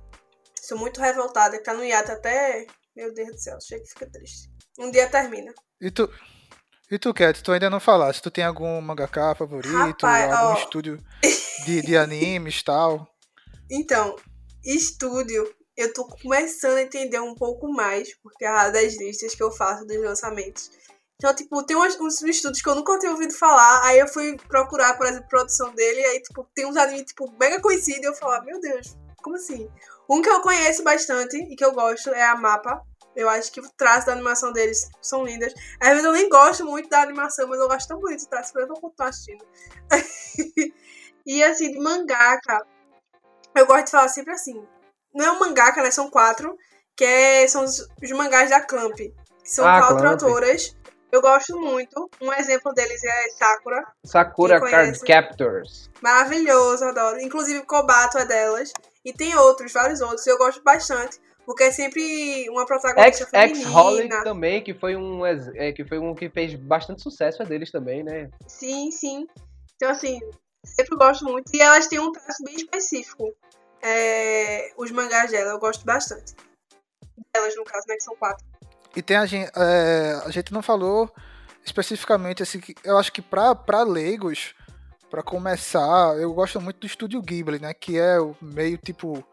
[0.58, 2.66] Sou muito revoltada, que tá no hiato até.
[2.96, 4.50] Meu Deus do céu, chega que fica triste.
[4.78, 5.52] Um dia termina.
[5.78, 6.10] E tu,
[6.90, 10.58] e tu, Cat, tu ainda não falaste, tu tem algum mangaka favorito, Rapaz, algum ó.
[10.58, 10.98] estúdio
[11.66, 13.06] de, de animes e tal?
[13.70, 14.16] Então,
[14.64, 19.50] estúdio, eu tô começando a entender um pouco mais, porque a das listas que eu
[19.50, 20.70] faço dos lançamentos.
[21.16, 24.36] Então, tipo, tem uns, uns estúdios que eu nunca tinha ouvido falar, aí eu fui
[24.48, 28.02] procurar, por exemplo, a produção dele, e aí, tipo, tem uns animes, tipo, mega conhecidos,
[28.02, 29.70] e eu falo, "Ah, meu Deus, como assim?
[30.08, 32.82] Um que eu conheço bastante e que eu gosto é a Mapa.
[33.16, 35.54] Eu acho que o traço da animação deles são lindas.
[35.80, 38.52] Às vezes eu nem gosto muito da animação, mas eu gosto tão bonito o traço,
[38.52, 39.46] que eu vou continuar assistindo.
[41.24, 42.66] e assim, de mangaka,
[43.54, 44.62] eu gosto de falar sempre assim.
[45.14, 45.90] Não é um mangaka, né?
[45.90, 46.56] São quatro.
[46.96, 48.96] Que é, são os, os mangás da Clamp.
[48.96, 49.14] Que
[49.44, 50.12] são Ah, quatro Clamp.
[50.22, 50.76] autoras.
[51.14, 52.10] Eu gosto muito.
[52.20, 53.86] Um exemplo deles é Sakura.
[54.04, 54.98] Sakura Card?
[54.98, 55.88] Captors.
[56.02, 57.20] Maravilhoso, adoro.
[57.20, 58.72] Inclusive, Kobato é delas.
[59.04, 60.26] E tem outros, vários outros.
[60.26, 61.20] Eu gosto bastante.
[61.46, 64.24] Porque é sempre uma protagonista Ex feminina.
[64.24, 68.02] também, que foi um é, que foi um que fez bastante sucesso é deles também,
[68.02, 68.28] né?
[68.48, 69.28] Sim, sim.
[69.76, 70.18] Então, assim,
[70.64, 71.48] sempre gosto muito.
[71.54, 73.32] E elas têm um traço bem específico.
[73.80, 76.34] É, os mangás dela, eu gosto bastante.
[77.32, 77.94] Delas, no caso, né?
[77.94, 78.44] Que são quatro.
[78.96, 79.50] E tem a gente.
[79.56, 81.12] é, a gente não falou
[81.64, 82.60] especificamente assim.
[82.82, 84.54] Eu acho que pra leigos,
[85.10, 87.74] pra começar, eu gosto muito do estúdio Ghibli, né?
[87.74, 89.24] Que é meio tipo.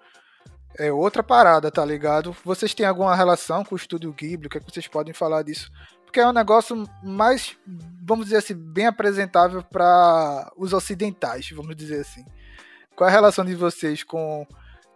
[0.79, 2.35] É outra parada, tá ligado?
[2.45, 4.47] Vocês têm alguma relação com o estúdio Ghibli?
[4.47, 5.69] O que, é que vocês podem falar disso?
[6.05, 7.57] Porque é um negócio mais,
[8.05, 12.25] vamos dizer assim, bem apresentável para os ocidentais, vamos dizer assim.
[12.95, 14.45] Qual é a relação de vocês com.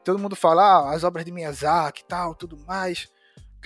[0.04, 3.10] Todo mundo fala, ah, as obras de Miyazaki e tal, tudo mais.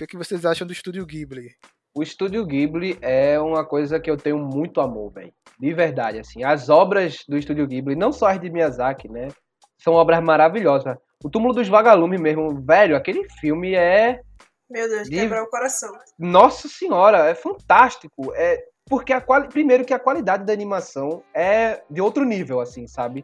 [0.00, 1.50] O que, é que vocês acham do estúdio Ghibli?
[1.94, 5.30] O estúdio Ghibli é uma coisa que eu tenho muito amor, velho.
[5.58, 6.42] De verdade, assim.
[6.42, 9.28] As obras do estúdio Ghibli, não só as de Miyazaki, né?
[9.76, 10.96] São obras maravilhosas.
[11.22, 14.22] O Túmulo dos Vagalumes mesmo, velho, aquele filme é.
[14.70, 15.92] Meu Deus, De- quebrar o coração.
[16.18, 18.32] Nossa senhora, é fantástico.
[18.34, 18.58] É
[18.88, 19.48] porque a quali...
[19.48, 23.22] primeiro que a qualidade da animação é de outro nível, assim, sabe?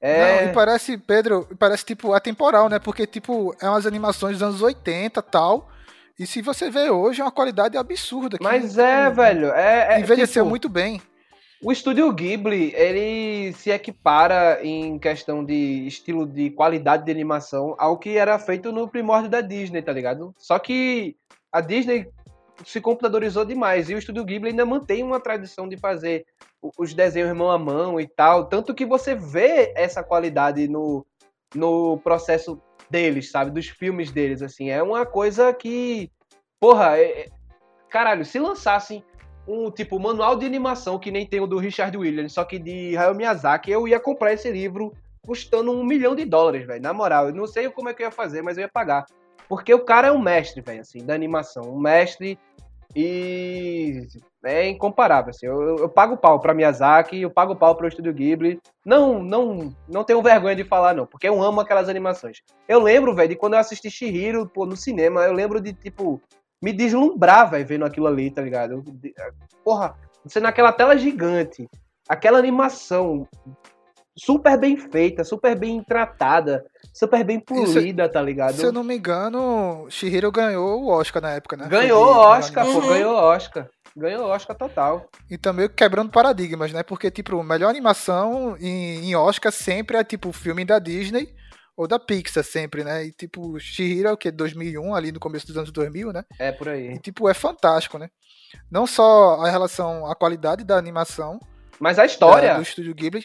[0.00, 0.44] É.
[0.44, 2.78] Não, e parece, Pedro, parece tipo atemporal, né?
[2.78, 5.75] Porque, tipo, é umas animações dos anos 80 e tal.
[6.18, 8.38] E se você vê hoje, é uma qualidade absurda.
[8.40, 9.96] Mas é, velho, é.
[9.96, 11.00] é Envelheceu tipo, muito bem.
[11.62, 17.98] O estúdio Ghibli, ele se equipara em questão de estilo de qualidade de animação ao
[17.98, 20.34] que era feito no primórdio da Disney, tá ligado?
[20.38, 21.16] Só que
[21.50, 22.08] a Disney
[22.64, 26.24] se computadorizou demais e o estúdio Ghibli ainda mantém uma tradição de fazer
[26.78, 31.06] os desenhos mão a mão e tal, tanto que você vê essa qualidade no,
[31.54, 32.60] no processo
[32.90, 33.50] deles, sabe?
[33.50, 34.70] Dos filmes deles, assim.
[34.70, 36.10] É uma coisa que,
[36.60, 37.28] porra, é- é-
[37.88, 39.04] caralho, se lançassem
[39.46, 42.96] um tipo manual de animação que nem tem o do Richard Williams, só que de
[42.96, 44.92] Hayao Miyazaki, eu ia comprar esse livro
[45.24, 46.82] custando um milhão de dólares, velho.
[46.82, 49.06] Na moral, eu não sei como é que eu ia fazer, mas eu ia pagar.
[49.48, 51.62] Porque o cara é um mestre, velho, assim, da animação.
[51.64, 52.38] Um mestre
[52.98, 54.06] e
[54.42, 55.44] é incomparável, assim.
[55.44, 58.58] Eu, eu, pago pau pra Miyazaki, eu pago pau pro Estúdio Ghibli.
[58.86, 62.38] Não, não, não tenho vergonha de falar, não, porque eu amo aquelas animações.
[62.66, 66.18] Eu lembro, velho, de quando eu assisti Shihiro, pô, no cinema, eu lembro de, tipo,
[66.62, 68.80] me deslumbrar, velho, vendo aquilo ali, tá ligado?
[68.80, 69.12] De-
[69.62, 69.94] Porra,
[70.24, 71.68] você naquela tela gigante,
[72.08, 73.28] aquela animação
[74.16, 76.64] super bem feita, super bem tratada,
[76.98, 78.54] super bem polida, tá ligado?
[78.54, 81.66] Se eu não me engano, Shihiro ganhou o Oscar na época, né?
[81.68, 82.88] Ganhou Foi de- Oscar, pô, Uhum.
[82.88, 83.68] ganhou Oscar.
[83.96, 85.08] Ganhou Oscar total.
[85.30, 86.82] E também quebrando paradigmas, né?
[86.82, 91.34] Porque, tipo, melhor animação em, em Oscar sempre é, tipo, filme da Disney
[91.76, 93.06] ou da Pixar, sempre, né?
[93.06, 94.30] E, tipo, Shihiro é o quê?
[94.30, 96.24] 2001, ali no começo dos anos 2000, né?
[96.38, 96.88] É por aí.
[96.92, 98.08] E, tipo, é fantástico, né?
[98.70, 101.38] Não só a relação à qualidade da animação
[101.80, 102.50] Mas a história.
[102.50, 103.24] da- do Estúdio Ghibli,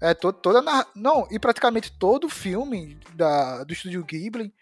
[0.00, 4.52] é to, toda na, não, e praticamente todo filme da, do Estúdio Ghibli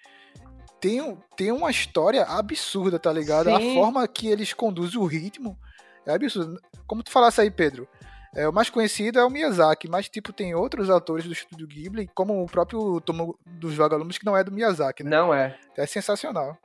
[0.81, 3.49] tem, tem uma história absurda, tá ligado?
[3.49, 3.75] A Sim.
[3.75, 5.59] forma que eles conduzem o ritmo
[6.07, 6.61] é absurdo.
[6.87, 7.89] Como tu falasse aí, Pedro,
[8.35, 12.09] é, o mais conhecido é o Miyazaki, mas tipo tem outros autores do Estúdio Ghibli,
[12.15, 15.11] como o próprio Tomo dos Vagalumes, que não é do Miyazaki, né?
[15.11, 15.59] Não é.
[15.77, 16.57] É sensacional.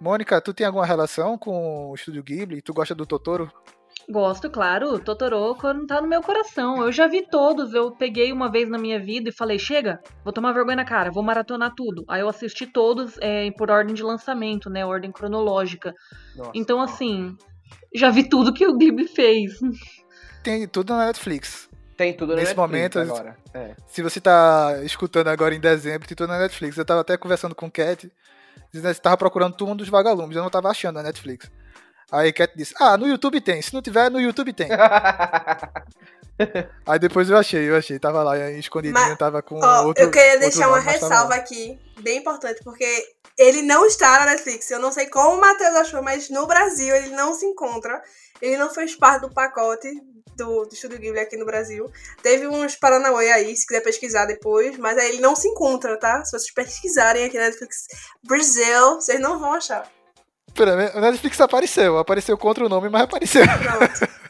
[0.00, 2.60] Mônica, tu tem alguma relação com o Estúdio Ghibli?
[2.60, 3.50] Tu gosta do Totoro?
[4.08, 4.98] Gosto, claro.
[5.00, 6.82] Totoro não tá no meu coração.
[6.82, 7.74] Eu já vi todos.
[7.74, 11.10] Eu peguei uma vez na minha vida e falei: chega, vou tomar vergonha na cara,
[11.10, 12.04] vou maratonar tudo.
[12.08, 14.86] Aí eu assisti todos é, por ordem de lançamento, né?
[14.86, 15.92] Ordem cronológica.
[16.36, 16.52] Nossa.
[16.54, 17.36] Então, assim,
[17.94, 19.58] já vi tudo que o Ghibli fez.
[20.42, 21.68] Tem tudo na Netflix.
[21.96, 23.36] Tem tudo no nesse Netflix momento, agora.
[23.52, 23.74] É.
[23.88, 26.76] Se você tá escutando agora em dezembro, tem tudo na Netflix.
[26.76, 28.08] Eu tava até conversando com o Cat,
[28.70, 31.50] dizendo que tava procurando Turma dos Vagalumes, eu não tava achando na Netflix.
[32.10, 34.68] Aí Cat disse, ah, no YouTube tem, se não tiver, no YouTube tem.
[36.86, 40.10] Aí depois eu achei, eu achei, tava lá escondidinho, Mas, tava com Ó, outro eu
[40.10, 42.86] queria deixar uma nome, tava ressalva aqui, bem importante, porque
[43.38, 44.70] ele não está na Netflix.
[44.70, 48.02] Eu não sei como o Matheus achou, mas no Brasil ele não se encontra.
[48.40, 49.88] Ele não fez parte do pacote
[50.36, 51.90] do, do Estúdio Ghibli aqui no Brasil.
[52.22, 56.24] Teve uns Paranauê aí, se quiser pesquisar depois, mas aí ele não se encontra, tá?
[56.24, 57.86] Se vocês pesquisarem aqui na Netflix
[58.22, 59.90] Brasil, vocês não vão achar.
[60.56, 63.42] Pera, né, a Netflix apareceu, apareceu com outro nome, mas apareceu.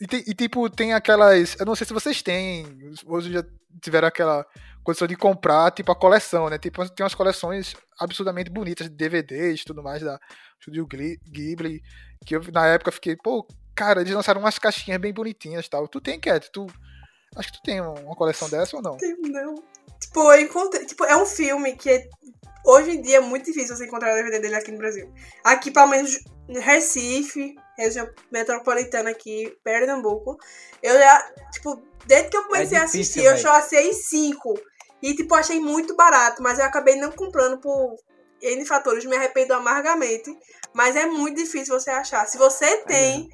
[0.00, 1.56] E, tem- e, tipo, tem aquelas.
[1.58, 2.66] Eu não sei se vocês têm.
[3.06, 3.42] Hoje já
[3.80, 4.44] tiveram aquela
[4.82, 6.58] condição de comprar, tipo, a coleção, né?
[6.58, 10.18] Tipo, tem umas coleções absurdamente bonitas de DVDs e tudo mais da
[10.60, 11.80] Studio Ghibli.
[12.26, 15.86] Que eu, na época, fiquei, pô, cara, eles lançaram umas caixinhas bem bonitinhas e tal.
[15.88, 16.50] Tu tem, Cat?
[16.52, 16.66] Tu.
[17.36, 18.98] Acho que tu tem uma coleção dessa ou não?
[19.30, 19.54] Não.
[20.00, 20.84] Tipo, eu encontrei.
[20.84, 22.08] Tipo, é um filme que é-
[22.64, 25.12] hoje em dia é muito difícil você encontrar o DVD dele aqui no Brasil.
[25.44, 26.18] Aqui, pelo menos,
[26.48, 30.36] Recife, região metropolitana aqui, Pernambuco.
[30.82, 33.40] Eu já, tipo, desde que eu comecei É a difícil, assistir, eu véi.
[33.42, 34.54] só achei cinco.
[35.02, 37.96] E, tipo, achei muito barato, mas eu acabei não comprando por
[38.42, 40.30] N fatores, me arrependo amargamente.
[40.74, 42.26] Mas é muito difícil você achar.
[42.26, 43.28] Se você tem,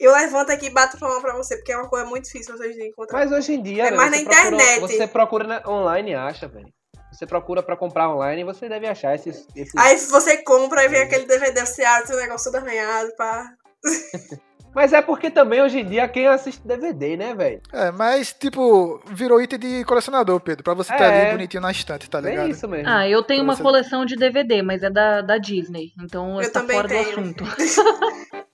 [0.00, 2.76] eu levanto aqui e bato palma pra você, porque é uma coisa muito difícil vocês
[2.78, 3.18] encontrar.
[3.18, 4.80] Mas hoje em dia, É velho, mais na procura- internet.
[4.80, 6.68] você procura na- online e acha, velho.
[7.14, 9.46] Você procura pra comprar online e você deve achar esses.
[9.54, 9.74] esses...
[9.76, 13.50] Aí você compra e vem aquele DVD, você abre o negócio todo arranhado, pá.
[14.74, 17.60] Mas é porque também hoje em dia quem assiste DVD, né, velho?
[17.72, 20.64] É, mas, tipo, virou item de colecionador, Pedro.
[20.64, 21.20] Pra você ter É.
[21.26, 22.48] ali bonitinho na estante, tá É ligado?
[22.50, 22.88] isso mesmo.
[22.90, 25.92] Ah, eu tenho uma Você- coleção de DVD, mas é da, da Disney.
[26.02, 27.08] Então Eu está também fora do tenho.
[27.20, 27.44] assunto.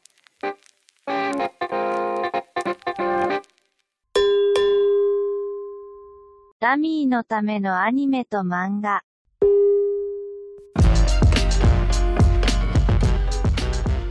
[6.59, 9.01] ダミーのためのアニメと漫画。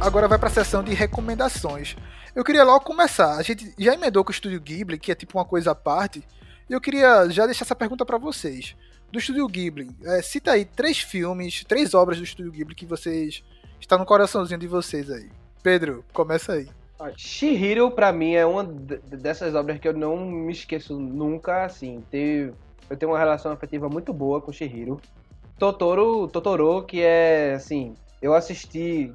[0.00, 1.96] Agora vai pra seção de recomendações.
[2.34, 3.38] Eu queria logo começar.
[3.38, 6.22] A gente já emendou com o Estúdio Ghibli, que é tipo uma coisa à parte.
[6.68, 8.76] E eu queria já deixar essa pergunta pra vocês.
[9.10, 13.42] Do Estúdio Ghibli, é, cita aí três filmes, três obras do Estúdio Ghibli que vocês.
[13.80, 15.30] está no coraçãozinho de vocês aí.
[15.62, 16.68] Pedro, começa aí.
[17.15, 22.03] Shihiro, pra mim, é uma dessas obras que eu não me esqueço nunca, assim.
[22.11, 24.99] Eu tenho uma relação afetiva muito boa com Shihiro.
[25.57, 29.13] Totoro, Totoro, que é, assim, eu assisti...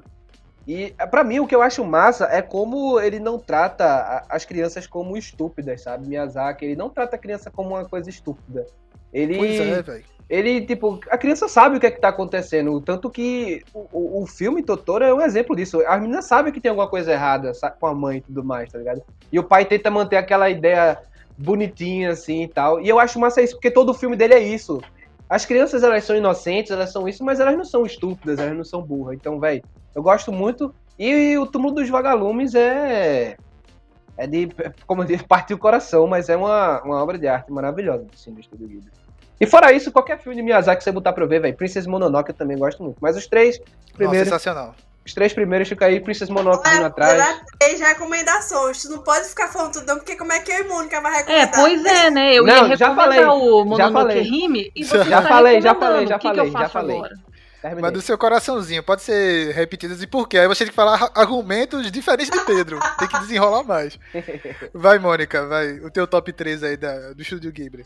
[0.67, 4.87] E, pra mim, o que eu acho massa é como ele não trata as crianças
[4.87, 6.07] como estúpidas, sabe?
[6.07, 8.65] Miyazaki, ele não trata a criança como uma coisa estúpida.
[9.13, 10.05] Ele, Pois é, velho.
[10.27, 12.81] Ele, tipo, a criança sabe o que é que tá acontecendo.
[12.81, 15.81] Tanto que o, o, filme Totoro é um exemplo disso.
[15.85, 18.71] A menina sabe que tem alguma coisa errada sa- com a mãe e tudo mais,
[18.71, 19.03] tá ligado?
[19.31, 20.99] E o pai tenta manter aquela ideia
[21.37, 22.81] bonitinha, assim e tal.
[22.81, 24.81] E eu acho massa isso, porque todo o filme dele é isso.
[25.29, 28.63] As crianças, elas são inocentes, elas são isso, mas elas não são estúpidas, elas não
[28.63, 29.15] são burras.
[29.15, 30.73] Então, velho, eu gosto muito.
[30.97, 33.37] E o Túmulo dos Vagalumes é.
[34.17, 34.47] É de,
[34.87, 38.33] como eu disse, partir o coração, mas é uma, uma obra de arte maravilhosa assim,
[38.33, 39.04] do Estúdio Ghibli.
[39.39, 41.55] E fora isso, qualquer filme de Miyazaki que você botar pra eu ver, velho.
[41.55, 42.97] Princess Mononoke eu também gosto muito.
[43.01, 44.73] Mas os três Nossa, primeiros, sensacional.
[45.05, 47.17] os três primeiros fica aí, Princess Mononoke vindo atrás.
[47.17, 48.81] já três recomendações.
[48.81, 51.13] Tu não pode ficar falando tudo, não, porque como é que eu e Mônica vai
[51.13, 51.51] É, recomendar?
[51.53, 52.33] pois é, né?
[52.35, 54.23] Eu Não, ia já falei, o já Mononoke falei.
[54.23, 56.95] Hime e você Já tá falei, já falei, já que que falei, já falei.
[56.97, 57.15] agora?
[57.61, 57.81] Terminei.
[57.81, 60.37] Mas do seu coraçãozinho, pode ser repetidas e por quê?
[60.37, 62.79] Aí você tem que falar argumentos diferentes de Pedro.
[62.99, 63.97] Tem que desenrolar mais.
[64.71, 65.71] Vai, Mônica, vai.
[65.79, 67.83] O teu top 3 aí da, do Estúdio Ghibli.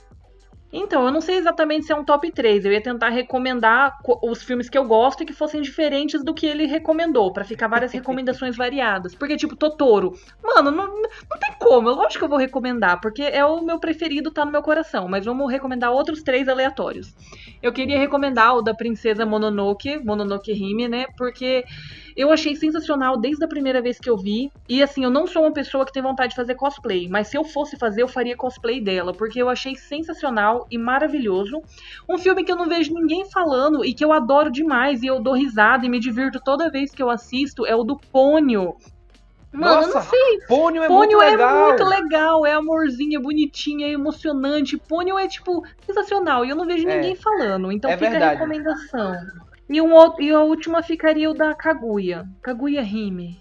[0.71, 2.63] Então, eu não sei exatamente se é um top 3.
[2.63, 6.33] Eu ia tentar recomendar co- os filmes que eu gosto e que fossem diferentes do
[6.33, 9.15] que ele recomendou, pra ficar várias recomendações variadas.
[9.15, 10.13] Porque, tipo, Totoro.
[10.43, 11.89] Mano, não, não tem como.
[11.89, 15.07] Eu lógico que eu vou recomendar, porque é o meu preferido, tá no meu coração.
[15.07, 17.07] Mas vamos recomendar outros três aleatórios.
[17.61, 21.05] Eu queria recomendar o da Princesa Mononoke, Mononoke Hime, né?
[21.17, 21.63] Porque
[22.19, 24.51] eu achei sensacional desde a primeira vez que eu vi.
[24.67, 27.37] E assim, eu não sou uma pessoa que tem vontade de fazer cosplay, mas se
[27.37, 31.61] eu fosse fazer, eu faria cosplay dela, porque eu achei sensacional e maravilhoso.
[32.09, 35.21] Um filme que eu não vejo ninguém falando e que eu adoro demais e eu
[35.21, 38.75] dou risada e me divirto toda vez que eu assisto é o do Pônio.
[39.51, 40.11] Mano, eu não Nossa,
[40.47, 41.67] Pônio é Pônio muito é legal.
[41.69, 44.77] muito legal, é amorzinho, é bonitinho, é emocionante.
[44.77, 46.45] Pônio é, tipo, sensacional.
[46.45, 46.95] E eu não vejo É.
[46.97, 47.71] ninguém falando.
[47.71, 48.35] Então É fica verdade.
[48.35, 49.15] a recomendação.
[49.69, 52.27] E, um outro, e a última ficaria o da Kaguya.
[52.41, 53.39] Kaguya Hime.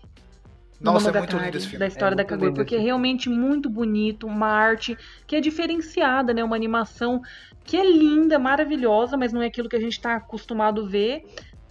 [0.80, 1.78] Nossa, é muito lindo esse filme.
[1.78, 4.96] Da história É da Kaguya, porque é realmente muito bonito, uma arte
[5.26, 6.44] que é diferenciada, né?
[6.44, 7.20] Uma animação
[7.64, 11.24] que é linda, maravilhosa, mas não é aquilo que a gente tá acostumado a ver.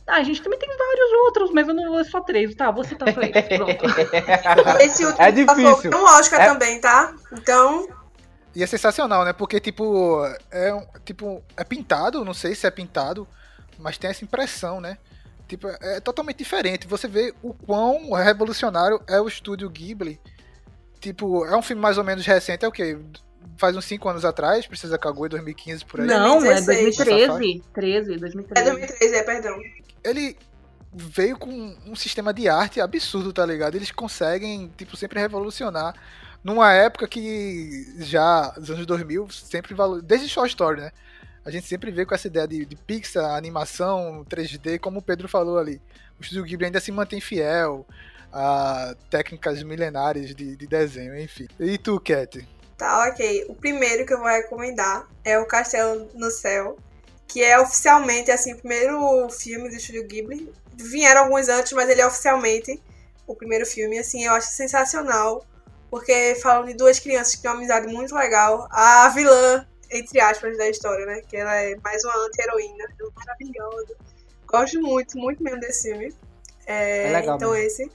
[0.05, 2.71] Ah, a gente também tem vários outros, mas eu não vou só três, tá?
[2.71, 3.85] Vou citar só pronto.
[4.81, 5.91] Esse último É que passou difícil.
[5.93, 7.13] um Oscar É- também, tá?
[7.34, 7.88] Então,
[8.55, 9.34] E é sensacional, né?
[9.34, 10.19] Porque, tipo,
[10.49, 13.27] é, um- tipo, é pintado, não sei se é pintado,
[13.79, 14.97] mas tem essa impressão, né?
[15.47, 16.87] Tipo, é totalmente diferente.
[16.87, 20.19] Você vê o quão revolucionário é o estúdio Ghibli.
[20.99, 22.97] Tipo, é um filme mais ou menos recente, é o quê?
[23.57, 26.07] Faz uns 5 anos atrás, Precisa Kaguya, 2015, por aí.
[26.07, 27.27] Não, é 2016.
[27.27, 27.63] 2013.
[27.73, 28.69] 13, é 2013.
[28.71, 29.57] 2013, é, perdão.
[30.03, 30.37] ele
[30.93, 33.75] veio com um sistema de arte absurdo, tá ligado?
[33.75, 35.95] Eles conseguem, tipo, sempre revolucionar.
[36.43, 40.01] Numa época que já, nos anos 2000, sempre valor...
[40.01, 40.91] desde Toy Story, né?
[41.48, 45.30] A gente sempre veio com essa ideia de, de Pixar, animação, 3D, como o Pedro
[45.30, 45.82] falou ali.
[46.19, 47.88] O Estúdio Ghibli ainda se mantém fiel
[48.34, 51.48] a técnicas milenares de, de desenho, enfim.
[51.57, 52.45] E tu, Cat?
[52.78, 53.45] Tá, ok.
[53.48, 56.78] O primeiro que eu vou recomendar é o Castelo no Céu,
[57.26, 60.52] que é oficialmente, assim, o primeiro filme do Estúdio Ghibli.
[60.76, 62.78] Vieram alguns antes, mas ele é oficialmente
[63.26, 63.98] o primeiro filme.
[63.98, 65.45] Assim, eu acho sensacional,
[65.90, 68.68] porque falam de duas crianças que têm uma amizade muito legal.
[68.69, 71.22] A vilã, entre aspas, da história, né?
[71.27, 72.84] Que ela é mais uma anti-heroína.
[72.84, 73.95] É Maravilhosa.
[74.45, 76.14] Gosto muito, muito mesmo desse filme.
[76.65, 77.89] É, É legal então esse.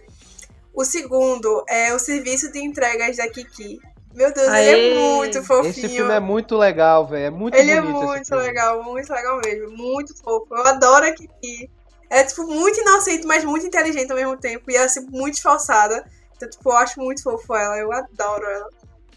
[0.75, 3.79] O segundo é o serviço de entregas da Kiki.
[4.15, 4.91] Meu Deus, ele Aê!
[4.91, 5.71] é muito fofinho.
[5.71, 7.27] Esse filme é muito legal, velho.
[7.27, 9.77] É muito Ele é muito legal, muito legal mesmo.
[9.77, 10.47] Muito fofo.
[10.51, 11.71] Eu adoro a Kiki.
[12.11, 14.71] É, tipo, muito inocente, mas muito inteligente ao mesmo tempo.
[14.71, 16.05] E ela, assim, muito esforçada.
[16.37, 17.79] Então, tipo, eu acho muito fofo ela.
[17.79, 18.69] Eu adoro ela.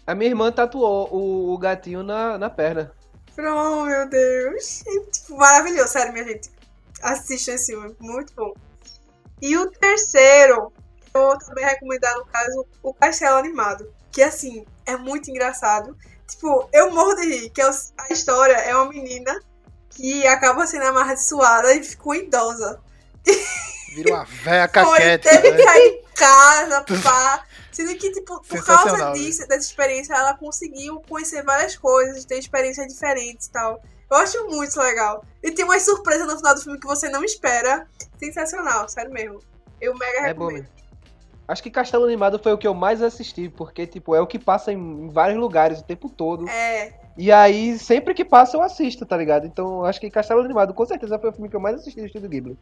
[0.06, 2.92] A minha irmã tatuou o, o gatinho na, na perna.
[3.38, 4.84] Oh, meu Deus.
[5.12, 5.88] Tipo, maravilhoso.
[5.88, 6.50] Sério, minha gente.
[7.02, 7.94] Assistam esse filme.
[7.98, 8.54] Muito bom.
[9.42, 10.72] E o terceiro,
[11.12, 13.92] eu vou também recomendar, no caso, o Castelo Animado.
[14.12, 15.96] Que, assim, é muito engraçado.
[16.28, 17.50] Tipo, eu morro de rir.
[17.50, 17.68] Que é
[17.98, 19.38] a história é uma menina
[19.90, 22.80] que acaba sendo amaldiçoada e ficou idosa.
[23.94, 25.28] Vira uma véia Foi, caquete.
[25.28, 25.56] teve né?
[25.56, 27.45] que cair em casa, pá.
[27.76, 29.12] Sendo que, tipo, por causa né?
[29.12, 33.82] disso, dessa experiência, ela conseguiu conhecer várias coisas, ter experiências diferentes e tal.
[34.10, 35.22] Eu acho muito legal.
[35.42, 37.86] E tem uma surpresa no final do filme que você não espera.
[38.18, 39.40] Sensacional, sério mesmo.
[39.78, 40.52] Eu mega É bom recomendo.
[40.54, 40.68] mesmo.
[41.46, 44.38] Acho que Castelo Animado foi o que eu mais assisti, porque, tipo, é o que
[44.38, 46.48] passa em, em vários lugares o tempo todo.
[46.48, 49.46] É, E aí, sempre que passa, eu assisto, tá ligado?
[49.46, 52.06] Então, acho que Castelo Animado, com certeza, foi o filme que eu mais assisti do
[52.06, 52.58] Estúdio Ghibli.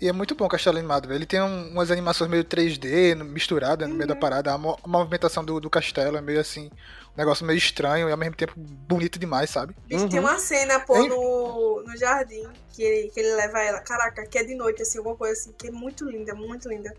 [0.00, 1.18] E é muito bom o Castelo Animado, velho.
[1.18, 4.20] Ele tem um- umas animações meio 3D, no- misturada no meio da Uhum.
[4.20, 4.52] parada.
[4.52, 6.66] A, mo- a movimentação do, do castelo é meio assim,
[7.14, 9.74] um negócio meio estranho e ao mesmo tempo bonito demais, sabe?
[9.86, 10.26] bicho, tem Uhum.
[10.26, 13.80] uma cena, pô, no, no jardim, que ele, que ele leva ela.
[13.80, 16.92] Caraca, que é de noite, assim, alguma coisa assim, que é muito linda, muito linda.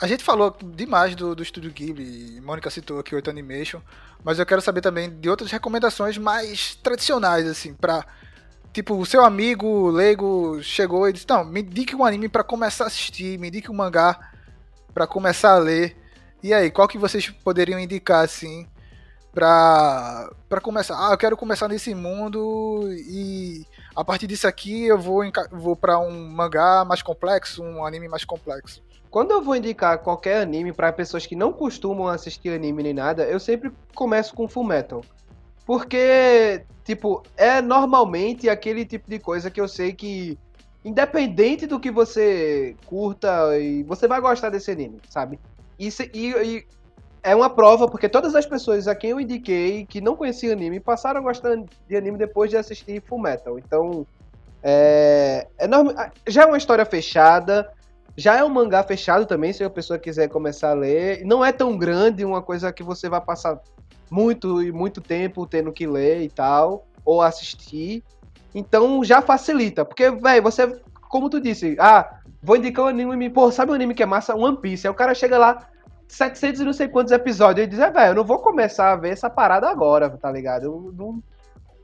[0.00, 3.80] A gente falou demais do, do estúdio Ghibli, Mônica citou aqui 8 Animation,
[4.24, 8.04] mas eu quero saber também de outras recomendações mais tradicionais, assim, pra.
[8.74, 12.82] Tipo, o seu amigo leigo chegou e disse: Não, me indique um anime pra começar
[12.82, 14.18] a assistir, me indique um mangá
[14.92, 15.96] pra começar a ler.
[16.42, 18.66] E aí, qual que vocês poderiam indicar, assim,
[19.32, 20.96] pra, pra começar?
[20.98, 23.64] Ah, eu quero começar nesse mundo e
[23.94, 25.22] a partir disso aqui eu vou,
[25.52, 28.82] vou pra um mangá mais complexo, um anime mais complexo.
[29.08, 33.22] Quando eu vou indicar qualquer anime pra pessoas que não costumam assistir anime nem nada,
[33.22, 35.04] eu sempre começo com Full Metal.
[35.66, 40.38] Porque, tipo, é normalmente aquele tipo de coisa que eu sei que,
[40.84, 45.38] independente do que você curta, e você vai gostar desse anime, sabe?
[45.78, 46.64] E, e- e
[47.22, 50.78] é uma prova, porque todas as pessoas a quem eu indiquei que não conheciam anime
[50.78, 51.56] passaram a gostar
[51.88, 53.58] de anime depois de assistir Full Metal.
[53.58, 54.06] Então,
[54.62, 57.70] é, é norma- já é uma história fechada,
[58.16, 61.24] já é um mangá fechado também, se a pessoa quiser começar a ler.
[61.24, 63.58] Não é tão grande, uma coisa que você vai passar
[64.14, 68.04] muito e muito tempo tendo que ler e tal, ou assistir.
[68.54, 73.50] Então já facilita, porque, velho, você, como tu disse, ah, vou indicar um anime, pô,
[73.50, 74.36] sabe um anime que é massa?
[74.36, 74.86] One Piece.
[74.86, 75.66] Aí o cara chega lá,
[76.06, 78.96] 700 e não sei quantos episódios, e diz, é, velho, eu não vou começar a
[78.96, 80.64] ver essa parada agora, tá ligado?
[80.64, 81.20] Eu, não...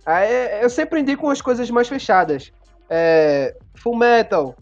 [0.06, 2.52] Aí, eu sempre indico umas coisas mais fechadas.
[2.88, 4.54] É, Full Metal,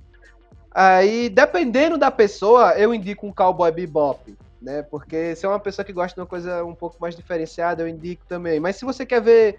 [0.70, 4.82] Aí, dependendo da pessoa, eu indico um Cowboy Bebop, né?
[4.82, 7.88] Porque se é uma pessoa que gosta de uma coisa um pouco mais diferenciada, eu
[7.88, 8.60] indico também.
[8.60, 9.58] Mas se você quer ver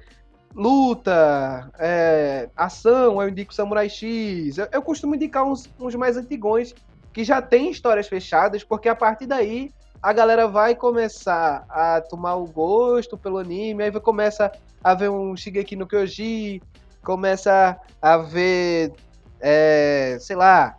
[0.54, 4.58] luta, é, ação, eu indico Samurai X.
[4.58, 6.74] Eu, eu costumo indicar uns, uns mais antigões
[7.14, 9.72] que já tem histórias fechadas, porque a partir daí
[10.02, 14.52] a galera vai começar a tomar o gosto pelo anime, aí vai começa
[14.84, 16.62] a ver um Shigeki no Kyoji,
[17.04, 18.94] começa a ver,
[19.42, 20.78] é, sei lá,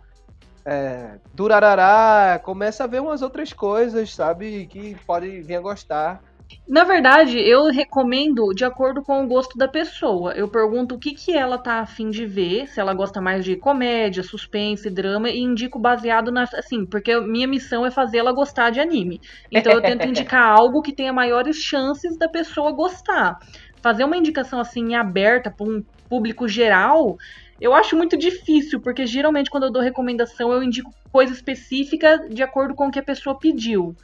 [0.65, 6.21] é, Durarará, começa a ver umas outras coisas, sabe, que pode vir a gostar.
[6.67, 10.33] Na verdade, eu recomendo de acordo com o gosto da pessoa.
[10.33, 13.55] Eu pergunto o que, que ela tá afim de ver, se ela gosta mais de
[13.55, 16.43] comédia, suspense, drama, e indico baseado na.
[16.43, 19.21] Assim, porque minha missão é fazer ela gostar de anime.
[19.51, 23.39] Então eu tento indicar algo que tenha maiores chances da pessoa gostar.
[23.81, 27.17] Fazer uma indicação assim aberta para um público geral,
[27.61, 32.41] eu acho muito difícil, porque geralmente quando eu dou recomendação, eu indico coisa específica de
[32.41, 33.95] acordo com o que a pessoa pediu.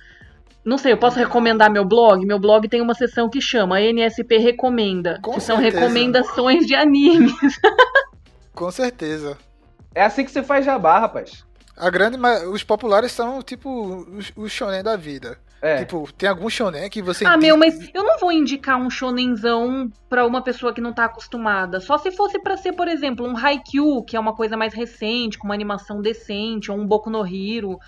[0.63, 2.25] Não sei, eu posso recomendar meu blog?
[2.25, 5.79] Meu blog tem uma seção que chama NSP Recomenda, Com que são certeza.
[5.79, 7.34] recomendações de anime.
[8.53, 9.38] Com certeza.
[9.95, 11.45] É assim que você faz jabá, rapaz.
[11.75, 12.17] A grande,
[12.51, 15.39] os populares são tipo os, os shonen da vida.
[15.61, 15.79] É.
[15.79, 19.91] Tipo, tem algum shonen que você Ah, meu, mas eu não vou indicar um shonenzão
[20.07, 21.79] pra uma pessoa que não tá acostumada.
[21.79, 25.38] Só se fosse pra ser, por exemplo, um Haikyuu, que é uma coisa mais recente,
[25.38, 27.79] com uma animação decente, ou um Boku no Hero.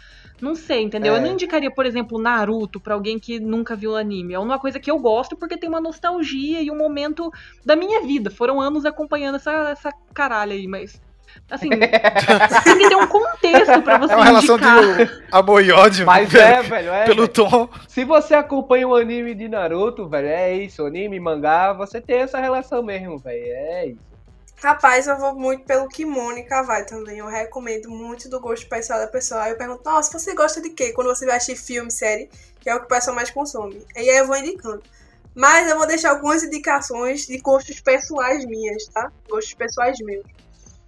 [0.42, 1.14] Não sei, entendeu?
[1.14, 1.18] É.
[1.18, 4.34] Eu não indicaria, por exemplo, Naruto pra alguém que nunca viu anime.
[4.34, 7.32] É uma coisa que eu gosto porque tem uma nostalgia e um momento
[7.66, 8.32] da minha vida.
[8.32, 11.00] Foram anos acompanhando essa, essa caralho aí, mas.
[11.50, 15.06] Assim, tem que ter um contexto pra você É uma relação indicar.
[15.06, 17.06] de amor e ódio Mas pelo, é, velho, é.
[17.06, 17.28] pelo velho.
[17.28, 17.70] tom.
[17.88, 20.86] Se você acompanha o anime de Naruto, velho, é isso.
[20.86, 23.44] Anime, mangá, você tem essa relação mesmo, velho.
[23.44, 24.10] É isso.
[24.62, 27.18] Rapaz, eu vou muito pelo que Mônica vai também.
[27.20, 29.44] Eu recomendo muito do gosto pessoal da pessoa.
[29.44, 30.92] Aí eu pergunto, nossa, você gosta de quê?
[30.92, 32.30] Quando você vai assistir filme, série,
[32.60, 33.82] que é o que o pessoal mais consome.
[33.96, 34.84] E aí eu vou indicando.
[35.34, 39.10] Mas eu vou deixar algumas indicações de gostos pessoais minhas, tá?
[39.30, 40.26] Gostos pessoais meus.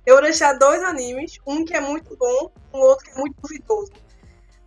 [0.05, 3.35] Eu vou deixar dois animes, um que é muito bom, um outro que é muito
[3.41, 3.91] duvidoso.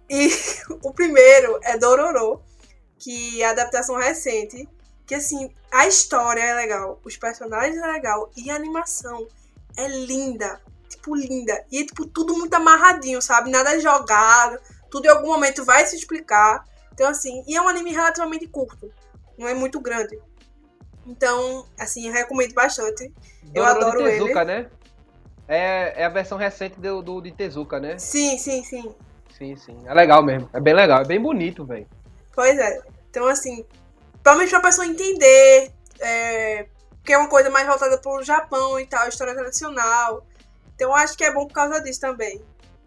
[0.08, 0.28] E
[0.82, 2.42] o primeiro é Dororo,
[2.98, 4.68] que é a adaptação recente,
[5.06, 9.26] que assim, a história é legal, os personagens é legal e a animação
[9.76, 11.64] é linda, tipo linda.
[11.70, 13.50] E é tipo tudo muito amarradinho, sabe?
[13.50, 14.58] Nada jogado,
[14.90, 16.64] tudo em algum momento vai se explicar.
[16.92, 18.90] Então assim, e é um anime relativamente curto,
[19.36, 20.18] não é muito grande.
[21.06, 23.12] Então, assim, eu recomendo bastante.
[23.54, 24.18] Eu Dororo de adoro ele.
[24.20, 24.70] Tezuka, né?
[25.48, 27.98] É, é a versão recente do, do de Tezuka, né?
[27.98, 28.94] Sim, sim, sim.
[29.36, 29.76] Sim, sim.
[29.86, 30.48] É legal mesmo.
[30.52, 31.02] É bem legal.
[31.02, 31.86] É bem bonito, velho.
[32.34, 32.80] Pois é.
[33.10, 33.64] Então, assim,
[34.22, 36.66] provavelmente pra pessoa entender, é,
[37.04, 40.24] que é uma coisa mais voltada pro Japão e tal, história tradicional.
[40.74, 42.40] Então, eu acho que é bom por causa disso também.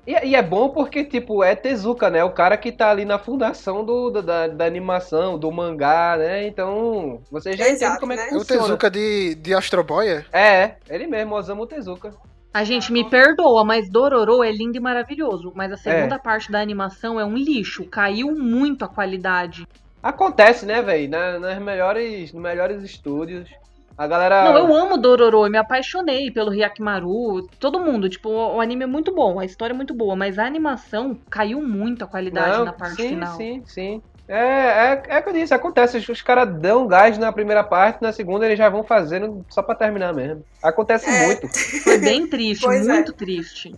[0.05, 2.23] E, e é bom porque, tipo, é Tezuka, né?
[2.23, 6.47] O cara que tá ali na fundação do, do- da, da animação, do mangá, né?
[6.47, 8.29] Então, você já Exato, entende como é que né?
[8.31, 8.63] É o funciona.
[8.63, 10.25] Tezuka de, de Astro Boy, é?
[10.31, 12.13] É, é, ele mesmo, Osamu Tezuka.
[12.53, 15.51] A gente me perdoa, mas Dororo é lindo e maravilhoso.
[15.55, 17.85] Mas a segunda parte da animação é um lixo.
[17.85, 19.67] Caiu muito a qualidade.
[20.01, 21.09] Acontece, né, velho?
[21.09, 23.49] Na, nas melhores, nos melhores estúdios.
[23.97, 24.43] A galera.
[24.43, 28.83] Não, eu amo Dororo, eu me apaixonei pelo Hyakimaru, todo mundo, tipo, o, o anime
[28.83, 32.59] é muito bom, a história é muito boa, mas a animação caiu muito a qualidade
[32.59, 33.35] Não, na parte sim, final.
[33.35, 35.97] Sim, sim, É, é, é o que eu disse, acontece.
[35.97, 39.61] Os, os caras dão gás na primeira parte, na segunda eles já vão fazendo só
[39.63, 40.43] pra terminar mesmo.
[40.61, 41.25] Acontece É.
[41.27, 41.47] muito.
[41.83, 42.93] Foi bem triste, Pois é.
[42.93, 43.73] muito triste.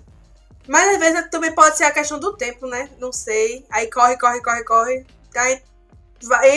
[0.67, 2.89] Mas às vezes também pode ser a questão do tempo, né?
[2.99, 3.65] Não sei.
[3.71, 5.05] Aí corre, corre, corre, corre.
[5.35, 5.61] Aí,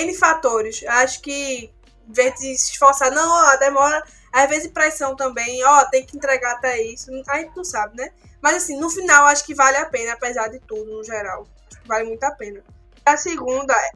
[0.04, 0.84] N fatores.
[0.86, 1.70] Acho que,
[2.08, 4.02] em vez de se esforçar, não, ó, demora.
[4.32, 7.10] Às vezes pressão também, ó, tem que entregar até isso.
[7.28, 8.10] A gente não sabe, né?
[8.40, 11.46] Mas assim, no final acho que vale a pena, apesar de tudo, no geral.
[11.70, 12.60] Acho que vale muito a pena.
[13.04, 13.92] A segunda, é-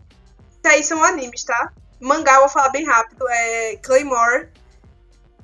[0.50, 1.72] isso aí são animes, tá?
[2.00, 4.48] Mangá, vou falar bem rápido, é Claymore.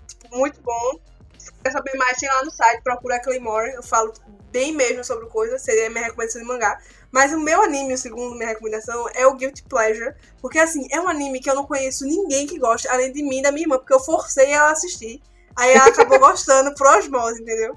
[0.06, 1.00] Tipo, muito bom.
[1.38, 3.72] Se quer saber mais, tem lá no site, procura Claymore.
[3.72, 4.12] Eu falo
[4.50, 6.78] bem mesmo sobre coisa, seria minha recomendação de mangá.
[7.10, 10.14] Mas o meu anime, o segundo minha recomendação, é o Guilty Pleasure.
[10.40, 13.38] Porque assim, é um anime que eu não conheço ninguém que gosta, além de mim
[13.38, 15.22] e da minha irmã, porque eu forcei ela a assistir.
[15.56, 17.76] Aí ela acabou gostando por osmose, entendeu?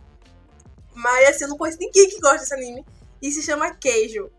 [0.94, 2.86] Mas assim, eu não conheço ninguém que gosta desse anime.
[3.22, 4.30] E se chama Queijo.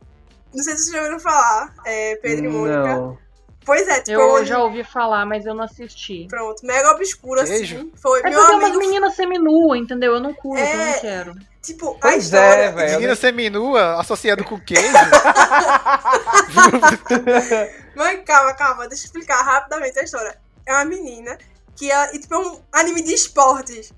[0.55, 3.19] Não sei se vocês já ouviram falar, é, Pedro e Mônica.
[3.65, 6.29] Pois é, tipo, é Eu já ouvi falar, mas eu não assisti.
[6.31, 7.77] Pronto, mega obscuro Queijo?
[7.79, 7.93] assim.
[8.01, 8.79] Foi É meu porque é umas amigo.
[8.79, 10.15] meninas seminua, entendeu?
[10.15, 10.93] Eu não curto, eu É.
[10.93, 11.35] não quero.
[11.63, 12.63] Tipo, a Pois história.
[12.63, 12.93] é, velho.
[12.95, 14.87] Menina seminua associado com queijo.
[17.97, 20.39] Mas calma, calma, deixa eu explicar rapidamente a história.
[20.65, 21.37] É uma menina
[21.75, 23.93] que ela, e, tipo, é um anime de esportes.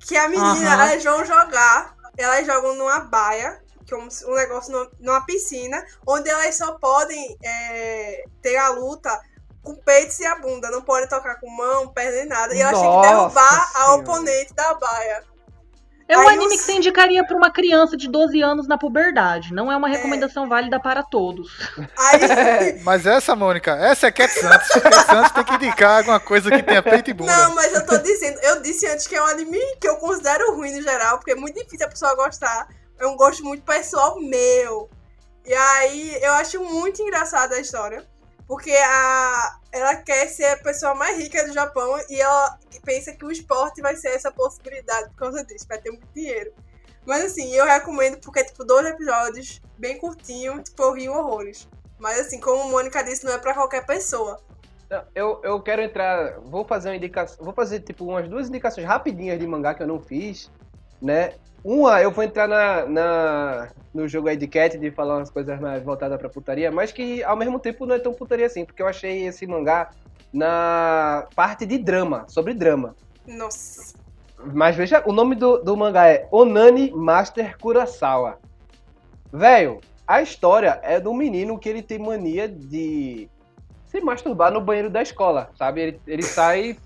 [0.00, 0.88] Que a menina, Aham.
[0.88, 3.60] elas vão jogar, elas jogam numa baia,
[3.92, 8.70] que é um, um negócio no- numa piscina, onde elas só podem é, ter a
[8.70, 9.20] luta
[9.62, 10.70] com o peito e a bunda.
[10.70, 12.54] Não podem tocar com mão, perna nem nada.
[12.54, 13.92] E elas têm que Nossa derrubar a Senhora.
[14.02, 15.24] oponente da baia.
[16.08, 18.76] É um Aí anime os- que você indicaria pra uma criança de 12 anos na
[18.76, 19.54] puberdade.
[19.54, 21.48] Não é uma recomendação válida para todos.
[21.96, 22.80] Aí.
[22.82, 24.68] Mas essa, Mônica, essa é Cat Santos.
[24.68, 27.34] Cat Santos tem que indicar alguma coisa que tenha peito e bunda.
[27.34, 30.54] Não, mas eu tô dizendo, eu disse antes que é um anime que eu considero
[30.56, 32.66] ruim no geral, porque é muito difícil a pessoa gostar.
[32.98, 34.88] É um gosto muito pessoal meu.
[35.44, 38.06] E aí eu acho muito engraçada a história.
[38.46, 43.24] Porque a, ela quer ser a pessoa mais rica do Japão e ela pensa que
[43.24, 46.52] o esporte vai ser essa possibilidade por causa disso, vai ter muito dinheiro.
[47.06, 51.68] Mas assim, eu recomendo porque é tipo dois episódios, bem curtinho, tipo, eu horrores.
[51.98, 54.38] Mas assim, como a Mônica disse, não é pra qualquer pessoa.
[55.14, 56.38] Eu, eu quero entrar.
[56.40, 57.42] Vou fazer uma indicação.
[57.42, 60.50] Vou fazer tipo umas duas indicações rapidinhas de mangá que eu não fiz,
[61.00, 61.34] né?
[61.64, 65.60] Uma, eu vou entrar na, na, no jogo aí de Cat, de falar umas coisas
[65.60, 68.82] mais voltadas pra putaria, mas que ao mesmo tempo não é tão putaria assim, porque
[68.82, 69.90] eu achei esse mangá
[70.32, 72.96] na parte de drama, sobre drama.
[73.26, 73.94] Nossa.
[74.44, 78.40] Mas veja, o nome do, do mangá é Onani Master Kurosawa.
[79.32, 83.30] Velho, a história é de um menino que ele tem mania de
[83.86, 85.80] se masturbar no banheiro da escola, sabe?
[85.80, 86.76] Ele, ele sai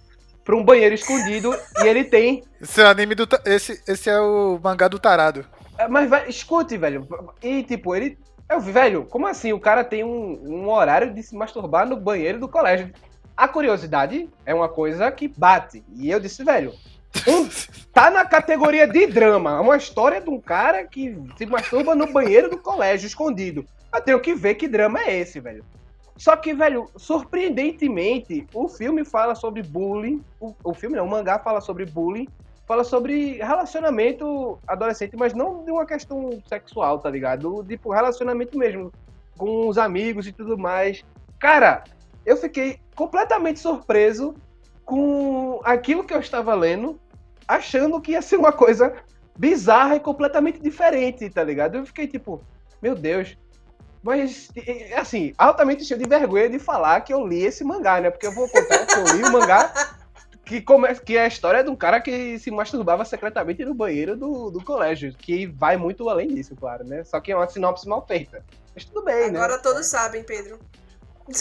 [0.46, 1.52] pra um banheiro escondido
[1.82, 2.44] e ele tem.
[2.62, 3.28] Esse é o anime do.
[3.44, 5.44] Esse, esse é o mangá do tarado.
[5.76, 7.06] É, Mas, escute, velho.
[7.42, 8.16] E, tipo, ele.
[8.48, 9.52] Eu, velho, como assim?
[9.52, 12.92] O cara tem um, um horário de se masturbar no banheiro do colégio.
[13.36, 15.84] A curiosidade é uma coisa que bate.
[15.96, 16.72] E eu disse, velho,
[17.26, 17.48] um-
[17.92, 19.56] tá na categoria de drama.
[19.56, 23.66] É uma história de um cara que se masturba no banheiro do colégio, escondido.
[23.92, 25.64] Eu tenho que ver que drama é esse, velho.
[26.16, 30.24] Só que, velho, surpreendentemente, o filme fala sobre bullying.
[30.40, 32.26] O, o filme não, o mangá fala sobre bullying
[32.66, 37.64] fala sobre relacionamento adolescente, mas não de uma questão sexual, tá ligado?
[37.64, 38.92] Tipo, relacionamento mesmo,
[39.38, 41.04] com os amigos e tudo mais.
[41.38, 41.84] Cara,
[42.24, 44.34] eu fiquei completamente surpreso
[44.84, 46.98] com aquilo que eu estava lendo,
[47.46, 48.94] achando que ia ser uma coisa
[49.38, 51.76] bizarra e completamente diferente, tá ligado?
[51.76, 52.42] Eu fiquei tipo,
[52.82, 53.38] meu Deus.
[54.02, 54.48] Mas,
[54.96, 58.10] assim, altamente cheio de vergonha de falar que eu li esse mangá, né?
[58.10, 59.72] Porque eu vou contar que eu li o mangá
[60.44, 60.94] que, come...
[60.94, 64.62] que é a história de um cara que se masturbava secretamente no banheiro do, do
[64.62, 65.12] colégio.
[65.12, 67.02] Que vai muito além disso, claro, né?
[67.04, 68.44] Só que é uma sinopse mal feita.
[68.74, 69.38] Mas tudo bem, né?
[69.38, 70.58] Agora todos sabem, Pedro.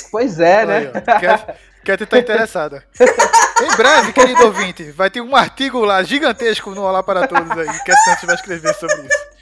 [0.10, 1.02] Pois é, Aí, né?
[1.02, 2.84] Cat, Cat tá interessada.
[2.99, 7.68] em breve, querido ouvinte, vai ter um artigo lá gigantesco no Olá para Todos aí.
[7.84, 9.35] Cat Santos vai escrever sobre isso.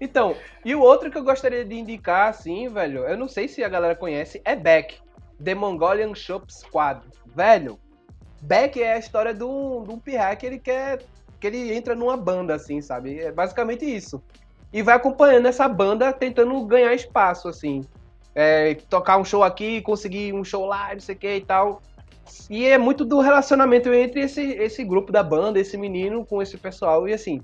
[0.00, 3.62] Então, e o outro que eu gostaria de indicar, assim, velho, eu não sei se
[3.62, 4.96] a galera conhece, é Beck,
[5.42, 7.02] The Mongolian Shop Squad.
[7.26, 7.78] Velho,
[8.40, 11.02] Beck é a história de um, de um pirra que ele quer.
[11.38, 13.20] que ele entra numa banda, assim, sabe?
[13.20, 14.22] É basicamente isso.
[14.72, 17.84] E vai acompanhando essa banda tentando ganhar espaço, assim.
[18.34, 21.82] É, tocar um show aqui, conseguir um show lá, não sei o que e tal.
[22.48, 26.56] E é muito do relacionamento entre esse, esse grupo da banda, esse menino com esse
[26.56, 27.08] pessoal.
[27.08, 27.42] E assim,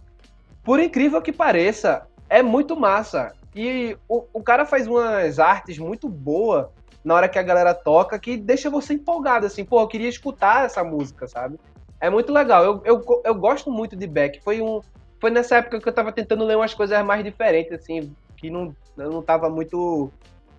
[0.63, 3.33] por incrível que pareça, é muito massa.
[3.55, 6.67] E o, o cara faz umas artes muito boas
[7.05, 10.67] na hora que a galera toca que deixa você empolgado, assim, pô, eu queria escutar
[10.67, 11.59] essa música, sabe?
[12.01, 12.65] É muito legal.
[12.65, 14.43] Eu, eu, eu gosto muito de Beck.
[14.43, 14.81] Foi, um,
[15.21, 18.75] foi nessa época que eu tava tentando ler umas coisas mais diferentes, assim, que não,
[18.97, 20.11] eu não tava muito.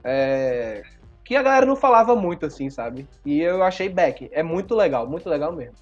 [0.03, 0.83] é,
[1.23, 3.05] que a galera não falava muito, assim, sabe?
[3.25, 4.29] E eu achei Beck.
[4.31, 5.75] É muito legal, muito legal mesmo.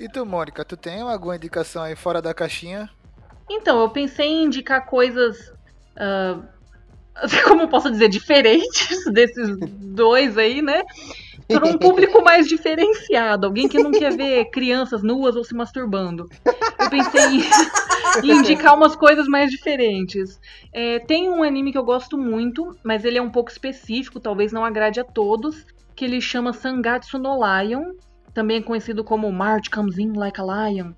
[0.00, 2.88] E tu, Mônica, tu tem alguma indicação aí fora da caixinha?
[3.50, 5.52] Então, eu pensei em indicar coisas.
[5.96, 6.40] ah,
[7.46, 10.82] como posso dizer, diferentes desses dois aí, né?
[11.48, 16.28] Para um público mais diferenciado, alguém que não quer ver crianças nuas ou se masturbando.
[16.78, 17.40] Eu pensei em,
[18.22, 20.38] em indicar umas coisas mais diferentes.
[20.72, 24.52] É, tem um anime que eu gosto muito, mas ele é um pouco específico, talvez
[24.52, 25.64] não agrade a todos,
[25.96, 27.94] que ele chama Sangatsu no Lion,
[28.34, 30.92] também conhecido como March Comes In Like a Lion.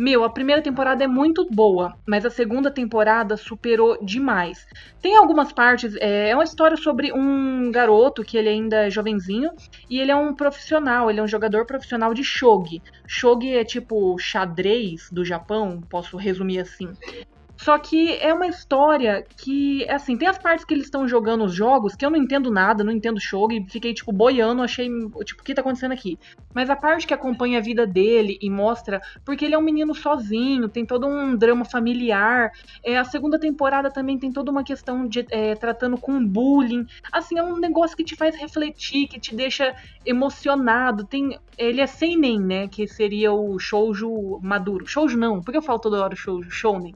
[0.00, 4.66] Meu, a primeira temporada é muito boa, mas a segunda temporada superou demais.
[5.02, 9.50] Tem algumas partes, é, é uma história sobre um garoto que ele ainda é jovenzinho
[9.90, 12.80] e ele é um profissional, ele é um jogador profissional de shogi.
[13.06, 16.88] Shogi é tipo xadrez do Japão, posso resumir assim.
[17.62, 21.54] Só que é uma história que, assim, tem as partes que eles estão jogando os
[21.54, 24.88] jogos que eu não entendo nada, não entendo shogi, fiquei, tipo, boiando, achei,
[25.26, 26.18] tipo, o que tá acontecendo aqui?
[26.54, 29.94] Mas a parte que acompanha a vida dele e mostra, porque ele é um menino
[29.94, 32.50] sozinho, tem todo um drama familiar.
[32.82, 36.86] É, a segunda temporada também tem toda uma questão de é, tratando com bullying.
[37.12, 39.76] Assim, é um negócio que te faz refletir, que te deixa
[40.06, 41.04] emocionado.
[41.04, 42.68] Tem, ele é seinen, né?
[42.68, 44.86] Que seria o shoujo maduro.
[44.86, 46.50] Shoujo não, por que eu falo toda hora shoujo?
[46.50, 46.94] Shounen.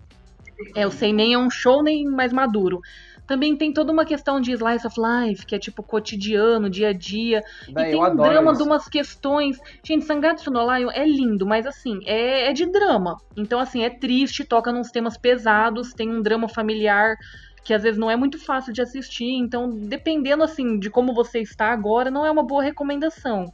[0.74, 2.80] É, o seinen é um shounen mais maduro.
[3.26, 6.92] Também tem toda uma questão de slice of life, que é tipo cotidiano, dia a
[6.92, 7.42] dia.
[7.66, 8.62] E tem um drama isso.
[8.62, 9.58] de umas questões.
[9.82, 13.16] Gente, Sangatsu no Lion é lindo, mas assim, é, é de drama.
[13.34, 17.16] Então, assim, é triste, toca nos temas pesados, tem um drama familiar
[17.64, 19.32] que às vezes não é muito fácil de assistir.
[19.32, 23.50] Então, dependendo assim de como você está agora, não é uma boa recomendação.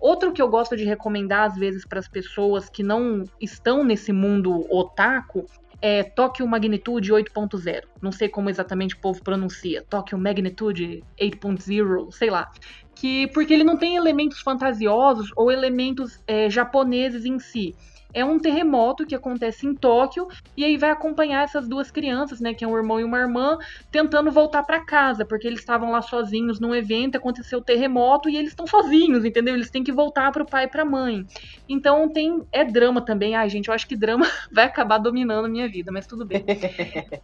[0.00, 4.12] Outro que eu gosto de recomendar às vezes para as pessoas que não estão nesse
[4.12, 5.46] mundo otaku
[5.86, 7.82] é Tokyo Magnitude 8.0.
[8.00, 9.82] Não sei como exatamente o povo pronuncia.
[9.82, 12.50] Tokyo Magnitude 8.0, sei lá.
[12.94, 17.74] Que, porque ele não tem elementos fantasiosos ou elementos é, japoneses em si.
[18.14, 20.26] É um terremoto que acontece em Tóquio
[20.56, 23.58] e aí vai acompanhar essas duas crianças, né, que é um irmão e uma irmã,
[23.90, 28.36] tentando voltar para casa, porque eles estavam lá sozinhos num evento, aconteceu o terremoto e
[28.36, 29.54] eles estão sozinhos, entendeu?
[29.54, 31.24] Eles têm que voltar pro pai e pra mãe.
[31.68, 33.34] Então tem é drama também.
[33.34, 36.44] Ai, gente, eu acho que drama vai acabar dominando a minha vida, mas tudo bem.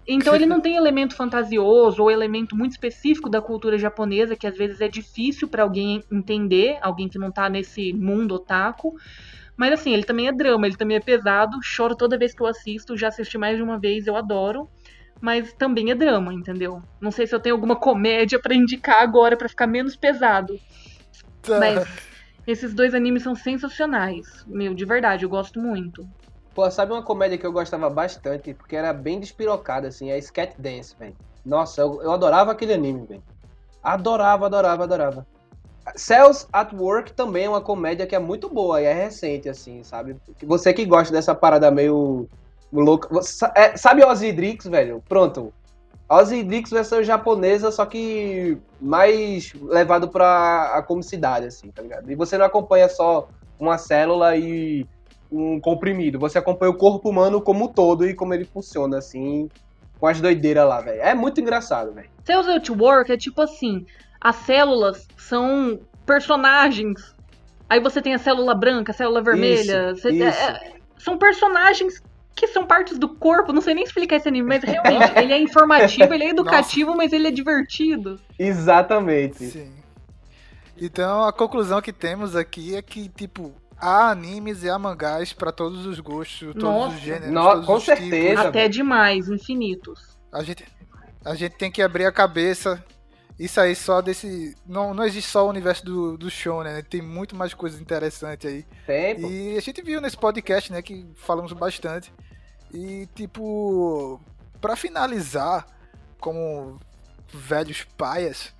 [0.06, 4.56] Então ele não tem elemento fantasioso ou elemento muito específico da cultura japonesa que às
[4.56, 8.94] vezes é difícil para alguém entender, alguém que não tá nesse mundo otaku.
[9.60, 12.46] Mas assim, ele também é drama, ele também é pesado, choro toda vez que eu
[12.46, 14.66] assisto, já assisti mais de uma vez, eu adoro.
[15.20, 16.82] Mas também é drama, entendeu?
[16.98, 20.58] Não sei se eu tenho alguma comédia pra indicar agora pra ficar menos pesado.
[21.42, 21.58] Tá.
[21.58, 21.86] Mas
[22.46, 24.24] esses dois animes são sensacionais.
[24.46, 26.08] Meu, de verdade, eu gosto muito.
[26.54, 30.54] Pô, sabe uma comédia que eu gostava bastante, porque era bem despirocada, assim, é Scat
[30.58, 31.14] Dance, velho.
[31.44, 33.22] Nossa, eu, eu adorava aquele anime, velho.
[33.82, 35.26] Adorava, adorava, adorava.
[35.96, 39.82] Cells at Work também é uma comédia que é muito boa e é recente, assim,
[39.82, 40.16] sabe?
[40.42, 42.28] Você que gosta dessa parada meio
[42.72, 43.08] louca.
[43.54, 45.02] É, sabe Ozzy Drix, velho?
[45.08, 45.52] Pronto.
[46.08, 52.10] Ozzy Drix versão japonesa, só que mais levado pra a comicidade, assim, tá ligado?
[52.10, 54.86] E você não acompanha só uma célula e
[55.30, 56.18] um comprimido.
[56.18, 59.48] Você acompanha o corpo humano como um todo e como ele funciona, assim,
[60.00, 61.00] com as doideiras lá, velho.
[61.00, 62.10] É muito engraçado, velho.
[62.24, 63.86] Cells at Work é tipo assim:
[64.20, 67.14] as células são personagens.
[67.68, 69.94] Aí você tem a célula branca, a célula vermelha.
[69.94, 70.22] você- isso.
[70.24, 72.02] é- é- são personagens
[72.34, 73.52] que são partes do corpo.
[73.52, 77.12] Não sei nem explicar esse anime, mas realmente ele é informativo, ele é educativo, mas
[77.12, 78.18] ele é divertido.
[78.38, 79.44] Exatamente.
[79.47, 79.72] Sim.
[80.80, 85.52] Então a conclusão que temos aqui é que, tipo, há animes e há mangás pra
[85.52, 86.97] todos os gostos, todos Nossa.
[86.97, 87.30] os gêneros.
[87.30, 87.98] No- todos com os tipos.
[88.01, 88.48] certeza.
[88.48, 90.16] Até demais, infinitos.
[90.32, 90.64] A gente,
[91.24, 92.82] a gente tem que abrir a cabeça
[93.40, 94.54] e sair só desse.
[94.66, 96.82] Não, não existe só o universo do, do shonen, né?
[96.82, 98.66] Tem muito mais coisas interessantes aí.
[98.86, 99.26] Tempo.
[99.26, 102.12] E a gente viu nesse podcast, né, que falamos bastante.
[102.70, 104.20] E, tipo,
[104.60, 105.66] pra finalizar,
[106.20, 106.78] como
[107.32, 108.52] velhos paias,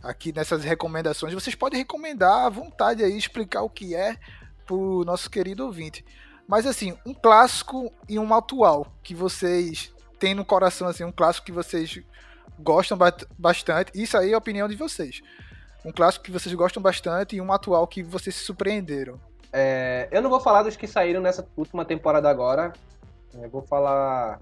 [0.00, 4.16] aqui nessas recomendações, vocês podem recomendar à vontade aí, explicar o que é
[4.64, 6.04] pro nosso querido ouvinte.
[6.46, 11.46] Mas, assim, um clássico e um atual que vocês têm no coração, assim, um clássico
[11.46, 12.00] que vocês
[12.58, 13.92] gostam ba- bastante.
[13.94, 15.20] Isso aí é a opinião de vocês.
[15.84, 19.18] Um clássico que vocês gostam bastante e um atual que vocês se surpreenderam.
[19.52, 22.72] É, eu não vou falar dos que saíram nessa última temporada agora.
[23.34, 24.40] Eu vou falar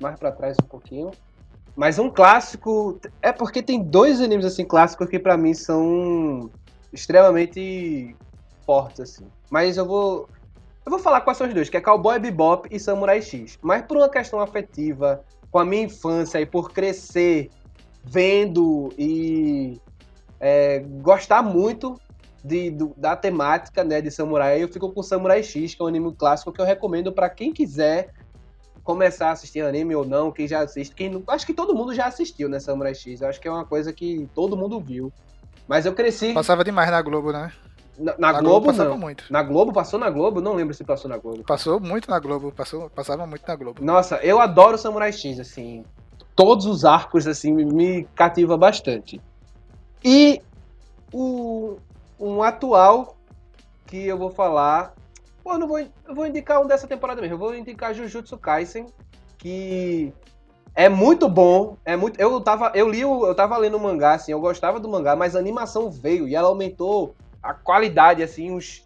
[0.00, 1.10] mais pra trás um pouquinho.
[1.74, 3.00] Mas um clássico.
[3.22, 6.50] É porque tem dois animes assim clássicos que pra mim são
[6.92, 8.14] extremamente
[8.66, 9.26] fortes assim.
[9.50, 10.28] Mas eu vou
[10.84, 13.58] eu vou falar quais são os dois, que é Cowboy Bebop e Samurai X.
[13.62, 17.50] Mas por uma questão afetiva, com a minha infância e por crescer
[18.02, 19.78] vendo e
[20.40, 22.00] é, gostar muito
[22.42, 25.88] de, do- da temática né, de Samurai, eu fico com Samurai X, que é um
[25.88, 28.10] anime clássico que eu recomendo pra quem quiser
[28.82, 31.94] começar a assistir anime ou não, quem já assiste, quem não, acho que todo mundo
[31.94, 33.20] já assistiu, né, Samurai X.
[33.20, 35.12] Eu acho que é uma coisa que todo mundo viu.
[35.68, 37.52] Mas eu cresci Passava demais na Globo, né?
[38.02, 38.98] Na, na Globo, passava não.
[38.98, 39.24] muito.
[39.30, 41.44] Na Globo passou na Globo, não lembro se passou na Globo.
[41.44, 43.84] Passou muito na Globo, passou, passava muito na Globo.
[43.84, 45.84] Nossa, eu adoro Samurai X, assim.
[46.34, 49.20] Todos os arcos, assim, me- me cativa bastante.
[50.04, 50.40] E
[51.12, 51.76] o,
[52.18, 53.16] um atual
[53.86, 54.94] que eu vou falar.
[55.44, 57.34] Pô, eu não vou, eu vou indicar um dessa temporada mesmo.
[57.34, 58.86] Eu vou indicar Jujutsu Kaisen,
[59.38, 60.12] que
[60.74, 61.76] é muito bom.
[61.84, 62.18] É muito.
[62.18, 65.36] Eu tava, eu li, eu tava lendo o mangá, assim, eu gostava do mangá, mas
[65.36, 68.84] a animação veio e ela aumentou a qualidade, assim, uns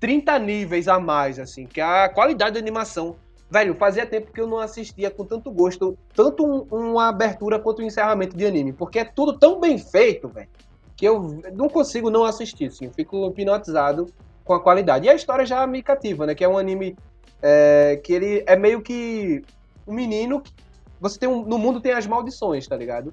[0.00, 3.16] 30 níveis a mais, assim, que a qualidade da animação.
[3.48, 7.80] Velho, fazia tempo que eu não assistia com tanto gosto, tanto um- uma abertura quanto
[7.80, 10.48] um encerramento de anime, porque é tudo tão bem feito, velho,
[10.96, 14.06] que eu não consigo não assistir, assim, eu fico hipnotizado
[14.44, 15.06] com a qualidade.
[15.06, 16.96] E a história já me cativa, né, que é um anime
[17.42, 19.42] é, que ele é meio que
[19.86, 20.52] um menino que
[21.00, 23.12] você tem um, no mundo tem as maldições, tá ligado?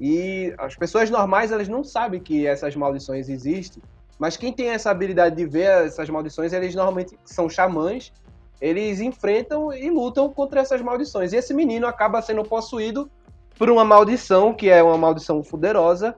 [0.00, 3.82] E as pessoas normais, elas não sabem que essas maldições existem,
[4.18, 8.12] mas quem tem essa habilidade de ver essas maldições, eles normalmente são xamãs,
[8.60, 11.32] eles enfrentam e lutam contra essas maldições.
[11.32, 13.10] E esse menino acaba sendo possuído
[13.58, 16.16] por uma maldição, que é uma maldição poderosa,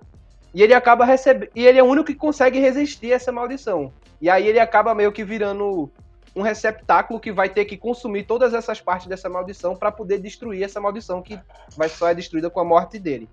[0.54, 1.50] e ele acaba recebendo.
[1.54, 3.92] E ele é o único que consegue resistir a essa maldição.
[4.20, 5.90] E aí ele acaba meio que virando
[6.34, 10.62] um receptáculo que vai ter que consumir todas essas partes dessa maldição para poder destruir
[10.62, 11.38] essa maldição que
[11.76, 13.28] vai só é destruída com a morte dele.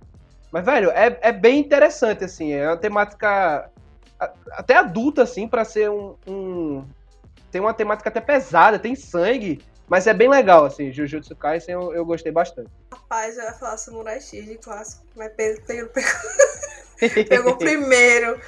[0.51, 2.53] Mas, velho, é, é bem interessante, assim.
[2.53, 3.69] É uma temática
[4.51, 6.85] até adulta, assim, pra ser um, um-
[7.51, 10.91] Tem uma temática até pesada, tem sangue, mas é bem legal, assim.
[10.91, 12.69] Jujutsu Kaisen eu, eu gostei bastante.
[12.91, 16.11] Rapaz, eu ia falar Samurai X de clássico, mas Pedro pegou, pegou,
[17.29, 18.39] pegou primeiro.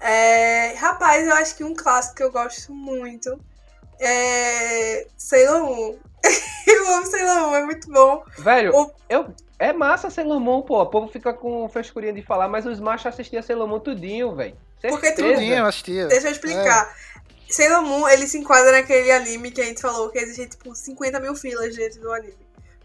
[0.00, 3.38] É, rapaz, eu acho que um clássico que eu gosto muito
[4.00, 5.96] é Sailor Moon.
[6.66, 8.22] eu amo Sailor Moon, é muito bom.
[8.38, 10.80] Velho, O- eu, é massa Sailor Moon, pô.
[10.82, 14.56] O povo fica com frescurinha de falar, mas os machos assistiam Sailor Moon tudinho, velho.
[14.80, 15.34] Porque Certeza.
[15.34, 16.06] Tudinho, eu assistia.
[16.06, 16.94] Deixa eu explicar.
[17.50, 21.18] Sailor Moon, ele se enquadra naquele anime que a gente falou que existe tipo 50
[21.20, 22.36] mil filas dentro do anime.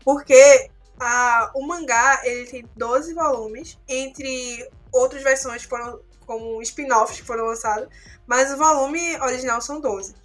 [0.03, 7.19] Porque a, o mangá, ele tem 12 volumes, entre outras versões que foram como spin-offs
[7.19, 7.89] que foram lançados,
[8.25, 10.15] mas o volume original são 12.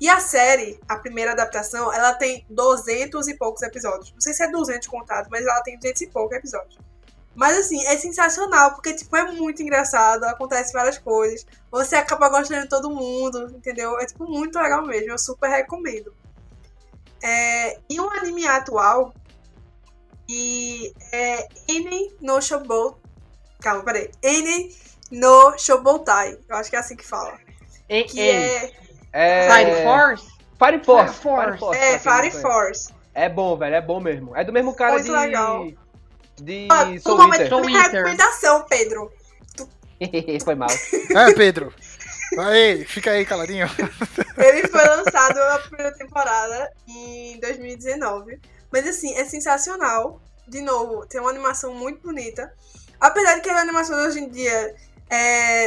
[0.00, 4.12] E a série, a primeira adaptação, ela tem 200 e poucos episódios.
[4.12, 6.76] Não sei se é 200 contado, mas ela tem 200 e poucos episódios.
[7.34, 11.46] Mas assim, é sensacional, porque tipo, é muito engraçado, acontece várias coisas.
[11.70, 13.98] Você acaba gostando de todo mundo, entendeu?
[13.98, 16.14] É tipo muito legal mesmo, eu super recomendo.
[17.22, 19.14] É, e um anime atual
[20.28, 22.98] e é Enen no Shobou.
[23.60, 24.10] Calma, peraí.
[24.22, 24.74] Enen
[25.10, 26.38] no Shoboutai.
[26.48, 27.38] Eu acho que é assim que fala.
[27.88, 28.72] Em- Que é,
[29.12, 29.50] é...
[29.50, 30.32] Fire Force?
[30.58, 31.14] Fire Force.
[31.14, 31.58] Fire Force.
[31.58, 32.42] Force, é Fire não conhece.
[32.42, 32.94] Force.
[33.14, 34.34] É bom, velho, é bom mesmo.
[34.36, 35.10] É do mesmo cara Muito de.
[35.10, 35.66] legal.
[36.42, 37.48] De Ah, Soul um momento Eater.
[37.48, 38.04] Soul minha Eater.
[38.04, 39.12] recomendação, Pedro.
[40.44, 40.68] Foi mal.
[40.70, 41.72] É, Pedro.
[42.38, 43.68] Aí, fica aí caladinho.
[44.38, 48.40] Ele foi lançado na primeira temporada em 2019.
[48.72, 50.20] Mas assim, é sensacional.
[50.48, 52.52] De novo, tem uma animação muito bonita.
[52.98, 54.74] Apesar de que as animações hoje em dia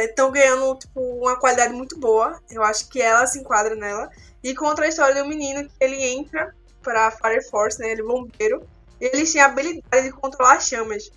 [0.04, 2.38] estão ganhando tipo, uma qualidade muito boa.
[2.50, 4.10] Eu acho que ela se enquadra nela.
[4.42, 7.92] E conta a história de um menino que ele entra pra Fire Force, né?
[7.92, 8.66] Ele é bombeiro.
[9.00, 11.10] E ele tinha a habilidade de controlar chamas.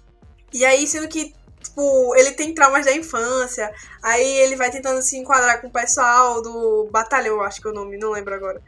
[0.53, 3.71] E aí, sendo que, tipo, ele tem traumas da infância.
[4.03, 7.73] Aí ele vai tentando se enquadrar com o pessoal do batalhão, acho que é o
[7.73, 8.61] nome, não lembro agora.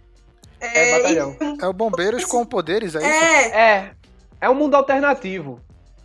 [0.60, 1.38] É, batalhão.
[1.62, 3.08] É o Bombeiros com poderes, é isso?
[3.08, 3.92] É, É.
[4.40, 5.60] É um mundo alternativo.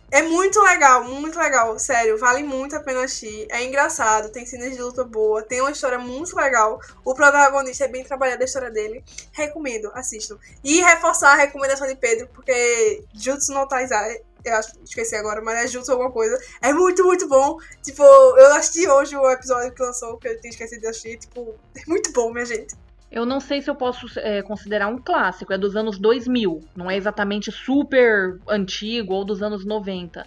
[0.09, 3.45] É muito legal, muito legal, sério, vale muito a pena assistir.
[3.51, 6.79] É engraçado, tem cenas de luta boa, tem uma história muito legal.
[7.03, 9.03] O protagonista é bem trabalhado a história dele.
[9.33, 10.37] Recomendo, assistam.
[10.63, 15.65] E reforçar a recomendação de Pedro, porque Jutsu no Taizai, eu acho, esqueci agora, mas
[15.65, 16.39] é Jutsu alguma coisa.
[16.61, 17.57] É muito, muito bom.
[17.83, 21.17] Tipo, eu assisti hoje o episódio que lançou, que eu tinha esquecido de assistir.
[21.17, 22.73] Tipo, é muito bom, minha gente.
[23.11, 26.91] Eu não sei se eu posso é, considerar um clássico, é dos anos 2000, não
[26.91, 30.25] é exatamente super antigo ou dos anos 90.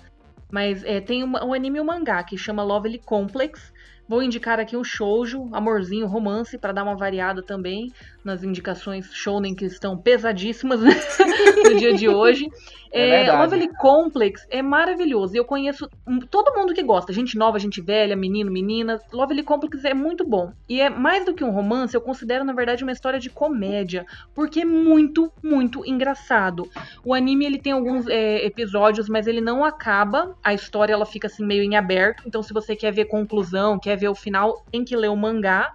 [0.51, 3.73] Mas é, tem um anime e um mangá que chama Lovely Complex.
[4.09, 7.93] Vou indicar aqui um shoujo, amorzinho, romance, pra dar uma variada também
[8.25, 10.81] nas indicações shounen que estão pesadíssimas
[11.65, 12.49] no dia de hoje.
[12.93, 13.33] É É.
[13.33, 15.37] Lovely Complex é maravilhoso.
[15.37, 15.89] Eu conheço
[16.31, 19.01] todo mundo que gosta, gente nova, gente velha, menino, menina.
[19.13, 20.53] Lovely Complex é muito bom.
[20.69, 24.05] E é mais do que um romance, eu considero na verdade uma história de comédia,
[24.35, 26.69] porque é muito, muito engraçado.
[27.05, 30.37] O anime ele tem alguns é, episódios, mas ele não acaba.
[30.43, 32.25] A história ela fica assim meio em aberto.
[32.27, 35.73] Então se você quer ver conclusão, quer ver o final, tem que ler o mangá.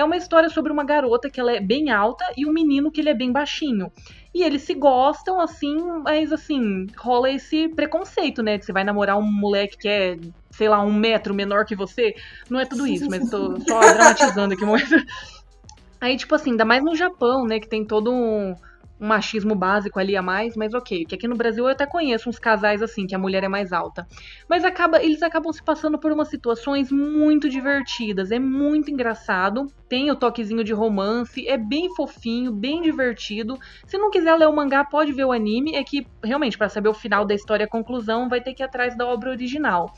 [0.00, 3.02] É uma história sobre uma garota que ela é bem alta e um menino que
[3.02, 3.92] ele é bem baixinho.
[4.34, 8.58] E eles se gostam, assim, mas assim, rola esse preconceito, né?
[8.58, 10.16] Que você vai namorar um moleque que é,
[10.52, 12.14] sei lá, um metro menor que você.
[12.48, 14.88] Não é tudo isso, mas tô só dramatizando aqui muito.
[16.00, 17.60] Aí, tipo assim, ainda mais no Japão, né?
[17.60, 18.54] Que tem todo um,
[19.00, 21.06] um machismo básico ali a mais, mas ok.
[21.06, 23.72] Que aqui no Brasil eu até conheço uns casais assim, que a mulher é mais
[23.72, 24.06] alta.
[24.48, 28.30] Mas acaba, eles acabam se passando por umas situações muito divertidas.
[28.30, 29.66] É muito engraçado.
[29.88, 31.48] Tem o toquezinho de romance.
[31.48, 33.58] É bem fofinho, bem divertido.
[33.86, 35.74] Se não quiser ler o mangá, pode ver o anime.
[35.74, 38.62] É que, realmente, pra saber o final da história e a conclusão, vai ter que
[38.62, 39.92] ir atrás da obra original.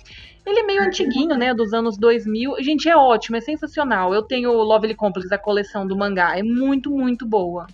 [0.46, 1.52] Ele é meio antiguinho, né?
[1.52, 2.56] Dos anos 2000.
[2.60, 4.14] Gente, é ótimo, é sensacional.
[4.14, 6.38] Eu tenho o Lovely Complex, a coleção do mangá.
[6.38, 7.66] É muito, muito boa.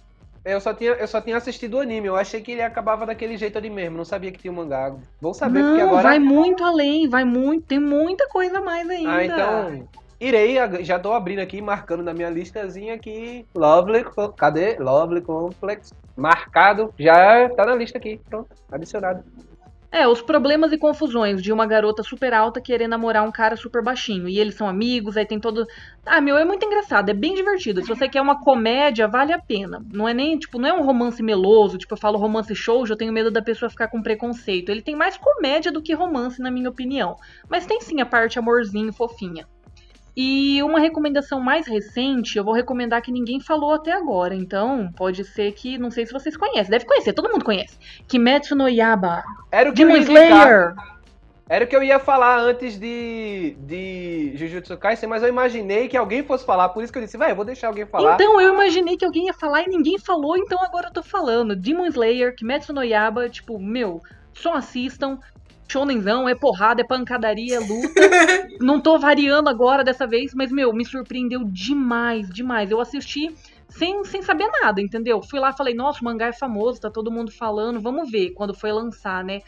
[0.49, 3.37] Eu só, tinha, eu só tinha assistido o anime, eu achei que ele acabava daquele
[3.37, 4.97] jeito ali mesmo, não sabia que tinha um mangá.
[5.21, 6.03] Vou saber, porque Não, agora.
[6.03, 7.67] vai muito além, vai muito.
[7.67, 9.11] Tem muita coisa a mais ainda.
[9.11, 9.89] Ah, então.
[10.19, 13.47] Irei, já tô abrindo aqui, marcando na minha listazinha aqui.
[13.55, 14.05] Lovely,
[14.37, 14.77] cadê?
[14.79, 15.93] Lovely Complex.
[16.17, 19.23] Marcado, já tá na lista aqui, pronto, adicionado.
[19.91, 23.83] É, os problemas e confusões de uma garota super alta querer namorar um cara super
[23.83, 24.29] baixinho.
[24.29, 25.67] E eles são amigos, aí tem todo.
[26.05, 27.81] Ah, meu, é muito engraçado, é bem divertido.
[27.81, 29.83] Se você quer uma comédia, vale a pena.
[29.91, 32.97] Não é nem, tipo, não é um romance meloso, tipo, eu falo romance show, eu
[32.97, 34.69] tenho medo da pessoa ficar com preconceito.
[34.71, 37.17] Ele tem mais comédia do que romance, na minha opinião.
[37.49, 39.47] Mas tem sim a parte amorzinho, fofinha.
[40.21, 44.35] E uma recomendação mais recente, eu vou recomendar que ninguém falou até agora.
[44.35, 45.79] Então, pode ser que.
[45.79, 46.73] Não sei se vocês conhecem.
[46.73, 47.79] Deve conhecer, todo mundo conhece.
[48.09, 49.23] Kimetsu no Yaba.
[49.53, 50.27] Era o que eu Demon ia indicar.
[50.27, 50.75] Slayer.
[51.49, 55.97] Era o que eu ia falar antes de, de Jujutsu Kaisen, mas eu imaginei que
[55.97, 58.15] alguém fosse falar, por isso que eu disse, vai, eu vou deixar alguém falar.
[58.15, 61.55] Então, eu imaginei que alguém ia falar e ninguém falou, então agora eu tô falando.
[61.55, 64.03] Demon Slayer, Kimetsu no Yaba, tipo, meu,
[64.35, 65.19] só assistam.
[65.69, 68.01] Shonenzão, é porrada, é pancadaria, é luta.
[68.61, 72.71] Não tô variando agora dessa vez, mas, meu, me surpreendeu demais, demais.
[72.71, 73.35] Eu assisti
[73.69, 75.23] sem, sem saber nada, entendeu?
[75.23, 78.55] Fui lá falei, nossa, o mangá é famoso, tá todo mundo falando, vamos ver quando
[78.55, 79.43] foi lançar, né?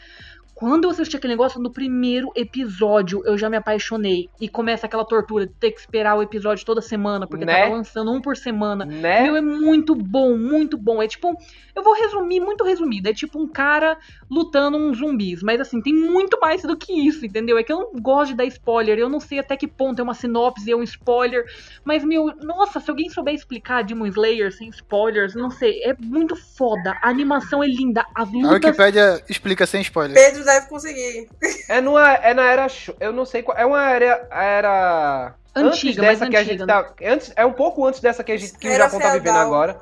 [0.61, 4.29] Quando eu assisti aquele negócio no primeiro episódio, eu já me apaixonei.
[4.39, 7.63] E começa aquela tortura de ter que esperar o episódio toda semana, porque Né?
[7.63, 8.85] tava lançando um por semana.
[8.85, 9.23] Né?
[9.23, 11.01] Meu, é muito bom, muito bom.
[11.01, 11.35] É tipo,
[11.75, 13.09] eu vou resumir, muito resumido.
[13.09, 13.97] É tipo um cara
[14.29, 15.41] lutando uns zumbis.
[15.41, 17.57] Mas assim, tem muito mais do que isso, entendeu?
[17.57, 18.99] É que eu não gosto de dar spoiler.
[18.99, 21.43] Eu não sei até que ponto é uma sinopse, é um spoiler.
[21.83, 25.81] Mas, meu, nossa, se alguém souber explicar Demon Slayer sem spoilers, não sei.
[25.83, 26.95] É muito foda.
[27.01, 28.05] A animação é linda.
[28.13, 28.51] As A lutas.
[28.53, 30.13] Wikipédia explica sem spoiler.
[30.15, 31.29] Pedro deve conseguir.
[31.69, 32.67] É, numa, é na era.
[32.99, 33.57] Eu não sei qual.
[33.57, 34.27] É uma era.
[34.31, 36.93] era antes Antiga, dessa mais que a antiga, gente tá.
[37.11, 39.23] Antes, é um pouco antes dessa que, a gente, que o Era Japão tá vivendo
[39.23, 39.45] feudal.
[39.45, 39.81] agora.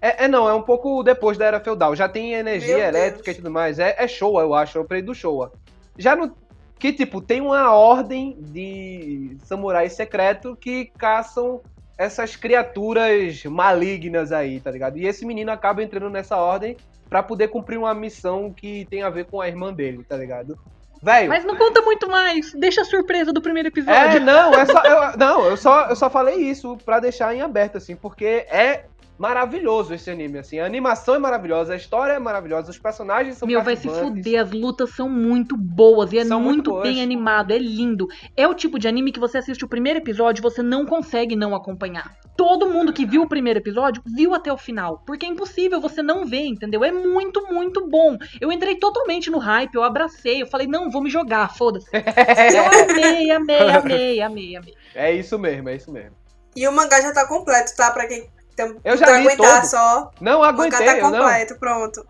[0.00, 1.96] É, é, não, é um pouco depois da era feudal.
[1.96, 3.36] Já tem energia Meu elétrica Deus.
[3.36, 3.78] e tudo mais.
[3.78, 4.78] É, é Showa, eu acho.
[4.78, 5.52] É o período do Showa.
[5.96, 6.36] Já no.
[6.78, 11.62] Que, tipo, tem uma ordem de samurais secreto que caçam
[11.98, 14.98] essas criaturas malignas aí, tá ligado?
[14.98, 16.76] E esse menino acaba entrando nessa ordem
[17.08, 20.58] pra poder cumprir uma missão que tem a ver com a irmã dele, tá ligado?
[21.02, 22.52] Velho, Mas não conta muito mais.
[22.54, 24.20] Deixa a surpresa do primeiro É, episódio.
[24.20, 27.76] não, é só, eu, não, eu só, eu só falei isso pra deixar em aberto,
[27.76, 28.84] assim, porque é
[29.18, 30.58] maravilhoso esse anime, assim.
[30.58, 34.40] A animação é maravilhosa, a história é maravilhosa, os personagens são Meu, vai se fuder.
[34.40, 36.82] As lutas são muito boas e é muito muito, boas.
[36.82, 38.06] bem animado, é lindo.
[38.36, 41.34] É o tipo de anime que você assiste o primeiro episódio e você não consegue
[41.34, 42.14] não acompanhar.
[42.36, 45.02] Todo mundo que viu o primeiro episódio viu até o final.
[45.06, 46.84] Porque é impossível você não ver, entendeu?
[46.84, 48.18] É muito, muito bom.
[48.40, 51.86] Eu entrei totalmente no hype, eu abracei, eu falei, não, vou me jogar, foda-se.
[51.96, 54.74] Eu amei, amei, amei, amei, amei.
[54.94, 56.16] É isso mesmo, é isso mesmo.
[56.54, 57.90] E o mangá já tá completo, tá?
[57.90, 59.70] Pra quem tem, Eu já li aguentar todo.
[59.70, 60.10] só.
[60.20, 62.06] Não aguentei, tá eu não, completo, pronto.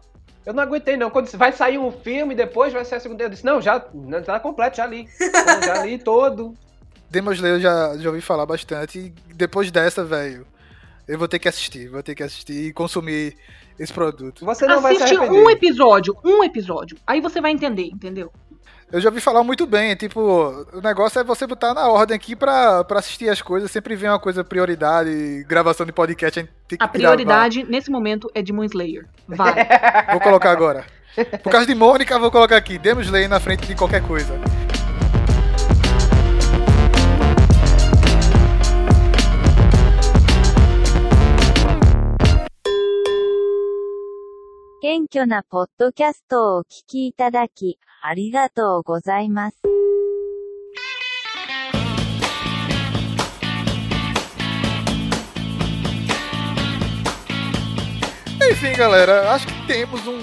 [0.47, 1.11] eu não aguentei não.
[1.11, 3.81] Quando vai sair um filme, depois vai sair a segunda, eu disse, não, já,
[4.25, 5.09] tá completo, já li.
[5.65, 6.55] Já li todo.
[7.11, 8.99] Demon Slayer eu já, já ouvi falar bastante.
[8.99, 10.47] E depois dessa, velho,
[11.07, 11.89] eu vou ter que assistir.
[11.89, 13.37] Vou ter que assistir e consumir
[13.79, 14.45] esse produto.
[14.45, 15.45] Você não vai se Assiste arrepender.
[15.45, 16.97] um episódio, um episódio.
[17.07, 18.33] Aí você vai entender, entendeu?
[18.92, 19.96] Eu já ouvi falar muito bem.
[19.96, 23.72] Tipo, o negócio é você botar na ordem aqui pra, pra assistir as coisas.
[23.72, 25.46] Sempre vem uma coisa prioridade.
[25.48, 29.08] Gravação de podcast, a gente tem que A prioridade nesse momento é Demon Slayer.
[29.28, 29.54] Vai.
[29.54, 30.12] gravar.
[30.12, 30.86] Vou colocar agora.
[31.42, 32.78] Por causa de Mônica, vou colocar aqui.
[32.78, 34.34] Demon Slayer na frente de qualquer coisa.
[44.82, 49.58] 謙虚なポッドキャストをお聞きいただき、 ありがとうございます。
[58.52, 60.20] Enfim, galera, acho que temos um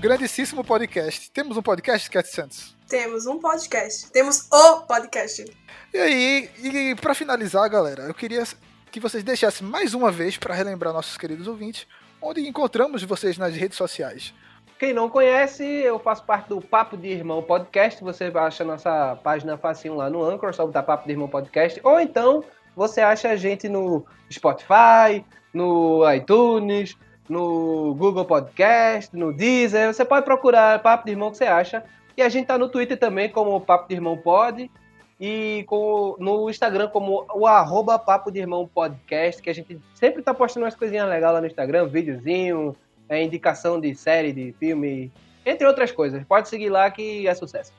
[0.00, 1.30] grandíssimo podcast.
[1.30, 2.76] Temos um podcast, Cat Santos.
[2.88, 4.10] Temos um podcast.
[4.12, 5.44] Temos o podcast.
[5.92, 8.44] E aí, e pra finalizar, galera, eu queria
[8.92, 11.86] que vocês deixassem mais uma vez pra relembrar nossos queridos ouvintes
[12.22, 14.32] onde encontramos vocês nas redes sociais.
[14.79, 18.01] Quem não conhece, eu faço parte do Papo de Irmão Podcast.
[18.01, 21.81] Você acha nossa página facinho lá no Anchor, só botar Papo de Irmão Podcast.
[21.83, 22.45] Ou então,
[22.77, 26.95] você acha a gente no Spotify, no iTunes,
[27.27, 29.93] no Google Podcast, no Deezer.
[29.93, 31.83] Você pode procurar Papo de Irmão que você acha.
[32.15, 34.71] E a gente tá no Twitter também como Papo de Irmão Pod.
[35.19, 40.21] E com, no Instagram como o arroba Papo de Irmão Podcast, que a gente sempre
[40.23, 42.73] tá postando umas coisinhas legais lá no Instagram, videozinho,
[43.09, 45.11] é, indicação de série, de filme,
[45.45, 46.23] entre outras coisas.
[46.23, 47.73] Pode seguir lá que é sucesso.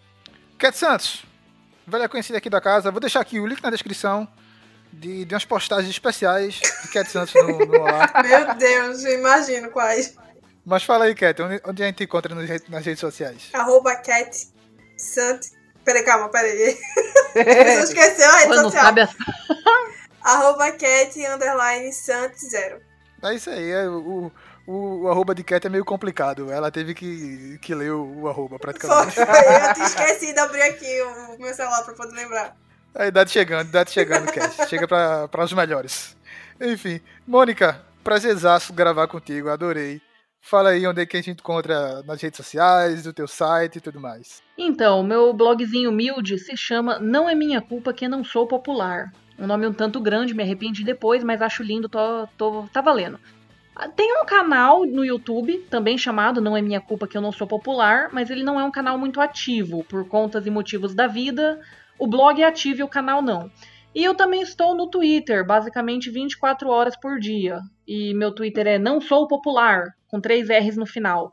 [0.59, 1.24] Cat Santos,
[1.86, 4.28] velha conhecida aqui da casa, vou deixar aqui o link na descrição
[4.93, 8.11] de, de umas postagens especiais de Cat Santos no, no Olá.
[8.23, 10.16] Meu Deus, eu imagino quais.
[10.65, 13.48] Mas fala aí, Cat, onde, onde a gente encontra nas, nas redes sociais?
[13.52, 14.48] Arroba Cat
[14.97, 15.48] Sant.
[15.85, 16.77] Peraí, calma, peraí.
[17.32, 18.85] Você esqueceu a rede não social.
[18.85, 19.11] sabe as...
[20.23, 22.81] Arroba Cat underline Sant zero.
[23.23, 24.32] É isso aí, é, o,
[24.71, 26.51] o, o arroba de Cat é meio complicado.
[26.51, 29.15] Ela teve que, que ler o, o arroba praticamente.
[29.15, 29.25] foi.
[29.25, 32.57] Eu tinha esquecido de abrir aqui o meu celular pra poder lembrar.
[32.95, 34.69] A idade chegando, idade chegando, Cat.
[34.69, 36.17] Chega pra, pra os melhores.
[36.61, 40.01] Enfim, Mônica, prazerzaço gravar contigo, adorei.
[40.41, 43.81] Fala aí onde é que a gente encontra nas redes sociais, do teu site e
[43.81, 44.41] tudo mais.
[44.57, 49.13] Então, meu blogzinho humilde se chama Não é Minha Culpa Que Não Sou Popular.
[49.39, 53.19] Um nome um tanto grande, me arrependi depois, mas acho lindo, tô, tô, tá valendo.
[53.97, 57.47] Tem um canal no YouTube, também chamado Não é Minha Culpa Que Eu Não Sou
[57.47, 61.61] Popular, mas ele não é um canal muito ativo, por contas e motivos da vida.
[61.98, 63.51] O blog é ativo e o canal não.
[63.94, 67.61] E eu também estou no Twitter, basicamente 24 horas por dia.
[67.86, 71.32] E meu Twitter é Não Sou Popular, com três R's no final.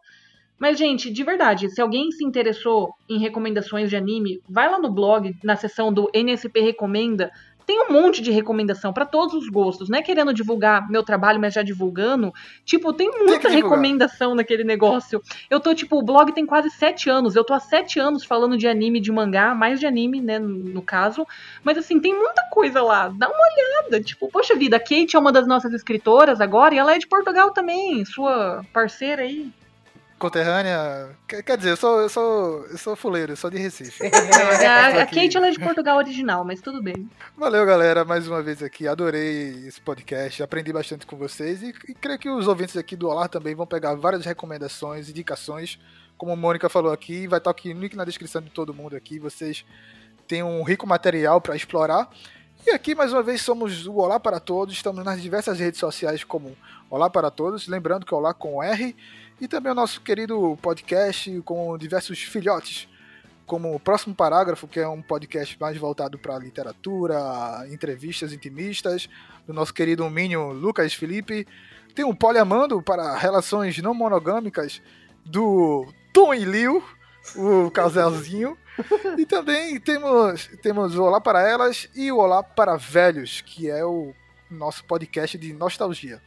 [0.59, 4.91] Mas, gente, de verdade, se alguém se interessou em recomendações de anime, vai lá no
[4.91, 7.31] blog, na seção do NSP Recomenda.
[7.67, 9.89] Tem um monte de recomendação pra todos os gostos.
[9.89, 12.33] Não é querendo divulgar meu trabalho, mas já divulgando.
[12.63, 13.55] Tipo, tem muita divulgar.
[13.55, 15.21] recomendação naquele negócio.
[15.49, 17.35] Eu tô, tipo, o blog tem quase sete anos.
[17.35, 20.81] Eu tô há sete anos falando de anime, de mangá, mais de anime, né, no
[20.81, 21.27] caso.
[21.61, 23.09] Mas, assim, tem muita coisa lá.
[23.09, 24.01] Dá uma olhada.
[24.01, 27.07] Tipo, poxa vida, a Kate é uma das nossas escritoras agora e ela é de
[27.07, 29.51] Portugal também, sua parceira aí.
[30.17, 31.15] Conterrânea.
[31.27, 32.65] Quer, dizer, eu sou, eu sou.
[32.65, 34.03] Eu sou fuleiro, eu sou de Recife.
[34.05, 35.05] A, a.
[35.05, 37.09] Kate ela é de Portugal original, mas tudo bem.
[37.37, 38.87] Valeu, galera, mais uma vez aqui.
[38.87, 43.07] Adorei esse podcast, aprendi bastante com vocês e, e creio que os ouvintes aqui do
[43.07, 45.79] Olá também vão pegar várias recomendações, indicações.
[46.17, 48.95] Como a Mônica falou aqui, vai estar aqui o link na descrição de todo mundo
[48.95, 49.19] aqui.
[49.19, 49.63] Vocês
[50.27, 52.09] têm um rico material para explorar.
[52.65, 54.73] E aqui, mais uma vez, somos o Olá para Todos.
[54.73, 56.57] Estamos nas diversas redes sociais como
[56.89, 57.67] Olá para Todos.
[57.67, 58.95] Lembrando que é Olá com R.
[59.39, 62.89] E também o nosso querido podcast com diversos filhotes,
[63.45, 67.15] como o próximo parágrafo, que é um podcast mais voltado para literatura,
[67.71, 69.07] entrevistas intimistas,
[69.45, 71.47] do nosso querido Minho Lucas Felipe.
[71.93, 74.81] Tem o um Poliamando para relações não monogâmicas
[75.23, 76.83] do Tom e Liu,
[77.35, 78.57] o casalzinho.
[79.17, 83.85] e também temos, temos o Olá para Elas e o Olá para Velhos, que é
[83.85, 84.15] o
[84.49, 86.21] nosso podcast de nostalgia.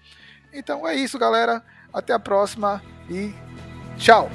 [0.52, 1.64] Então é isso, galera.
[1.92, 3.34] Até a próxima e
[3.96, 4.30] tchau!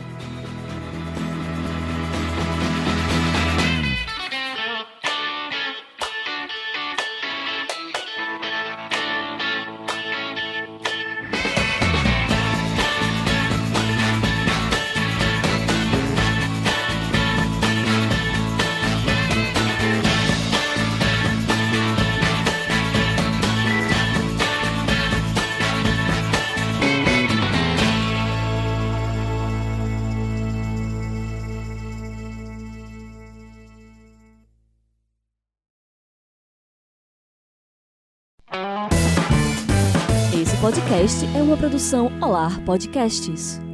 [40.76, 43.64] podcast é uma produção Olar Podcasts.